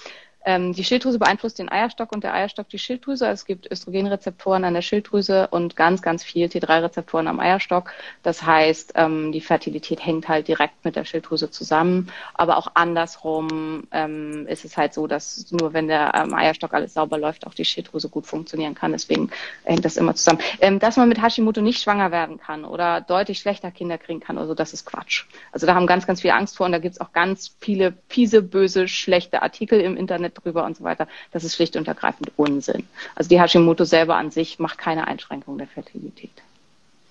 Ähm, 0.44 0.72
die 0.72 0.84
Schilddrüse 0.84 1.18
beeinflusst 1.18 1.58
den 1.58 1.70
Eierstock 1.70 2.12
und 2.12 2.24
der 2.24 2.34
Eierstock 2.34 2.68
die 2.68 2.78
Schilddrüse. 2.78 3.26
Es 3.28 3.44
gibt 3.44 3.70
Östrogenrezeptoren 3.70 4.64
an 4.64 4.74
der 4.74 4.82
Schilddrüse 4.82 5.48
und 5.48 5.76
ganz, 5.76 6.02
ganz 6.02 6.24
viel 6.24 6.46
T3-Rezeptoren 6.46 7.28
am 7.28 7.40
Eierstock. 7.40 7.92
Das 8.22 8.44
heißt, 8.44 8.92
ähm, 8.96 9.32
die 9.32 9.40
Fertilität 9.40 10.04
hängt 10.04 10.28
halt 10.28 10.48
direkt 10.48 10.84
mit 10.84 10.96
der 10.96 11.04
Schilddrüse 11.04 11.50
zusammen. 11.50 12.10
Aber 12.34 12.56
auch 12.56 12.68
andersrum 12.74 13.84
ähm, 13.92 14.46
ist 14.48 14.64
es 14.64 14.76
halt 14.76 14.94
so, 14.94 15.06
dass 15.06 15.50
nur 15.50 15.72
wenn 15.72 15.88
der 15.88 16.12
ähm, 16.14 16.34
Eierstock 16.34 16.74
alles 16.74 16.94
sauber 16.94 17.18
läuft, 17.18 17.46
auch 17.46 17.54
die 17.54 17.64
Schilddrüse 17.64 18.08
gut 18.08 18.26
funktionieren 18.26 18.74
kann. 18.74 18.92
Deswegen 18.92 19.30
hängt 19.64 19.84
das 19.84 19.96
immer 19.96 20.14
zusammen. 20.14 20.40
Ähm, 20.60 20.78
dass 20.78 20.96
man 20.96 21.08
mit 21.08 21.22
Hashimoto 21.22 21.60
nicht 21.60 21.82
schwanger 21.82 22.10
werden 22.10 22.38
kann 22.38 22.64
oder 22.64 23.00
deutlich 23.00 23.38
schlechter 23.38 23.70
Kinder 23.70 23.98
kriegen 23.98 24.20
kann, 24.20 24.38
also 24.38 24.54
das 24.54 24.72
ist 24.72 24.86
Quatsch. 24.86 25.24
Also 25.52 25.66
da 25.66 25.74
haben 25.74 25.86
ganz, 25.86 26.06
ganz 26.06 26.20
viele 26.20 26.34
Angst 26.34 26.56
vor 26.56 26.66
und 26.66 26.72
da 26.72 26.78
gibt 26.78 26.94
es 26.94 27.00
auch 27.00 27.12
ganz 27.12 27.54
viele 27.60 27.94
fiese, 28.08 28.42
böse, 28.42 28.88
schlechte 28.88 29.42
Artikel 29.42 29.80
im 29.80 29.96
Internet 29.96 30.31
drüber 30.32 30.64
und 30.64 30.76
so 30.76 30.84
weiter. 30.84 31.06
Das 31.30 31.44
ist 31.44 31.54
schlicht 31.54 31.76
und 31.76 31.88
ergreifend 31.88 32.32
Unsinn. 32.36 32.86
Also 33.14 33.28
die 33.28 33.40
Hashimoto 33.40 33.84
selber 33.84 34.16
an 34.16 34.30
sich 34.30 34.58
macht 34.58 34.78
keine 34.78 35.06
Einschränkung 35.06 35.58
der 35.58 35.66
Fertilität. 35.66 36.30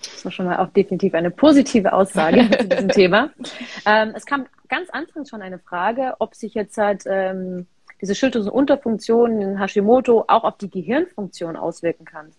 Das 0.02 0.26
war 0.26 0.32
schon 0.32 0.46
mal 0.46 0.58
auch 0.58 0.70
definitiv 0.70 1.14
eine 1.14 1.32
positive 1.32 1.94
Aussage 1.94 2.50
zu 2.60 2.68
diesem 2.68 2.90
Thema. 2.90 3.30
Ähm, 3.86 4.14
es 4.16 4.26
kam 4.26 4.46
ganz 4.68 4.90
anfangs 4.90 5.30
schon 5.30 5.42
eine 5.42 5.60
Frage, 5.60 6.16
ob 6.20 6.36
sich 6.36 6.54
jetzt 6.54 6.78
halt 6.78 7.04
ähm, 7.06 7.68
diese 8.02 8.16
Schilddrüsenunterfunktion 8.16 9.42
in 9.42 9.60
Hashimoto 9.60 10.26
auch 10.28 10.44
auf 10.44 10.58
die 10.58 10.70
Gehirnfunktion 10.70 11.56
auswirken 11.56 12.06
kann. 12.06 12.32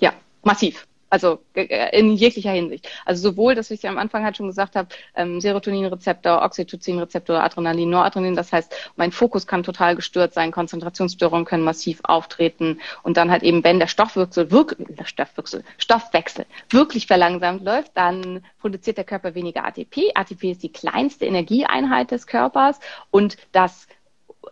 Ja, 0.00 0.12
massiv. 0.42 0.86
Also 1.10 1.40
äh, 1.54 1.98
in 1.98 2.12
jeglicher 2.12 2.52
Hinsicht. 2.52 2.88
Also 3.04 3.30
sowohl, 3.30 3.56
dass 3.56 3.70
ich 3.72 3.82
ja 3.82 3.90
am 3.90 3.98
Anfang 3.98 4.24
halt 4.24 4.36
schon 4.36 4.46
gesagt 4.46 4.76
habe, 4.76 4.88
ähm, 5.16 5.40
Serotoninrezeptor, 5.40 6.42
Oxytocinrezeptor, 6.42 7.42
Adrenalin, 7.42 7.90
Noradrenalin. 7.90 8.36
Das 8.36 8.52
heißt, 8.52 8.72
mein 8.94 9.10
Fokus 9.10 9.48
kann 9.48 9.64
total 9.64 9.96
gestört 9.96 10.32
sein, 10.32 10.52
Konzentrationsstörungen 10.52 11.44
können 11.44 11.64
massiv 11.64 12.00
auftreten 12.04 12.80
und 13.02 13.16
dann 13.16 13.30
halt 13.30 13.42
eben, 13.42 13.64
wenn 13.64 13.80
der 13.80 13.88
Stoffwechsel 13.88 14.52
wirklich, 14.52 14.86
der 14.96 15.04
Stoffwechsel, 15.04 15.64
Stoffwechsel 15.78 16.46
wirklich 16.70 17.08
verlangsamt 17.08 17.64
läuft, 17.64 17.90
dann 17.96 18.44
produziert 18.60 18.96
der 18.96 19.04
Körper 19.04 19.34
weniger 19.34 19.64
ATP. 19.64 20.12
ATP 20.14 20.52
ist 20.52 20.62
die 20.62 20.72
kleinste 20.72 21.26
Energieeinheit 21.26 22.12
des 22.12 22.28
Körpers 22.28 22.78
und 23.10 23.36
das 23.50 23.88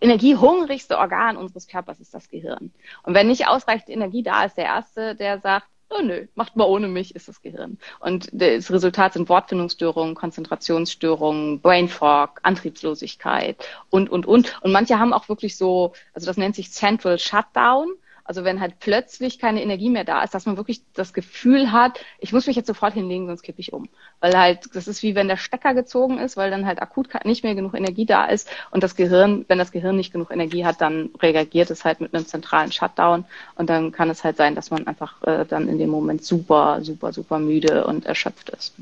energiehungrigste 0.01 0.99
Organ 0.99 1.37
unseres 1.37 1.69
Körpers 1.69 2.01
ist 2.01 2.15
das 2.15 2.29
Gehirn. 2.29 2.73
Und 3.05 3.15
wenn 3.15 3.29
nicht 3.29 3.47
ausreichend 3.47 3.91
Energie 3.91 4.23
da 4.23 4.45
ist, 4.45 4.57
der 4.57 4.65
Erste, 4.65 5.15
der 5.15 5.39
sagt, 5.41 5.67
oh 5.91 6.03
nö, 6.03 6.27
macht 6.35 6.57
mal 6.57 6.65
ohne 6.67 6.89
mich, 6.89 7.15
ist 7.15 7.29
das 7.29 7.41
Gehirn. 7.41 7.79
Und 8.01 8.29
das 8.33 8.71
Resultat 8.71 9.15
sind 9.15 9.29
Wortfindungsstörungen, 9.29 10.15
Konzentrationsstörungen, 10.15 11.61
Brain 11.61 11.89
Fog, 11.89 12.41
Antriebslosigkeit 12.43 13.57
und, 13.91 14.11
und, 14.11 14.27
und. 14.27 14.61
Und 14.63 14.73
manche 14.73 14.99
haben 14.99 15.13
auch 15.13 15.29
wirklich 15.29 15.57
so, 15.57 15.93
also 16.13 16.27
das 16.27 16.37
nennt 16.37 16.57
sich 16.57 16.71
Central 16.73 17.19
Shutdown. 17.19 17.89
Also 18.29 18.45
wenn 18.45 18.61
halt 18.61 18.79
plötzlich 18.79 19.39
keine 19.39 19.63
Energie 19.63 19.89
mehr 19.89 20.05
da 20.05 20.23
ist, 20.23 20.35
dass 20.35 20.45
man 20.45 20.59
wirklich 20.59 20.83
das 20.93 21.15
Gefühl 21.15 21.73
hat, 21.73 21.99
ich 22.19 22.35
muss 22.35 22.47
mich 22.47 22.57
jetzt 22.57 22.67
sofort 22.67 22.93
hinlegen, 22.93 23.27
sonst 23.27 23.41
kippe 23.41 23.61
ich 23.61 23.73
um. 23.73 23.89
Weil 24.21 24.39
halt, 24.39 24.69
das 24.75 24.87
ist 24.87 25.03
wie 25.03 25.15
wenn 25.15 25.29
der 25.29 25.39
Stecker 25.39 25.73
gezogen 25.73 26.19
ist, 26.19 26.37
weil 26.37 26.51
dann 26.51 26.67
halt 26.67 26.83
akut 26.83 27.09
nicht 27.25 27.43
mehr 27.43 27.55
genug 27.55 27.73
Energie 27.73 28.05
da 28.05 28.27
ist 28.27 28.51
und 28.71 28.83
das 28.83 28.97
Gehirn, 28.97 29.47
wenn 29.49 29.57
das 29.57 29.73
Gehirn 29.73 29.97
nicht 29.97 30.13
genug 30.13 30.31
Energie 30.31 30.67
hat, 30.67 30.83
dann 30.83 31.09
reagiert 31.23 31.71
es 31.71 31.87
halt 31.87 32.03
mit 32.03 32.13
einem 32.13 32.27
zentralen 32.27 32.71
Shutdown 32.71 33.25
und 33.55 33.71
dann 33.71 33.93
kann 33.93 34.11
es 34.11 34.23
halt 34.25 34.37
sein, 34.37 34.55
dass 34.55 34.71
man 34.71 34.87
einfach 34.87 35.23
äh, 35.23 35.47
dann 35.47 35.67
in 35.67 35.79
dem 35.79 35.89
Moment 35.89 36.23
super, 36.23 36.81
super, 36.83 37.15
super 37.15 37.39
müde 37.39 37.87
und 37.87 38.05
erschöpft 38.05 38.51
ist. 38.51 38.75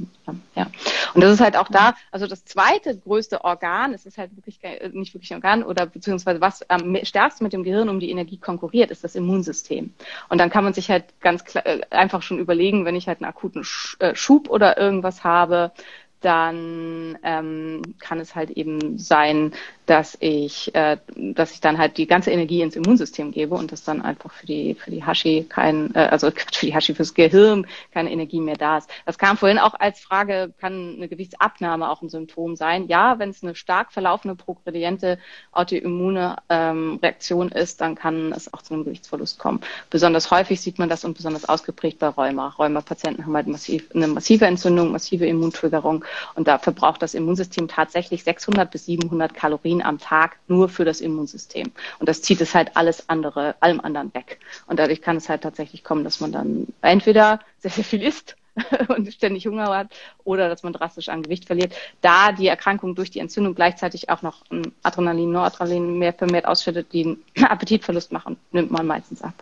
Ja. 0.57 0.67
Und 1.15 1.23
das 1.23 1.33
ist 1.33 1.41
halt 1.41 1.57
auch 1.57 1.69
da, 1.69 1.95
also 2.11 2.27
das 2.27 2.45
zweite 2.45 2.97
größte 2.97 3.45
Organ, 3.45 3.95
es 3.95 4.07
ist 4.07 4.19
halt 4.19 4.37
wirklich 4.37 4.59
äh, 4.63 4.89
nicht 4.89 5.15
wirklich 5.15 5.33
ein 5.33 5.37
Organ 5.37 5.63
oder 5.63 5.87
beziehungsweise 5.87 6.41
was 6.41 6.69
am 6.69 6.97
stärksten 7.05 7.45
mit 7.45 7.53
dem 7.53 7.63
Gehirn 7.63 7.89
um 7.89 8.01
die 8.01 8.11
Energie 8.11 8.39
konkurriert, 8.39 8.91
ist 8.91 9.05
das 9.05 9.15
Immunsystem. 9.37 9.93
Und 10.29 10.39
dann 10.39 10.51
kann 10.51 10.65
man 10.65 10.73
sich 10.73 10.91
halt 10.91 11.05
ganz 11.21 11.45
klar, 11.45 11.67
äh, 11.67 11.81
einfach 11.91 12.23
schon 12.23 12.39
überlegen, 12.39 12.85
wenn 12.85 12.97
ich 12.97 13.09
halt 13.09 13.21
einen 13.21 13.29
akuten 13.29 13.67
äh, 13.99 14.15
Schub 14.15 14.49
oder 14.49 14.79
irgendwas 14.79 15.25
habe, 15.25 15.73
dann 16.21 17.19
ähm, 17.23 17.83
kann 18.01 18.19
es 18.21 18.35
halt 18.35 18.51
eben 18.51 18.99
sein, 18.99 19.53
dass 19.87 20.17
ich, 20.21 20.75
äh, 20.75 20.99
dass 21.15 21.53
ich 21.53 21.61
dann 21.61 21.79
halt 21.79 21.97
die 21.97 22.07
ganze 22.07 22.31
Energie 22.31 22.61
ins 22.61 22.77
Immunsystem 22.77 23.31
gebe 23.31 23.55
und 23.55 23.73
das 23.73 23.85
dann 23.85 24.03
einfach 24.03 24.33
für 24.33 24.47
die 24.47 24.75
für 24.75 24.91
die 24.91 25.05
Hashi 25.05 25.47
kein, 25.49 25.95
äh, 25.95 26.01
also 26.11 26.31
für 26.53 26.67
die 26.67 26.75
Hashi 26.75 26.95
fürs 26.95 27.15
Gehirn 27.15 27.67
keine 27.93 28.11
Energie 28.11 28.41
mehr 28.41 28.57
da 28.57 28.79
ist. 28.79 28.91
Das 29.07 29.19
kam 29.19 29.37
vorhin 29.37 29.59
auch 29.59 29.75
als 29.75 30.01
Frage, 30.01 30.53
kann 30.61 30.95
eine 30.97 31.09
Gewichtsabnahme 31.09 31.89
auch 31.89 32.03
ein 32.03 32.09
Symptom 32.09 32.57
sein? 32.57 32.89
Ja, 32.89 33.19
wenn 33.19 33.31
es 33.31 33.43
eine 33.43 33.55
stark 33.55 33.93
verlaufende 33.93 34.35
progrediente 34.35 35.19
Autoimmune 35.53 36.37
ähm, 36.49 36.99
Reaktion 37.03 37.51
ist, 37.51 37.81
dann 37.81 37.95
kann 37.95 38.33
es 38.33 38.53
auch 38.53 38.63
zu 38.63 38.75
einem 38.75 38.85
Gewichtsverlust 38.85 39.39
kommen. 39.39 39.61
Besonders 39.91 40.31
häufig 40.31 40.61
sieht 40.61 40.79
man 40.79 40.89
das 40.89 41.05
und 41.05 41.17
besonders 41.17 41.49
ausgeprägt 41.49 42.01
bei 42.01 42.09
Rheuma. 42.09 42.49
Rheuma-Patienten 42.59 43.25
haben 43.25 43.35
halt 43.37 43.47
massiv, 43.47 43.89
eine 43.95 44.09
massive 44.09 44.47
Entzündung, 44.47 44.91
massive 44.91 45.27
Immuntriggerung 45.27 46.05
und 46.35 46.49
da 46.49 46.59
verbraucht 46.59 47.03
das 47.03 47.15
Immunsystem 47.15 47.69
tatsächlich 47.69 48.25
600 48.25 48.71
bis 48.71 48.87
700 48.87 49.33
Kalorien 49.35 49.76
am 49.83 49.99
Tag 49.99 50.37
nur 50.49 50.69
für 50.69 50.85
das 50.85 51.01
Immunsystem. 51.01 51.71
Und 51.99 52.09
das 52.09 52.23
zieht 52.23 52.41
es 52.41 52.55
halt 52.55 52.77
alles 52.77 53.09
andere, 53.09 53.55
allem 53.61 53.81
anderen 53.81 54.13
weg. 54.15 54.39
Und 54.67 54.79
dadurch 54.79 55.03
kann 55.03 55.17
es 55.17 55.29
halt 55.29 55.43
tatsächlich 55.43 55.85
kommen, 55.85 56.05
dass 56.05 56.21
man 56.21 56.33
dann 56.33 56.67
entweder 56.83 57.41
sehr, 57.59 57.71
sehr 57.71 57.85
viel 57.85 58.03
isst 58.03 58.37
und 58.89 59.13
ständig 59.13 59.47
Hunger 59.47 59.69
hat 59.69 59.89
oder 60.25 60.49
dass 60.49 60.63
man 60.63 60.73
drastisch 60.73 61.09
an 61.09 61.23
Gewicht 61.23 61.47
verliert. 61.47 61.75
Da 62.01 62.33
die 62.33 62.49
Erkrankung 62.49 62.95
durch 62.95 63.11
die 63.11 63.21
Entzündung 63.21 63.55
gleichzeitig 63.55 64.09
auch 64.09 64.23
noch 64.23 64.43
Adrenalin, 64.83 65.33
Noradrenalin 65.33 65.99
mehr 65.99 66.13
vermehrt 66.13 66.47
ausschüttet, 66.47 66.93
die 66.93 67.05
einen 67.05 67.25
Appetitverlust 67.45 68.13
machen, 68.13 68.37
nimmt 68.53 68.71
man 68.71 68.87
meistens 68.87 69.23
ab. 69.23 69.35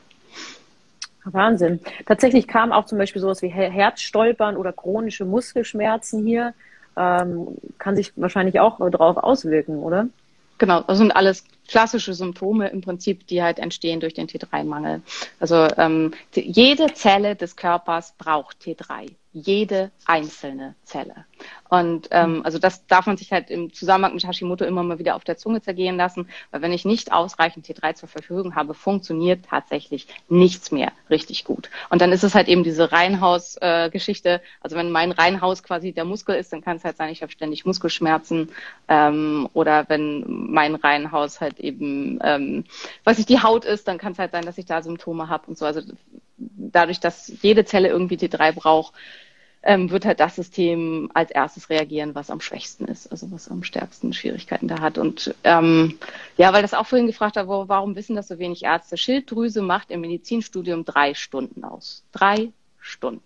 Wahnsinn. 1.25 1.81
Tatsächlich 2.07 2.47
kam 2.47 2.71
auch 2.71 2.85
zum 2.85 2.99
Beispiel 2.99 3.23
sowas 3.23 3.41
wie 3.41 3.49
Herzstolpern 3.49 4.57
oder 4.57 4.73
chronische 4.73 5.25
Muskelschmerzen 5.25 6.27
hier. 6.27 6.53
Ähm, 6.97 7.49
kann 7.79 7.97
sich 7.97 8.13
wahrscheinlich 8.17 8.61
auch 8.61 8.79
darauf 8.91 9.17
auswirken, 9.17 9.79
oder? 9.79 10.09
Genau, 10.59 10.83
das 10.83 10.99
sind 10.99 11.13
alles 11.13 11.45
klassische 11.69 12.15
Symptome 12.15 12.69
im 12.69 12.81
Prinzip, 12.81 13.27
die 13.27 13.43
halt 13.43 13.59
entstehen 13.59 14.01
durch 14.01 14.15
den 14.15 14.29
T3-Mangel. 14.29 15.03
Also 15.41 15.69
ähm, 15.77 16.13
jede 16.35 16.93
Zelle 16.95 17.37
des 17.37 17.57
Körpers 17.57 18.15
braucht 18.19 18.59
T3 18.63 19.11
jede 19.35 19.91
einzelne 20.07 20.77
Zelle. 20.85 21.25
Und 21.69 22.07
ähm, 22.13 22.43
also 22.45 22.61
das 22.61 22.87
darf 22.87 23.07
man 23.07 23.17
sich 23.17 23.33
halt 23.33 23.51
im 23.51 23.73
Zusammenhang 23.73 24.15
mit 24.15 24.25
Hashimoto 24.25 24.65
immer 24.65 24.85
mal 24.85 25.01
wieder 25.01 25.17
auf 25.17 25.25
der 25.25 25.37
Zunge 25.37 25.61
zergehen 25.61 25.97
lassen, 25.97 26.29
weil 26.53 26.63
wenn 26.63 26.73
ich 26.73 26.85
nicht 26.85 27.13
ausreichend 27.13 27.67
T3 27.67 27.95
zur 27.97 28.09
Verfügung 28.09 28.55
habe, 28.55 28.75
funktioniert 28.75 29.45
tatsächlich 29.51 30.07
nichts 30.29 30.71
mehr 30.71 30.93
richtig 31.11 31.45
gut. 31.45 31.69
Und 31.91 32.01
dann 32.01 32.13
ist 32.13 32.23
es 32.23 32.37
halt 32.37 32.47
eben 32.47 32.63
diese 32.63 32.93
Reihenhaus-Geschichte. 32.93 34.29
Äh, 34.29 34.41
also 34.61 34.77
wenn 34.77 34.93
mein 34.93 35.11
Reihenhaus 35.11 35.65
quasi 35.65 35.93
der 35.93 36.05
Muskel 36.05 36.37
ist, 36.37 36.53
dann 36.53 36.63
kann 36.63 36.77
es 36.77 36.85
halt 36.85 36.97
sein, 36.97 37.11
ich 37.11 37.23
habe 37.23 37.33
ständig 37.33 37.67
Muskelschmerzen. 37.67 38.51
Ähm, 38.87 39.49
oder 39.53 39.89
wenn 39.89 40.25
mein 40.29 40.77
Reihenhaus 40.77 41.41
halt 41.41 41.54
eben, 41.61 42.19
ähm, 42.23 42.65
was 43.05 43.19
ich 43.19 43.27
die 43.27 43.43
Haut 43.43 43.65
ist, 43.65 43.89
dann 43.89 43.99
kann 43.99 44.13
es 44.13 44.19
halt 44.19 44.33
sein, 44.33 44.45
dass 44.45 44.59
ich 44.59 44.67
da 44.67 44.83
Symptome 44.83 45.29
habe 45.29 45.47
und 45.47 45.59
so. 45.59 45.67
Also 45.67 45.81
dadurch, 46.37 47.01
dass 47.01 47.33
jede 47.43 47.65
Zelle 47.65 47.89
irgendwie 47.89 48.17
T3 48.17 48.53
braucht, 48.53 48.95
ähm, 49.65 49.91
wird 49.91 50.05
halt 50.05 50.21
das 50.21 50.37
System 50.37 51.11
als 51.15 51.31
erstes 51.31 51.71
reagieren, 51.71 52.15
was 52.15 52.31
am 52.31 52.41
schwächsten 52.41 52.85
ist, 52.85 53.11
also 53.11 53.31
was 53.33 53.51
am 53.51 53.65
stärksten 53.65 54.13
Schwierigkeiten 54.13 54.69
da 54.69 54.81
hat. 54.81 54.99
Und 54.99 55.35
ähm, 55.43 55.99
ja, 56.37 56.53
weil 56.53 56.63
das 56.63 56.75
auch 56.75 56.87
vorhin 56.87 57.07
gefragt 57.07 57.37
hat, 57.37 57.49
warum 57.49 57.97
wissen 57.97 58.15
das 58.15 58.29
so 58.29 58.39
wenig 58.39 58.65
Ärzte? 58.65 58.97
Schilddrüse 58.97 59.63
macht 59.63 59.91
im 59.91 60.03
Medizinstudium 60.03 60.85
drei 60.85 61.15
Stunden 61.15 61.65
aus. 61.65 62.05
Drei 62.13 62.53
Stunden. 62.79 63.23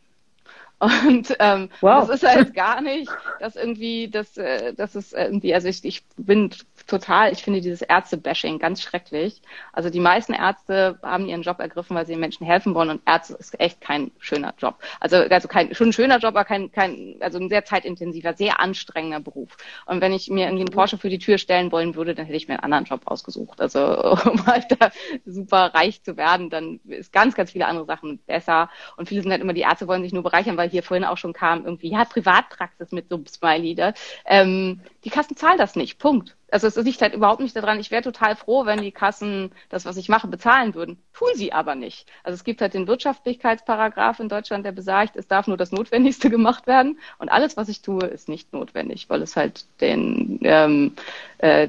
Und 0.78 1.36
ähm, 1.40 1.70
wow. 1.80 2.06
das 2.06 2.22
ist 2.22 2.28
halt 2.28 2.54
gar 2.54 2.80
nicht, 2.80 3.10
dass 3.40 3.56
irgendwie, 3.56 4.08
dass, 4.08 4.36
äh, 4.36 4.72
das 4.74 4.94
ist 4.94 5.12
irgendwie, 5.12 5.52
also 5.52 5.66
ich, 5.66 5.84
ich 5.84 6.04
bin 6.16 6.50
total, 6.88 7.32
ich 7.32 7.42
finde 7.42 7.60
dieses 7.60 7.82
Ärzte-Bashing 7.82 8.58
ganz 8.58 8.82
schrecklich. 8.82 9.42
Also 9.72 9.90
die 9.90 10.00
meisten 10.00 10.32
Ärzte 10.32 10.98
haben 11.02 11.26
ihren 11.26 11.42
Job 11.42 11.60
ergriffen, 11.60 11.94
weil 11.94 12.06
sie 12.06 12.14
den 12.14 12.20
Menschen 12.20 12.46
helfen 12.46 12.74
wollen 12.74 12.90
und 12.90 13.02
Ärzte 13.06 13.34
ist 13.34 13.60
echt 13.60 13.80
kein 13.80 14.10
schöner 14.18 14.54
Job. 14.58 14.76
Also, 14.98 15.16
also 15.16 15.48
kein, 15.48 15.74
schon 15.74 15.90
ein 15.90 15.92
schöner 15.92 16.18
Job, 16.18 16.30
aber 16.30 16.44
kein, 16.44 16.72
kein, 16.72 17.16
also 17.20 17.38
ein 17.38 17.50
sehr 17.50 17.64
zeitintensiver, 17.64 18.34
sehr 18.34 18.58
anstrengender 18.60 19.20
Beruf. 19.20 19.56
Und 19.86 20.00
wenn 20.00 20.12
ich 20.12 20.28
mir 20.30 20.46
irgendwie 20.46 20.62
einen 20.62 20.74
Porsche 20.74 20.98
für 20.98 21.10
die 21.10 21.18
Tür 21.18 21.38
stellen 21.38 21.70
wollen 21.70 21.94
würde, 21.94 22.14
dann 22.14 22.26
hätte 22.26 22.36
ich 22.36 22.48
mir 22.48 22.54
einen 22.54 22.64
anderen 22.64 22.86
Job 22.86 23.02
ausgesucht. 23.04 23.60
Also 23.60 23.80
um 24.24 24.46
halt 24.46 24.66
da 24.78 24.90
super 25.26 25.74
reich 25.74 26.02
zu 26.02 26.16
werden, 26.16 26.48
dann 26.48 26.80
ist 26.88 27.12
ganz, 27.12 27.34
ganz 27.34 27.52
viele 27.52 27.66
andere 27.66 27.84
Sachen 27.84 28.18
besser. 28.26 28.70
Und 28.96 29.08
viele 29.08 29.22
sind 29.22 29.30
halt 29.30 29.42
immer, 29.42 29.52
die 29.52 29.60
Ärzte 29.60 29.86
wollen 29.86 30.02
sich 30.02 30.14
nur 30.14 30.22
bereichern, 30.22 30.56
weil 30.56 30.70
hier 30.70 30.82
vorhin 30.82 31.04
auch 31.04 31.18
schon 31.18 31.34
kam, 31.34 31.66
irgendwie, 31.66 31.90
ja, 31.90 32.04
Privatpraxis 32.06 32.92
mit 32.92 33.10
so 33.10 33.16
einem 33.16 33.26
Smiley. 33.26 33.74
Da. 33.74 33.92
Ähm, 34.24 34.80
die 35.04 35.10
Kassen 35.10 35.36
zahlen 35.36 35.58
das 35.58 35.76
nicht. 35.76 35.98
Punkt. 35.98 36.38
Also 36.50 36.66
es 36.66 36.76
liegt 36.76 37.02
halt 37.02 37.14
überhaupt 37.14 37.40
nicht 37.40 37.54
daran. 37.54 37.78
Ich 37.78 37.90
wäre 37.90 38.02
total 38.02 38.34
froh, 38.36 38.64
wenn 38.64 38.80
die 38.80 38.92
Kassen 38.92 39.52
das, 39.68 39.84
was 39.84 39.96
ich 39.96 40.08
mache, 40.08 40.28
bezahlen 40.28 40.74
würden. 40.74 40.98
Tun 41.12 41.28
sie 41.34 41.52
aber 41.52 41.74
nicht. 41.74 42.06
Also 42.22 42.34
es 42.34 42.44
gibt 42.44 42.60
halt 42.62 42.74
den 42.74 42.86
Wirtschaftlichkeitsparagraph 42.86 44.20
in 44.20 44.28
Deutschland, 44.28 44.64
der 44.64 44.72
besagt, 44.72 45.16
es 45.16 45.26
darf 45.26 45.46
nur 45.46 45.56
das 45.56 45.72
Notwendigste 45.72 46.30
gemacht 46.38 46.66
werden 46.66 46.98
und 47.18 47.28
alles, 47.28 47.56
was 47.56 47.68
ich 47.68 47.82
tue, 47.82 48.06
ist 48.06 48.28
nicht 48.28 48.52
notwendig, 48.52 49.10
weil 49.10 49.22
es 49.22 49.36
halt 49.36 49.66
den 49.80 50.40
ähm, 50.42 50.94
äh, 51.38 51.68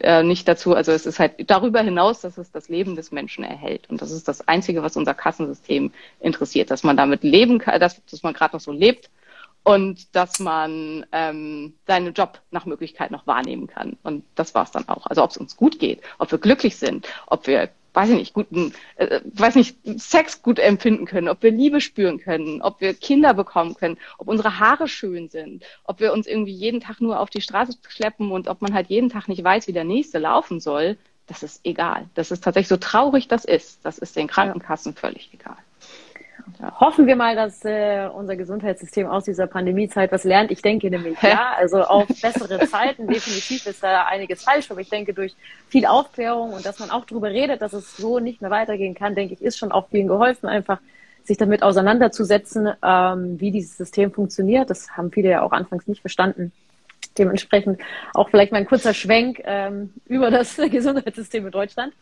äh, 0.00 0.22
nicht 0.22 0.48
dazu, 0.48 0.74
also 0.74 0.92
es 0.92 1.06
ist 1.06 1.18
halt 1.18 1.50
darüber 1.50 1.80
hinaus, 1.80 2.20
dass 2.20 2.38
es 2.38 2.50
das 2.50 2.68
Leben 2.68 2.96
des 2.96 3.12
Menschen 3.12 3.44
erhält 3.44 3.90
und 3.90 4.00
das 4.00 4.10
ist 4.10 4.28
das 4.28 4.46
Einzige, 4.48 4.82
was 4.82 4.96
unser 4.96 5.14
Kassensystem 5.14 5.92
interessiert, 6.20 6.70
dass 6.70 6.84
man 6.84 6.96
damit 6.96 7.22
leben 7.22 7.58
kann, 7.58 7.80
dass, 7.80 8.04
dass 8.06 8.22
man 8.22 8.34
gerade 8.34 8.56
noch 8.56 8.60
so 8.60 8.72
lebt 8.72 9.10
und 9.64 10.14
dass 10.14 10.38
man 10.38 11.06
ähm, 11.10 11.74
seinen 11.86 12.12
Job 12.12 12.40
nach 12.50 12.66
Möglichkeit 12.66 13.10
noch 13.10 13.26
wahrnehmen 13.26 13.66
kann. 13.66 13.96
Und 14.02 14.24
das 14.34 14.54
war 14.54 14.64
es 14.64 14.70
dann 14.70 14.88
auch. 14.88 15.06
Also 15.06 15.24
ob 15.24 15.30
es 15.30 15.38
uns 15.38 15.56
gut 15.56 15.78
geht, 15.78 16.02
ob 16.18 16.30
wir 16.30 16.38
glücklich 16.38 16.76
sind, 16.76 17.08
ob 17.26 17.46
wir, 17.46 17.70
weiß 17.94 18.10
ich 18.10 18.16
nicht, 18.16 18.34
guten, 18.34 18.74
äh, 18.96 19.20
weiß 19.24 19.54
nicht, 19.54 19.76
Sex 19.96 20.42
gut 20.42 20.58
empfinden 20.58 21.06
können, 21.06 21.28
ob 21.28 21.42
wir 21.42 21.50
Liebe 21.50 21.80
spüren 21.80 22.18
können, 22.18 22.60
ob 22.60 22.82
wir 22.82 22.92
Kinder 22.92 23.32
bekommen 23.32 23.74
können, 23.74 23.96
ob 24.18 24.28
unsere 24.28 24.58
Haare 24.58 24.86
schön 24.86 25.30
sind, 25.30 25.64
ob 25.84 25.98
wir 25.98 26.12
uns 26.12 26.26
irgendwie 26.26 26.52
jeden 26.52 26.80
Tag 26.80 27.00
nur 27.00 27.18
auf 27.18 27.30
die 27.30 27.40
Straße 27.40 27.72
schleppen 27.88 28.32
und 28.32 28.48
ob 28.48 28.60
man 28.60 28.74
halt 28.74 28.88
jeden 28.88 29.08
Tag 29.08 29.28
nicht 29.28 29.42
weiß, 29.42 29.66
wie 29.66 29.72
der 29.72 29.84
nächste 29.84 30.18
laufen 30.18 30.60
soll, 30.60 30.98
das 31.26 31.42
ist 31.42 31.60
egal. 31.64 32.06
Das 32.14 32.30
ist 32.30 32.44
tatsächlich 32.44 32.68
so 32.68 32.76
traurig 32.76 33.28
das 33.28 33.46
ist. 33.46 33.82
Das 33.82 33.96
ist 33.96 34.14
den 34.14 34.28
Krankenkassen 34.28 34.94
völlig 34.94 35.30
egal. 35.32 35.56
Ja. 36.60 36.78
Hoffen 36.80 37.06
wir 37.06 37.16
mal, 37.16 37.34
dass 37.34 37.64
äh, 37.64 38.08
unser 38.12 38.36
Gesundheitssystem 38.36 39.06
aus 39.06 39.24
dieser 39.24 39.46
Pandemiezeit 39.46 40.12
was 40.12 40.24
lernt. 40.24 40.50
Ich 40.50 40.62
denke 40.62 40.90
nämlich, 40.90 41.20
ja, 41.22 41.54
also 41.56 41.82
auf 41.82 42.06
bessere 42.06 42.66
Zeiten. 42.68 43.06
Definitiv 43.06 43.66
ist 43.66 43.82
da 43.82 44.04
einiges 44.06 44.42
falsch, 44.42 44.70
aber 44.70 44.80
ich 44.80 44.90
denke, 44.90 45.14
durch 45.14 45.34
viel 45.68 45.86
Aufklärung 45.86 46.52
und 46.52 46.66
dass 46.66 46.78
man 46.78 46.90
auch 46.90 47.04
darüber 47.06 47.30
redet, 47.30 47.62
dass 47.62 47.72
es 47.72 47.96
so 47.96 48.18
nicht 48.18 48.42
mehr 48.42 48.50
weitergehen 48.50 48.94
kann, 48.94 49.14
denke 49.14 49.34
ich, 49.34 49.42
ist 49.42 49.58
schon 49.58 49.72
auch 49.72 49.88
vielen 49.88 50.06
geholfen, 50.06 50.48
einfach 50.48 50.78
sich 51.24 51.38
damit 51.38 51.62
auseinanderzusetzen, 51.62 52.70
ähm, 52.82 53.40
wie 53.40 53.50
dieses 53.50 53.76
System 53.78 54.12
funktioniert. 54.12 54.68
Das 54.68 54.90
haben 54.90 55.10
viele 55.10 55.30
ja 55.30 55.42
auch 55.42 55.52
anfangs 55.52 55.86
nicht 55.86 56.02
verstanden. 56.02 56.52
Dementsprechend 57.16 57.80
auch 58.12 58.28
vielleicht 58.28 58.52
mal 58.52 58.58
ein 58.58 58.66
kurzer 58.66 58.92
Schwenk 58.92 59.40
ähm, 59.44 59.94
über 60.06 60.30
das 60.30 60.56
Gesundheitssystem 60.70 61.46
in 61.46 61.52
Deutschland. 61.52 61.94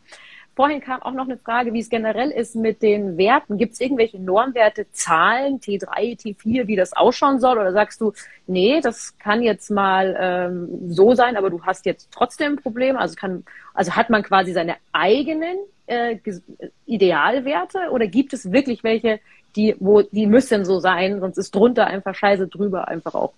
Vorhin 0.54 0.80
kam 0.82 1.00
auch 1.02 1.12
noch 1.12 1.24
eine 1.24 1.38
Frage, 1.38 1.72
wie 1.72 1.80
es 1.80 1.88
generell 1.88 2.30
ist 2.30 2.54
mit 2.54 2.82
den 2.82 3.16
Werten. 3.16 3.56
Gibt 3.56 3.72
es 3.72 3.80
irgendwelche 3.80 4.18
Normwerte, 4.18 4.86
Zahlen, 4.92 5.60
T3, 5.60 6.20
T4, 6.20 6.66
wie 6.66 6.76
das 6.76 6.92
ausschauen 6.92 7.40
soll? 7.40 7.56
Oder 7.56 7.72
sagst 7.72 8.02
du, 8.02 8.12
nee, 8.46 8.80
das 8.82 9.16
kann 9.18 9.42
jetzt 9.42 9.70
mal 9.70 10.14
ähm, 10.20 10.92
so 10.92 11.14
sein, 11.14 11.38
aber 11.38 11.48
du 11.48 11.62
hast 11.62 11.86
jetzt 11.86 12.10
trotzdem 12.12 12.52
ein 12.52 12.56
Problem? 12.56 12.98
Also, 12.98 13.14
kann, 13.14 13.44
also 13.72 13.92
hat 13.92 14.10
man 14.10 14.22
quasi 14.22 14.52
seine 14.52 14.76
eigenen 14.92 15.56
äh, 15.86 16.18
Idealwerte 16.84 17.90
oder 17.90 18.06
gibt 18.06 18.34
es 18.34 18.52
wirklich 18.52 18.84
welche, 18.84 19.20
die, 19.56 19.74
wo, 19.80 20.02
die 20.02 20.26
müssen 20.26 20.66
so 20.66 20.80
sein, 20.80 21.20
sonst 21.20 21.38
ist 21.38 21.54
drunter 21.54 21.86
einfach 21.86 22.14
scheiße, 22.14 22.48
drüber 22.48 22.88
einfach 22.88 23.14
auch 23.14 23.32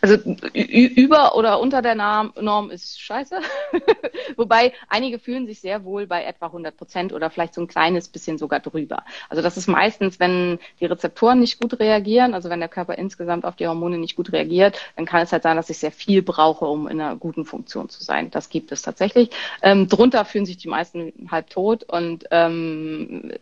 also 0.00 0.16
über 0.52 1.36
oder 1.36 1.60
unter 1.60 1.82
der 1.82 1.94
Norm 1.94 2.70
ist 2.70 3.00
scheiße. 3.00 3.40
Wobei 4.36 4.72
einige 4.88 5.18
fühlen 5.18 5.46
sich 5.46 5.60
sehr 5.60 5.84
wohl 5.84 6.06
bei 6.06 6.24
etwa 6.24 6.46
100 6.46 6.76
Prozent 6.76 7.12
oder 7.12 7.30
vielleicht 7.30 7.54
so 7.54 7.60
ein 7.60 7.66
kleines 7.66 8.08
bisschen 8.08 8.38
sogar 8.38 8.60
drüber. 8.60 9.04
Also 9.28 9.42
das 9.42 9.56
ist 9.56 9.66
meistens, 9.66 10.20
wenn 10.20 10.58
die 10.80 10.86
Rezeptoren 10.86 11.40
nicht 11.40 11.60
gut 11.60 11.78
reagieren, 11.78 12.34
also 12.34 12.50
wenn 12.50 12.60
der 12.60 12.68
Körper 12.68 12.96
insgesamt 12.98 13.44
auf 13.44 13.56
die 13.56 13.66
Hormone 13.66 13.98
nicht 13.98 14.16
gut 14.16 14.32
reagiert, 14.32 14.78
dann 14.96 15.06
kann 15.06 15.22
es 15.22 15.32
halt 15.32 15.42
sein, 15.42 15.56
dass 15.56 15.70
ich 15.70 15.78
sehr 15.78 15.92
viel 15.92 16.22
brauche, 16.22 16.64
um 16.64 16.88
in 16.88 17.00
einer 17.00 17.16
guten 17.16 17.44
Funktion 17.44 17.88
zu 17.88 18.02
sein. 18.02 18.30
Das 18.30 18.48
gibt 18.48 18.72
es 18.72 18.82
tatsächlich. 18.82 19.30
Ähm, 19.62 19.88
drunter 19.88 20.24
fühlen 20.24 20.46
sich 20.46 20.56
die 20.56 20.68
meisten 20.68 21.12
halb 21.30 21.50
tot 21.50 21.84
und 21.84 22.24
ähm, 22.30 23.32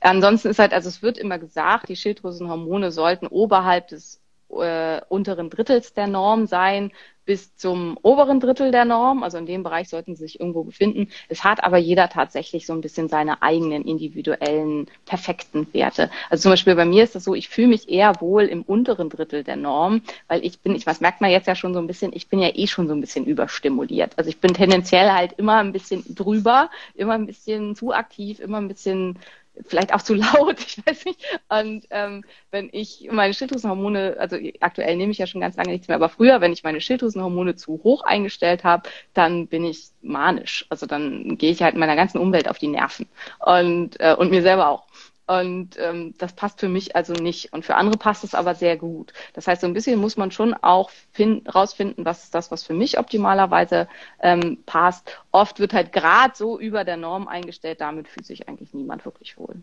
ansonsten 0.00 0.48
ist 0.48 0.58
halt, 0.58 0.72
also 0.72 0.88
es 0.88 1.02
wird 1.02 1.18
immer 1.18 1.38
gesagt, 1.38 1.88
die 1.88 1.96
Schilddrüsenhormone 1.96 2.90
sollten 2.90 3.26
oberhalb 3.26 3.88
des 3.88 4.21
äh, 4.60 5.00
unteren 5.08 5.50
Drittels 5.50 5.94
der 5.94 6.06
Norm 6.06 6.46
sein 6.46 6.92
bis 7.24 7.56
zum 7.56 7.98
oberen 8.02 8.40
Drittel 8.40 8.70
der 8.72 8.84
Norm. 8.84 9.22
Also 9.22 9.38
in 9.38 9.46
dem 9.46 9.62
Bereich 9.62 9.88
sollten 9.88 10.16
sie 10.16 10.24
sich 10.24 10.40
irgendwo 10.40 10.64
befinden. 10.64 11.08
Es 11.28 11.44
hat 11.44 11.62
aber 11.62 11.78
jeder 11.78 12.08
tatsächlich 12.08 12.66
so 12.66 12.72
ein 12.72 12.80
bisschen 12.80 13.08
seine 13.08 13.42
eigenen 13.42 13.84
individuellen 13.84 14.86
perfekten 15.06 15.72
Werte. 15.72 16.10
Also 16.30 16.42
zum 16.42 16.52
Beispiel 16.52 16.74
bei 16.74 16.84
mir 16.84 17.04
ist 17.04 17.14
das 17.14 17.24
so, 17.24 17.34
ich 17.34 17.48
fühle 17.48 17.68
mich 17.68 17.88
eher 17.88 18.20
wohl 18.20 18.44
im 18.44 18.62
unteren 18.62 19.08
Drittel 19.08 19.44
der 19.44 19.56
Norm, 19.56 20.02
weil 20.28 20.44
ich 20.44 20.60
bin, 20.60 20.74
ich 20.74 20.86
was 20.86 21.00
merkt 21.00 21.20
man 21.20 21.30
jetzt 21.30 21.46
ja 21.46 21.54
schon 21.54 21.74
so 21.74 21.80
ein 21.80 21.86
bisschen, 21.86 22.12
ich 22.12 22.28
bin 22.28 22.40
ja 22.40 22.50
eh 22.54 22.66
schon 22.66 22.88
so 22.88 22.94
ein 22.94 23.00
bisschen 23.00 23.24
überstimuliert. 23.24 24.12
Also 24.18 24.28
ich 24.28 24.40
bin 24.40 24.54
tendenziell 24.54 25.10
halt 25.12 25.32
immer 25.34 25.58
ein 25.58 25.72
bisschen 25.72 26.04
drüber, 26.14 26.70
immer 26.94 27.14
ein 27.14 27.26
bisschen 27.26 27.76
zu 27.76 27.92
aktiv, 27.92 28.40
immer 28.40 28.58
ein 28.58 28.68
bisschen 28.68 29.18
vielleicht 29.66 29.92
auch 29.94 30.02
zu 30.02 30.14
laut, 30.14 30.58
ich 30.60 30.84
weiß 30.86 31.04
nicht. 31.04 31.20
Und 31.48 31.86
ähm, 31.90 32.24
wenn 32.50 32.68
ich 32.72 33.08
meine 33.10 33.34
Schilddrüsenhormone, 33.34 34.16
also 34.18 34.36
aktuell 34.60 34.96
nehme 34.96 35.12
ich 35.12 35.18
ja 35.18 35.26
schon 35.26 35.40
ganz 35.40 35.56
lange 35.56 35.70
nichts 35.70 35.88
mehr, 35.88 35.96
aber 35.96 36.08
früher, 36.08 36.40
wenn 36.40 36.52
ich 36.52 36.64
meine 36.64 36.80
Schilddrüsenhormone 36.80 37.54
zu 37.56 37.80
hoch 37.82 38.02
eingestellt 38.04 38.64
habe, 38.64 38.88
dann 39.14 39.46
bin 39.46 39.64
ich 39.64 39.90
manisch. 40.00 40.66
Also 40.68 40.86
dann 40.86 41.36
gehe 41.38 41.50
ich 41.50 41.62
halt 41.62 41.76
meiner 41.76 41.96
ganzen 41.96 42.18
Umwelt 42.18 42.48
auf 42.48 42.58
die 42.58 42.68
Nerven 42.68 43.06
und, 43.40 44.00
äh, 44.00 44.14
und 44.14 44.30
mir 44.30 44.42
selber 44.42 44.68
auch. 44.68 44.86
Und 45.26 45.78
ähm, 45.78 46.14
das 46.18 46.34
passt 46.34 46.60
für 46.60 46.68
mich 46.68 46.96
also 46.96 47.12
nicht. 47.14 47.52
Und 47.52 47.64
für 47.64 47.76
andere 47.76 47.96
passt 47.96 48.24
es 48.24 48.34
aber 48.34 48.54
sehr 48.54 48.76
gut. 48.76 49.12
Das 49.34 49.46
heißt, 49.46 49.60
so 49.60 49.66
ein 49.66 49.72
bisschen 49.72 50.00
muss 50.00 50.16
man 50.16 50.30
schon 50.30 50.54
auch 50.54 50.90
find, 51.12 51.54
rausfinden, 51.54 52.04
was 52.04 52.24
ist 52.24 52.34
das, 52.34 52.50
was 52.50 52.64
für 52.64 52.74
mich 52.74 52.98
optimalerweise 52.98 53.88
ähm, 54.20 54.62
passt. 54.66 55.18
Oft 55.30 55.60
wird 55.60 55.72
halt 55.72 55.92
gerade 55.92 56.34
so 56.36 56.58
über 56.58 56.84
der 56.84 56.96
Norm 56.96 57.28
eingestellt, 57.28 57.80
damit 57.80 58.08
fühlt 58.08 58.26
sich 58.26 58.48
eigentlich 58.48 58.74
niemand 58.74 59.04
wirklich 59.04 59.38
wohl. 59.38 59.62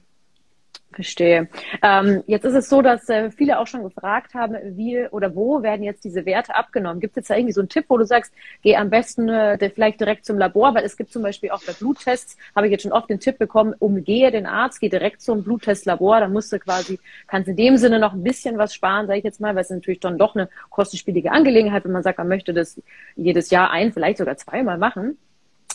Verstehe. 0.91 1.47
Ähm, 1.83 2.23
jetzt 2.25 2.45
ist 2.45 2.55
es 2.55 2.67
so, 2.67 2.81
dass 2.81 3.07
äh, 3.09 3.29
viele 3.29 3.59
auch 3.59 3.67
schon 3.67 3.83
gefragt 3.83 4.33
haben, 4.33 4.55
wie 4.75 5.07
oder 5.11 5.35
wo 5.35 5.61
werden 5.61 5.83
jetzt 5.83 6.03
diese 6.03 6.25
Werte 6.25 6.55
abgenommen? 6.55 6.99
Gibt 6.99 7.11
es 7.11 7.17
jetzt 7.17 7.29
da 7.29 7.35
irgendwie 7.35 7.53
so 7.53 7.61
einen 7.61 7.69
Tipp, 7.69 7.85
wo 7.89 7.97
du 7.97 8.05
sagst, 8.05 8.33
geh 8.63 8.75
am 8.75 8.89
besten 8.89 9.29
äh, 9.29 9.69
vielleicht 9.69 9.99
direkt 9.99 10.25
zum 10.25 10.39
Labor, 10.39 10.73
weil 10.73 10.83
es 10.83 10.97
gibt 10.97 11.11
zum 11.11 11.21
Beispiel 11.21 11.51
auch 11.51 11.61
bei 11.63 11.73
Bluttests, 11.73 12.37
habe 12.55 12.65
ich 12.65 12.71
jetzt 12.71 12.81
schon 12.81 12.91
oft 12.91 13.07
den 13.07 13.19
Tipp 13.19 13.37
bekommen, 13.37 13.75
umgehe 13.77 14.31
den 14.31 14.47
Arzt, 14.47 14.79
geh 14.81 14.89
direkt 14.89 15.21
zum 15.21 15.43
Bluttestlabor, 15.43 16.21
dann 16.21 16.33
musst 16.33 16.51
du 16.51 16.57
quasi, 16.57 16.99
kannst 17.27 17.47
in 17.47 17.55
dem 17.55 17.77
Sinne 17.77 17.99
noch 17.99 18.13
ein 18.13 18.23
bisschen 18.23 18.57
was 18.57 18.73
sparen, 18.73 19.05
sage 19.05 19.19
ich 19.19 19.25
jetzt 19.25 19.39
mal, 19.39 19.53
weil 19.53 19.61
es 19.61 19.69
natürlich 19.69 19.99
dann 19.99 20.17
doch 20.17 20.35
eine 20.35 20.49
kostenspielige 20.71 21.31
Angelegenheit, 21.31 21.85
wenn 21.85 21.91
man 21.91 22.03
sagt, 22.03 22.17
man 22.17 22.27
möchte 22.27 22.51
das 22.51 22.81
jedes 23.15 23.51
Jahr 23.51 23.69
ein, 23.69 23.93
vielleicht 23.93 24.17
sogar 24.17 24.37
zweimal 24.37 24.79
machen. 24.79 25.19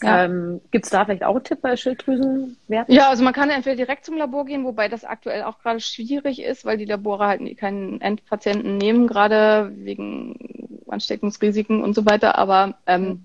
Ja. 0.03 0.25
Ähm, 0.25 0.61
Gibt 0.71 0.85
es 0.85 0.91
da 0.91 1.05
vielleicht 1.05 1.25
auch 1.25 1.37
einen 1.37 1.45
Tipp 1.45 1.63
bei 1.63 1.77
Schilddrüsenwerten? 1.77 2.95
Ja, 2.95 3.09
also 3.09 3.23
man 3.23 3.33
kann 3.33 3.51
entweder 3.51 3.77
direkt 3.77 4.05
zum 4.05 4.17
Labor 4.17 4.45
gehen, 4.45 4.65
wobei 4.65 4.89
das 4.89 5.05
aktuell 5.05 5.45
auch 5.45 5.59
gerade 5.61 5.81
schwierig 5.81 6.43
ist, 6.43 6.65
weil 6.65 6.77
die 6.77 6.85
Labore 6.85 7.27
halt 7.27 7.59
keinen 7.59 8.01
Endpatienten 8.01 8.77
nehmen, 8.77 9.07
gerade 9.07 9.73
wegen 9.77 10.83
Ansteckungsrisiken 10.89 11.83
und 11.83 11.95
so 11.95 12.05
weiter. 12.05 12.37
Aber 12.39 12.75
ähm, 12.87 13.25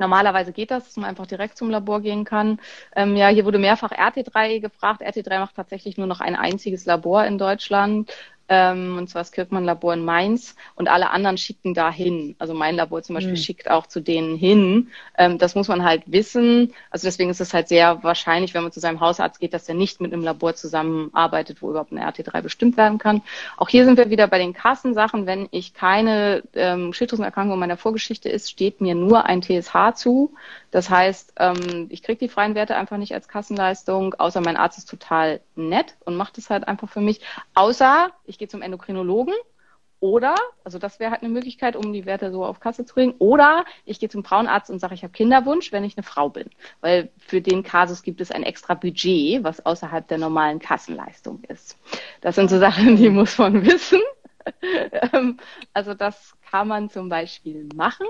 Normalerweise 0.00 0.52
geht 0.52 0.70
das, 0.70 0.84
dass 0.86 0.96
man 0.96 1.10
einfach 1.10 1.26
direkt 1.26 1.58
zum 1.58 1.68
Labor 1.68 2.00
gehen 2.00 2.24
kann. 2.24 2.58
Ähm, 2.96 3.16
ja, 3.16 3.28
hier 3.28 3.44
wurde 3.44 3.58
mehrfach 3.58 3.92
RT3 3.92 4.58
gefragt. 4.58 5.02
RT3 5.02 5.38
macht 5.38 5.56
tatsächlich 5.56 5.98
nur 5.98 6.06
noch 6.06 6.20
ein 6.20 6.36
einziges 6.36 6.86
Labor 6.86 7.26
in 7.26 7.36
Deutschland 7.36 8.10
ähm, 8.50 8.98
und 8.98 9.08
zwar 9.08 9.20
das 9.20 9.30
Kirkmann-Labor 9.30 9.94
in 9.94 10.04
Mainz 10.04 10.56
und 10.74 10.88
alle 10.88 11.10
anderen 11.10 11.38
schicken 11.38 11.72
da 11.72 11.90
hin. 11.90 12.34
Also 12.40 12.52
mein 12.52 12.74
Labor 12.74 13.00
zum 13.00 13.14
Beispiel 13.14 13.34
mhm. 13.34 13.36
schickt 13.36 13.70
auch 13.70 13.86
zu 13.86 14.00
denen 14.00 14.36
hin. 14.36 14.90
Ähm, 15.16 15.38
das 15.38 15.54
muss 15.54 15.68
man 15.68 15.84
halt 15.84 16.02
wissen. 16.06 16.74
Also 16.90 17.06
deswegen 17.06 17.30
ist 17.30 17.40
es 17.40 17.54
halt 17.54 17.68
sehr 17.68 18.02
wahrscheinlich, 18.02 18.52
wenn 18.52 18.64
man 18.64 18.72
zu 18.72 18.80
seinem 18.80 18.98
Hausarzt 18.98 19.38
geht, 19.38 19.54
dass 19.54 19.68
er 19.68 19.76
nicht 19.76 20.00
mit 20.00 20.12
einem 20.12 20.24
Labor 20.24 20.56
zusammenarbeitet, 20.56 21.62
wo 21.62 21.70
überhaupt 21.70 21.92
eine 21.92 22.04
RT3 22.04 22.42
bestimmt 22.42 22.76
werden 22.76 22.98
kann. 22.98 23.22
Auch 23.56 23.68
hier 23.68 23.84
sind 23.84 23.96
wir 23.96 24.10
wieder 24.10 24.26
bei 24.26 24.38
den 24.38 24.52
Kassensachen. 24.52 25.26
Wenn 25.26 25.46
ich 25.52 25.72
keine 25.72 26.42
ähm, 26.54 26.92
Schilddrüsenerkrankung 26.92 27.54
in 27.54 27.60
meiner 27.60 27.76
Vorgeschichte 27.76 28.28
ist, 28.28 28.50
steht 28.50 28.80
mir 28.80 28.96
nur 28.96 29.26
ein 29.26 29.42
TSH 29.42 29.94
zu. 29.94 30.34
Das 30.70 30.88
heißt, 30.90 31.34
ähm, 31.38 31.86
ich 31.90 32.02
kriege 32.02 32.18
die 32.18 32.28
freien 32.28 32.54
Werte 32.54 32.76
einfach 32.76 32.96
nicht 32.96 33.14
als 33.14 33.28
Kassenleistung, 33.28 34.14
außer 34.14 34.40
mein 34.40 34.56
Arzt 34.56 34.78
ist 34.78 34.88
total 34.88 35.40
nett 35.56 35.96
und 36.04 36.16
macht 36.16 36.38
es 36.38 36.50
halt 36.50 36.68
einfach 36.68 36.88
für 36.88 37.00
mich. 37.00 37.20
Außer 37.54 38.10
ich 38.24 38.38
gehe 38.38 38.48
zum 38.48 38.62
Endokrinologen 38.62 39.34
oder, 40.00 40.34
also 40.64 40.78
das 40.78 40.98
wäre 40.98 41.10
halt 41.10 41.22
eine 41.22 41.30
Möglichkeit, 41.30 41.76
um 41.76 41.92
die 41.92 42.06
Werte 42.06 42.32
so 42.32 42.44
auf 42.44 42.58
Kasse 42.58 42.86
zu 42.86 42.94
kriegen. 42.94 43.14
Oder 43.18 43.66
ich 43.84 44.00
gehe 44.00 44.08
zum 44.08 44.24
Frauenarzt 44.24 44.70
und 44.70 44.78
sage, 44.78 44.94
ich 44.94 45.02
habe 45.02 45.12
Kinderwunsch, 45.12 45.72
wenn 45.72 45.84
ich 45.84 45.96
eine 45.98 46.04
Frau 46.04 46.30
bin. 46.30 46.48
Weil 46.80 47.10
für 47.18 47.42
den 47.42 47.62
Kasus 47.62 48.02
gibt 48.02 48.22
es 48.22 48.30
ein 48.30 48.42
extra 48.42 48.72
Budget, 48.74 49.44
was 49.44 49.64
außerhalb 49.64 50.08
der 50.08 50.16
normalen 50.16 50.58
Kassenleistung 50.58 51.42
ist. 51.48 51.78
Das 52.22 52.34
sind 52.34 52.48
so 52.48 52.58
Sachen, 52.58 52.96
die 52.96 53.10
muss 53.10 53.36
man 53.36 53.62
wissen. 53.66 54.00
Ähm, 55.12 55.38
also 55.74 55.92
das 55.92 56.34
kann 56.50 56.66
man 56.66 56.88
zum 56.88 57.10
Beispiel 57.10 57.68
machen. 57.74 58.06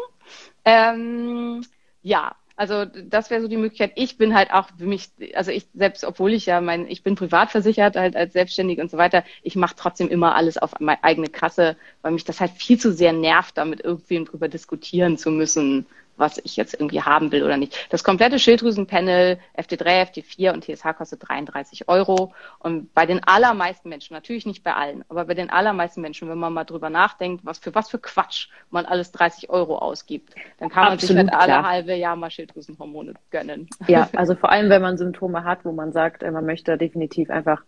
Ähm, 0.64 1.64
ja, 2.02 2.36
also 2.60 2.84
das 2.84 3.30
wäre 3.30 3.40
so 3.40 3.48
die 3.48 3.56
Möglichkeit. 3.56 3.92
Ich 3.94 4.18
bin 4.18 4.34
halt 4.34 4.52
auch 4.52 4.68
für 4.76 4.84
mich, 4.84 5.08
also 5.32 5.50
ich 5.50 5.66
selbst, 5.72 6.04
obwohl 6.04 6.34
ich 6.34 6.44
ja 6.44 6.60
mein, 6.60 6.86
ich 6.88 7.02
bin 7.02 7.14
privat 7.14 7.50
versichert, 7.50 7.96
halt 7.96 8.14
als 8.16 8.34
selbstständig 8.34 8.80
und 8.80 8.90
so 8.90 8.98
weiter, 8.98 9.24
ich 9.42 9.56
mache 9.56 9.76
trotzdem 9.78 10.08
immer 10.08 10.34
alles 10.34 10.58
auf 10.58 10.78
meine 10.78 11.02
eigene 11.02 11.28
Kasse, 11.28 11.78
weil 12.02 12.12
mich 12.12 12.24
das 12.24 12.38
halt 12.38 12.50
viel 12.50 12.78
zu 12.78 12.92
sehr 12.92 13.14
nervt, 13.14 13.56
damit 13.56 13.80
irgendwem 13.80 14.26
drüber 14.26 14.48
diskutieren 14.48 15.16
zu 15.16 15.30
müssen, 15.30 15.86
was 16.20 16.38
ich 16.38 16.56
jetzt 16.56 16.74
irgendwie 16.74 17.02
haben 17.02 17.32
will 17.32 17.42
oder 17.42 17.56
nicht. 17.56 17.76
Das 17.90 18.04
komplette 18.04 18.38
Schilddrüsenpanel 18.38 19.38
FT3, 19.58 20.12
FT4 20.12 20.52
und 20.52 20.64
TSH 20.64 20.96
kostet 20.96 21.28
33 21.28 21.88
Euro. 21.88 22.32
Und 22.58 22.94
bei 22.94 23.06
den 23.06 23.24
allermeisten 23.24 23.88
Menschen, 23.88 24.14
natürlich 24.14 24.46
nicht 24.46 24.62
bei 24.62 24.74
allen, 24.74 25.04
aber 25.08 25.24
bei 25.24 25.34
den 25.34 25.50
allermeisten 25.50 26.00
Menschen, 26.00 26.28
wenn 26.28 26.38
man 26.38 26.52
mal 26.52 26.64
drüber 26.64 26.90
nachdenkt, 26.90 27.44
was 27.44 27.58
für 27.58 27.74
was 27.74 27.90
für 27.90 27.98
Quatsch 27.98 28.48
man 28.70 28.86
alles 28.86 29.10
30 29.12 29.50
Euro 29.50 29.78
ausgibt, 29.78 30.34
dann 30.58 30.68
kann 30.68 30.84
man 30.84 30.92
Absolut, 30.94 31.16
sich 31.16 31.24
mit 31.24 31.34
alle 31.34 31.62
halbe 31.62 31.94
Jahr 31.94 32.16
mal 32.16 32.30
Schilddrüsenhormone 32.30 33.14
gönnen. 33.30 33.68
Ja, 33.88 34.08
also 34.16 34.34
vor 34.34 34.50
allem, 34.50 34.70
wenn 34.70 34.82
man 34.82 34.98
Symptome 34.98 35.44
hat, 35.44 35.64
wo 35.64 35.72
man 35.72 35.92
sagt, 35.92 36.22
äh, 36.22 36.30
man 36.30 36.46
möchte 36.46 36.76
definitiv 36.76 37.30
einfach 37.30 37.62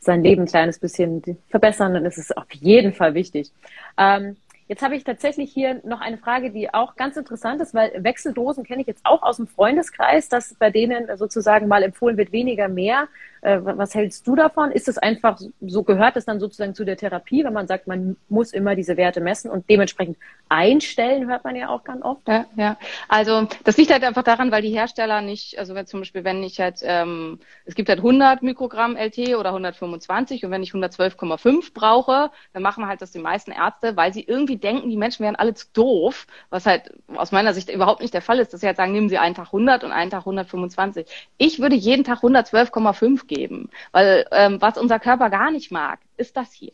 sein 0.00 0.22
Leben 0.22 0.42
ein 0.42 0.48
kleines 0.48 0.78
bisschen 0.78 1.22
verbessern, 1.48 1.94
dann 1.94 2.04
ist 2.04 2.18
es 2.18 2.30
auf 2.36 2.50
jeden 2.52 2.92
Fall 2.92 3.14
wichtig. 3.14 3.50
Ähm, 3.96 4.36
Jetzt 4.68 4.82
habe 4.82 4.96
ich 4.96 5.04
tatsächlich 5.04 5.50
hier 5.50 5.80
noch 5.84 6.02
eine 6.02 6.18
Frage, 6.18 6.50
die 6.50 6.72
auch 6.72 6.94
ganz 6.94 7.16
interessant 7.16 7.60
ist, 7.62 7.72
weil 7.72 8.04
Wechseldosen 8.04 8.64
kenne 8.64 8.82
ich 8.82 8.86
jetzt 8.86 9.04
auch 9.04 9.22
aus 9.22 9.38
dem 9.38 9.46
Freundeskreis, 9.46 10.28
dass 10.28 10.54
bei 10.54 10.70
denen 10.70 11.16
sozusagen 11.16 11.68
mal 11.68 11.82
empfohlen 11.82 12.18
wird, 12.18 12.32
weniger 12.32 12.68
mehr. 12.68 13.08
Äh, 13.40 13.60
was 13.62 13.94
hältst 13.94 14.26
du 14.26 14.36
davon? 14.36 14.70
Ist 14.70 14.88
es 14.88 14.98
einfach, 14.98 15.40
so 15.60 15.82
gehört 15.84 16.16
es 16.16 16.24
dann 16.24 16.40
sozusagen 16.40 16.74
zu 16.74 16.84
der 16.84 16.96
Therapie, 16.96 17.44
wenn 17.44 17.52
man 17.52 17.66
sagt, 17.66 17.86
man 17.86 18.16
muss 18.28 18.52
immer 18.52 18.74
diese 18.74 18.96
Werte 18.96 19.20
messen 19.20 19.50
und 19.50 19.70
dementsprechend 19.70 20.18
einstellen, 20.48 21.28
hört 21.28 21.44
man 21.44 21.56
ja 21.56 21.68
auch 21.68 21.84
ganz 21.84 22.04
oft. 22.04 22.26
Ja, 22.26 22.46
ja. 22.56 22.76
Also 23.08 23.46
das 23.64 23.76
liegt 23.76 23.92
halt 23.92 24.04
einfach 24.04 24.24
daran, 24.24 24.50
weil 24.50 24.62
die 24.62 24.70
Hersteller 24.70 25.22
nicht, 25.22 25.58
also 25.58 25.74
wenn 25.74 25.86
zum 25.86 26.00
Beispiel, 26.00 26.24
wenn 26.24 26.42
ich 26.42 26.60
halt, 26.60 26.80
ähm, 26.82 27.38
es 27.64 27.74
gibt 27.74 27.88
halt 27.88 28.00
100 28.00 28.42
Mikrogramm 28.42 28.96
LT 28.96 29.36
oder 29.36 29.50
125 29.50 30.44
und 30.44 30.50
wenn 30.50 30.62
ich 30.62 30.72
112,5 30.72 31.72
brauche, 31.72 32.30
dann 32.52 32.62
machen 32.62 32.86
halt 32.86 33.00
das 33.02 33.12
die 33.12 33.18
meisten 33.18 33.52
Ärzte, 33.52 33.96
weil 33.96 34.12
sie 34.12 34.22
irgendwie 34.22 34.57
denken, 34.58 34.90
die 34.90 34.96
Menschen 34.96 35.22
wären 35.24 35.36
alle 35.36 35.54
zu 35.54 35.66
doof, 35.72 36.26
was 36.50 36.66
halt 36.66 36.92
aus 37.16 37.32
meiner 37.32 37.54
Sicht 37.54 37.70
überhaupt 37.70 38.00
nicht 38.00 38.14
der 38.14 38.22
Fall 38.22 38.38
ist, 38.38 38.52
dass 38.52 38.60
sie 38.60 38.66
halt 38.66 38.76
sagen, 38.76 38.92
nehmen 38.92 39.08
Sie 39.08 39.18
einen 39.18 39.34
Tag 39.34 39.46
100 39.46 39.84
und 39.84 39.92
einen 39.92 40.10
Tag 40.10 40.20
125. 40.20 41.06
Ich 41.38 41.60
würde 41.60 41.76
jeden 41.76 42.04
Tag 42.04 42.18
112,5 42.22 43.26
geben. 43.26 43.70
Weil 43.92 44.26
ähm, 44.32 44.60
was 44.60 44.78
unser 44.78 44.98
Körper 44.98 45.30
gar 45.30 45.50
nicht 45.50 45.70
mag, 45.70 46.00
ist 46.16 46.36
das 46.36 46.52
hier. 46.52 46.72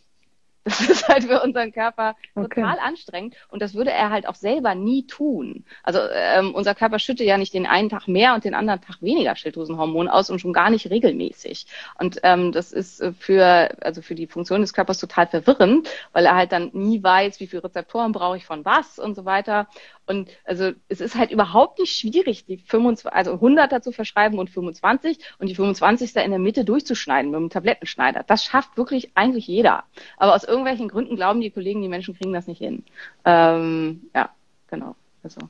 Das 0.64 0.80
ist 0.80 1.08
halt 1.08 1.24
für 1.24 1.42
unseren 1.42 1.72
Körper 1.72 2.16
okay. 2.34 2.62
total 2.62 2.78
anstrengend 2.78 3.34
und 3.48 3.60
das 3.60 3.74
würde 3.74 3.90
er 3.90 4.08
halt 4.08 4.26
auch 4.26 4.34
selber 4.34 4.74
nie 4.74 5.06
tun. 5.06 5.64
Also 5.82 5.98
ähm, 6.10 6.54
unser 6.54 6.74
Körper 6.74 6.98
schüttet 6.98 7.26
ja 7.26 7.36
nicht 7.36 7.52
den 7.52 7.66
einen 7.66 7.90
Tag 7.90 8.08
mehr 8.08 8.34
und 8.34 8.44
den 8.44 8.54
anderen 8.54 8.80
Tag 8.80 9.02
weniger 9.02 9.36
Schilddrüsenhormon 9.36 10.08
aus 10.08 10.30
und 10.30 10.40
schon 10.40 10.54
gar 10.54 10.70
nicht 10.70 10.88
regelmäßig. 10.88 11.66
Und 11.98 12.20
ähm, 12.22 12.50
das 12.50 12.72
ist 12.72 13.00
äh, 13.00 13.12
für 13.12 13.76
also 13.82 14.00
für 14.00 14.14
die 14.14 14.26
Funktion 14.26 14.62
des 14.62 14.72
Körpers 14.72 14.98
total 14.98 15.26
verwirrend, 15.26 15.88
weil 16.12 16.24
er 16.24 16.34
halt 16.34 16.52
dann 16.52 16.70
nie 16.72 17.02
weiß, 17.02 17.40
wie 17.40 17.46
viele 17.46 17.64
Rezeptoren 17.64 18.12
brauche 18.12 18.38
ich 18.38 18.46
von 18.46 18.64
was 18.64 18.98
und 18.98 19.14
so 19.14 19.26
weiter. 19.26 19.68
Und 20.06 20.30
also 20.44 20.72
es 20.88 21.00
ist 21.00 21.14
halt 21.14 21.30
überhaupt 21.30 21.78
nicht 21.78 21.96
schwierig, 21.96 22.44
die 22.44 22.58
25, 22.58 23.12
also 23.12 23.32
100er 23.32 23.80
zu 23.80 23.92
verschreiben 23.92 24.38
und 24.38 24.50
25 24.50 25.18
und 25.38 25.48
die 25.48 25.54
25 25.54 26.14
in 26.16 26.30
der 26.30 26.38
Mitte 26.38 26.64
durchzuschneiden 26.64 27.30
mit 27.30 27.38
einem 27.38 27.50
Tablettenschneider. 27.50 28.24
Das 28.26 28.44
schafft 28.44 28.76
wirklich 28.76 29.12
eigentlich 29.14 29.46
jeder. 29.46 29.84
Aber 30.16 30.34
aus 30.34 30.44
irgendwelchen 30.44 30.88
Gründen 30.88 31.16
glauben 31.16 31.40
die 31.40 31.50
Kollegen, 31.50 31.82
die 31.82 31.88
Menschen 31.88 32.16
kriegen 32.16 32.32
das 32.32 32.46
nicht 32.46 32.58
hin. 32.58 32.84
Ähm, 33.24 34.10
ja, 34.14 34.30
genau. 34.70 34.94
Also. 35.22 35.40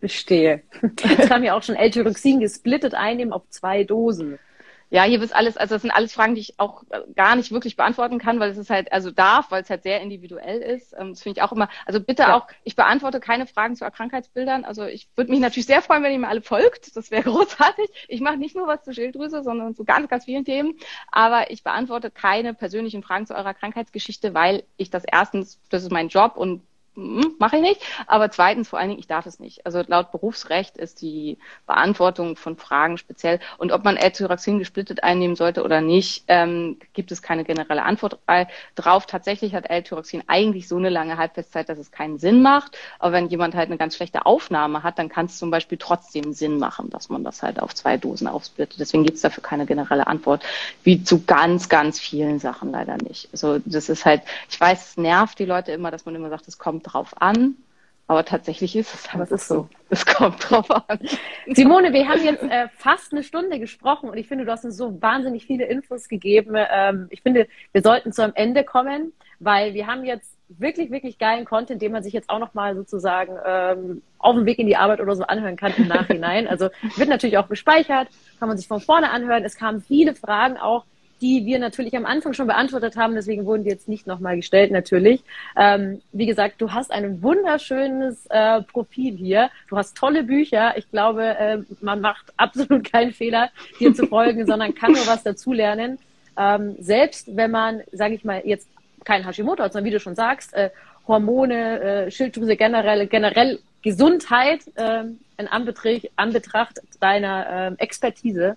Verstehe. 0.00 0.62
Jetzt 1.02 1.30
haben 1.30 1.44
ja 1.44 1.56
auch 1.56 1.62
schon 1.62 1.76
L-Tyroxin 1.76 2.40
gesplittet 2.40 2.92
einnehmen 2.92 3.32
auf 3.32 3.48
zwei 3.48 3.84
Dosen. 3.84 4.38
Ja, 4.94 5.02
hier 5.02 5.20
ist 5.20 5.34
alles, 5.34 5.56
also 5.56 5.74
das 5.74 5.82
sind 5.82 5.90
alles 5.90 6.12
Fragen, 6.12 6.36
die 6.36 6.40
ich 6.40 6.60
auch 6.60 6.84
äh, 6.90 7.00
gar 7.16 7.34
nicht 7.34 7.50
wirklich 7.50 7.74
beantworten 7.74 8.20
kann, 8.20 8.38
weil 8.38 8.50
es 8.50 8.58
ist 8.58 8.70
halt, 8.70 8.92
also 8.92 9.10
darf, 9.10 9.50
weil 9.50 9.60
es 9.60 9.68
halt 9.68 9.82
sehr 9.82 10.00
individuell 10.00 10.60
ist. 10.60 10.94
Ähm, 10.96 11.10
das 11.10 11.22
finde 11.24 11.36
ich 11.36 11.42
auch 11.42 11.50
immer, 11.50 11.68
also 11.84 11.98
bitte 11.98 12.22
ja. 12.22 12.36
auch, 12.36 12.46
ich 12.62 12.76
beantworte 12.76 13.18
keine 13.18 13.48
Fragen 13.48 13.74
zu 13.74 13.84
Krankheitsbildern. 13.84 14.64
Also 14.64 14.84
ich 14.84 15.08
würde 15.16 15.32
mich 15.32 15.40
natürlich 15.40 15.66
sehr 15.66 15.82
freuen, 15.82 16.04
wenn 16.04 16.12
ihr 16.12 16.20
mir 16.20 16.28
alle 16.28 16.42
folgt. 16.42 16.96
Das 16.96 17.10
wäre 17.10 17.22
großartig. 17.28 18.06
Ich 18.06 18.20
mache 18.20 18.36
nicht 18.36 18.54
nur 18.54 18.68
was 18.68 18.84
zur 18.84 18.94
Schilddrüse, 18.94 19.42
sondern 19.42 19.74
zu 19.74 19.84
ganz, 19.84 20.08
ganz 20.08 20.26
vielen 20.26 20.44
Themen. 20.44 20.78
Aber 21.10 21.50
ich 21.50 21.64
beantworte 21.64 22.12
keine 22.12 22.54
persönlichen 22.54 23.02
Fragen 23.02 23.26
zu 23.26 23.34
eurer 23.34 23.52
Krankheitsgeschichte, 23.52 24.32
weil 24.32 24.62
ich 24.76 24.90
das 24.90 25.02
erstens, 25.10 25.58
das 25.70 25.82
ist 25.82 25.90
mein 25.90 26.06
Job 26.06 26.36
und 26.36 26.62
mache 26.96 27.56
ich 27.56 27.62
nicht. 27.62 27.80
Aber 28.06 28.30
zweitens, 28.30 28.68
vor 28.68 28.78
allen 28.78 28.88
Dingen, 28.88 29.00
ich 29.00 29.06
darf 29.06 29.26
es 29.26 29.40
nicht. 29.40 29.66
Also 29.66 29.82
laut 29.86 30.12
Berufsrecht 30.12 30.76
ist 30.76 31.02
die 31.02 31.38
Beantwortung 31.66 32.36
von 32.36 32.56
Fragen 32.56 32.98
speziell. 32.98 33.40
Und 33.58 33.72
ob 33.72 33.84
man 33.84 33.96
L-Tyroxin 33.96 34.58
gesplittet 34.58 35.02
einnehmen 35.02 35.36
sollte 35.36 35.64
oder 35.64 35.80
nicht, 35.80 36.24
ähm, 36.28 36.78
gibt 36.92 37.10
es 37.12 37.22
keine 37.22 37.44
generelle 37.44 37.82
Antwort 37.82 38.18
drauf. 38.76 39.06
Tatsächlich 39.06 39.54
hat 39.54 39.68
L-Tyroxin 39.68 40.22
eigentlich 40.26 40.68
so 40.68 40.76
eine 40.76 40.88
lange 40.88 41.16
Halbfestzeit, 41.16 41.68
dass 41.68 41.78
es 41.78 41.90
keinen 41.90 42.18
Sinn 42.18 42.42
macht. 42.42 42.78
Aber 42.98 43.12
wenn 43.12 43.28
jemand 43.28 43.54
halt 43.54 43.68
eine 43.68 43.78
ganz 43.78 43.96
schlechte 43.96 44.26
Aufnahme 44.26 44.82
hat, 44.82 44.98
dann 44.98 45.08
kann 45.08 45.26
es 45.26 45.38
zum 45.38 45.50
Beispiel 45.50 45.78
trotzdem 45.78 46.32
Sinn 46.32 46.58
machen, 46.58 46.90
dass 46.90 47.08
man 47.08 47.24
das 47.24 47.42
halt 47.42 47.60
auf 47.60 47.74
zwei 47.74 47.96
Dosen 47.96 48.28
aufsplittet. 48.28 48.78
Deswegen 48.78 49.04
gibt 49.04 49.16
es 49.16 49.22
dafür 49.22 49.42
keine 49.42 49.66
generelle 49.66 50.06
Antwort, 50.06 50.44
wie 50.84 51.02
zu 51.02 51.24
ganz, 51.24 51.68
ganz 51.68 51.98
vielen 51.98 52.38
Sachen 52.38 52.70
leider 52.70 52.96
nicht. 52.98 53.28
Also 53.32 53.58
das 53.64 53.88
ist 53.88 54.04
halt, 54.04 54.22
ich 54.48 54.60
weiß, 54.60 54.90
es 54.90 54.96
nervt 54.96 55.38
die 55.38 55.44
Leute 55.44 55.72
immer, 55.72 55.90
dass 55.90 56.04
man 56.04 56.14
immer 56.14 56.30
sagt, 56.30 56.46
es 56.46 56.58
kommt 56.58 56.83
drauf 56.84 57.20
an. 57.20 57.56
Aber 58.06 58.24
tatsächlich 58.24 58.76
ist 58.76 58.92
es 58.92 59.12
halt 59.14 59.30
ist 59.30 59.48
so. 59.48 59.68
Es 59.88 60.04
kommt 60.04 60.50
drauf 60.50 60.70
an. 60.70 60.98
Simone, 61.46 61.92
wir 61.92 62.06
haben 62.06 62.22
jetzt 62.22 62.42
äh, 62.42 62.68
fast 62.76 63.12
eine 63.12 63.22
Stunde 63.22 63.58
gesprochen 63.58 64.10
und 64.10 64.18
ich 64.18 64.28
finde, 64.28 64.44
du 64.44 64.52
hast 64.52 64.64
uns 64.64 64.76
so 64.76 65.00
wahnsinnig 65.00 65.46
viele 65.46 65.64
Infos 65.64 66.08
gegeben. 66.08 66.54
Ähm, 66.56 67.06
ich 67.10 67.22
finde, 67.22 67.48
wir 67.72 67.80
sollten 67.80 68.12
zu 68.12 68.22
einem 68.22 68.34
Ende 68.34 68.62
kommen, 68.64 69.12
weil 69.38 69.72
wir 69.72 69.86
haben 69.86 70.04
jetzt 70.04 70.36
wirklich, 70.48 70.90
wirklich 70.90 71.18
geilen 71.18 71.46
Content, 71.46 71.80
den 71.80 71.92
man 71.92 72.02
sich 72.02 72.12
jetzt 72.12 72.28
auch 72.28 72.38
nochmal 72.38 72.74
sozusagen 72.76 73.38
ähm, 73.46 74.02
auf 74.18 74.34
dem 74.34 74.44
Weg 74.44 74.58
in 74.58 74.66
die 74.66 74.76
Arbeit 74.76 75.00
oder 75.00 75.16
so 75.16 75.24
anhören 75.24 75.56
kann 75.56 75.72
im 75.76 75.88
Nachhinein. 75.88 76.46
Also 76.46 76.68
wird 76.96 77.08
natürlich 77.08 77.38
auch 77.38 77.48
gespeichert, 77.48 78.08
kann 78.38 78.48
man 78.48 78.58
sich 78.58 78.68
von 78.68 78.80
vorne 78.80 79.10
anhören. 79.10 79.44
Es 79.44 79.56
kamen 79.56 79.80
viele 79.80 80.14
Fragen 80.14 80.58
auch 80.58 80.84
die 81.20 81.46
wir 81.46 81.58
natürlich 81.58 81.96
am 81.96 82.06
Anfang 82.06 82.32
schon 82.32 82.46
beantwortet 82.46 82.96
haben, 82.96 83.14
deswegen 83.14 83.46
wurden 83.46 83.64
die 83.64 83.70
jetzt 83.70 83.88
nicht 83.88 84.06
nochmal 84.06 84.36
gestellt 84.36 84.70
natürlich. 84.70 85.22
Ähm, 85.56 86.02
wie 86.12 86.26
gesagt, 86.26 86.60
du 86.60 86.72
hast 86.72 86.90
ein 86.90 87.22
wunderschönes 87.22 88.26
äh, 88.30 88.62
Profil 88.62 89.16
hier, 89.16 89.50
du 89.68 89.76
hast 89.76 89.96
tolle 89.96 90.24
Bücher. 90.24 90.76
Ich 90.76 90.90
glaube, 90.90 91.24
äh, 91.24 91.58
man 91.80 92.00
macht 92.00 92.32
absolut 92.36 92.90
keinen 92.90 93.12
Fehler, 93.12 93.50
dir 93.78 93.94
zu 93.94 94.06
folgen, 94.06 94.46
sondern 94.46 94.74
kann 94.74 94.92
nur 94.92 95.06
was 95.06 95.22
dazulernen. 95.22 95.98
Ähm, 96.36 96.76
selbst 96.78 97.36
wenn 97.36 97.50
man, 97.50 97.82
sage 97.92 98.14
ich 98.14 98.24
mal, 98.24 98.42
jetzt 98.44 98.68
kein 99.04 99.24
Hashimoto 99.24 99.62
hat, 99.62 99.72
sondern 99.72 99.86
wie 99.86 99.94
du 99.94 100.00
schon 100.00 100.14
sagst, 100.14 100.54
äh, 100.54 100.70
Hormone, 101.06 101.80
äh, 101.80 102.10
Schilddrüse 102.10 102.56
generell, 102.56 103.06
generell 103.06 103.60
Gesundheit 103.82 104.60
äh, 104.76 105.04
in 105.36 105.48
Anbetracht, 105.48 106.10
Anbetracht 106.16 106.80
deiner 107.00 107.76
äh, 107.78 107.82
Expertise 107.82 108.56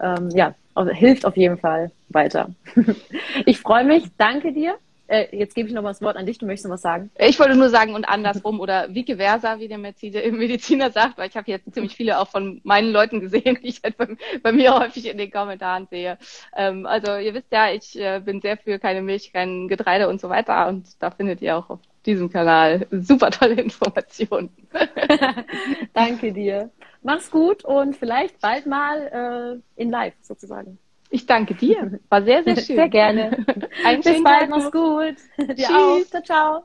ähm, 0.00 0.30
ja, 0.30 0.54
also 0.76 0.92
hilft 0.92 1.24
auf 1.24 1.36
jeden 1.36 1.58
Fall 1.58 1.90
weiter. 2.08 2.50
ich 3.46 3.58
freue 3.60 3.84
mich, 3.84 4.04
danke 4.18 4.52
dir. 4.52 4.76
Äh, 5.08 5.36
jetzt 5.36 5.54
gebe 5.54 5.68
ich 5.68 5.74
noch 5.74 5.82
mal 5.82 5.90
das 5.90 6.02
Wort 6.02 6.16
an 6.16 6.26
dich, 6.26 6.38
du 6.38 6.46
möchtest 6.46 6.66
noch 6.66 6.74
was 6.74 6.82
sagen. 6.82 7.10
Ich 7.16 7.38
wollte 7.38 7.54
nur 7.54 7.68
sagen 7.68 7.94
und 7.94 8.04
andersrum 8.04 8.58
oder 8.58 8.92
vice 8.92 9.16
versa, 9.16 9.60
wie 9.60 9.68
der 9.68 9.78
Mediziner 9.78 10.90
sagt, 10.90 11.16
weil 11.16 11.28
ich 11.28 11.36
habe 11.36 11.48
jetzt 11.50 11.72
ziemlich 11.72 11.94
viele 11.94 12.18
auch 12.18 12.28
von 12.28 12.60
meinen 12.64 12.90
Leuten 12.90 13.20
gesehen, 13.20 13.56
die 13.62 13.68
ich 13.68 13.80
halt 13.84 13.96
bei, 13.96 14.08
bei 14.42 14.52
mir 14.52 14.78
häufig 14.78 15.06
in 15.06 15.18
den 15.18 15.30
Kommentaren 15.30 15.86
sehe. 15.90 16.18
Ähm, 16.56 16.86
also 16.86 17.16
ihr 17.16 17.34
wisst 17.34 17.52
ja, 17.52 17.70
ich 17.70 17.98
äh, 17.98 18.20
bin 18.24 18.40
sehr 18.40 18.56
für 18.56 18.78
keine 18.78 19.00
Milch, 19.00 19.32
kein 19.32 19.68
Getreide 19.68 20.08
und 20.08 20.20
so 20.20 20.28
weiter 20.28 20.68
und 20.68 20.86
da 20.98 21.10
findet 21.10 21.40
ihr 21.40 21.56
auch 21.56 21.70
auf 21.70 21.80
diesem 22.04 22.30
Kanal 22.30 22.86
super 22.90 23.30
tolle 23.30 23.60
Informationen. 23.60 24.50
Danke 25.94 26.32
dir. 26.32 26.70
Mach's 27.06 27.30
gut 27.30 27.64
und 27.64 27.96
vielleicht 27.96 28.40
bald 28.40 28.66
mal 28.66 29.62
äh, 29.76 29.80
in 29.80 29.90
live 29.90 30.14
sozusagen. 30.22 30.78
Ich 31.08 31.24
danke 31.24 31.54
dir. 31.54 32.00
War 32.08 32.22
sehr, 32.24 32.42
sehr 32.42 32.56
schön. 32.56 32.76
Sehr 32.76 32.88
gerne. 32.88 33.46
Ein 33.84 34.02
Bis 34.02 34.22
bald, 34.24 34.50
mach's 34.50 34.72
gut. 34.72 35.16
Dir 35.38 35.54
Tschüss. 35.54 35.76
auch. 35.76 36.04
Ciao, 36.10 36.22
ciao. 36.22 36.64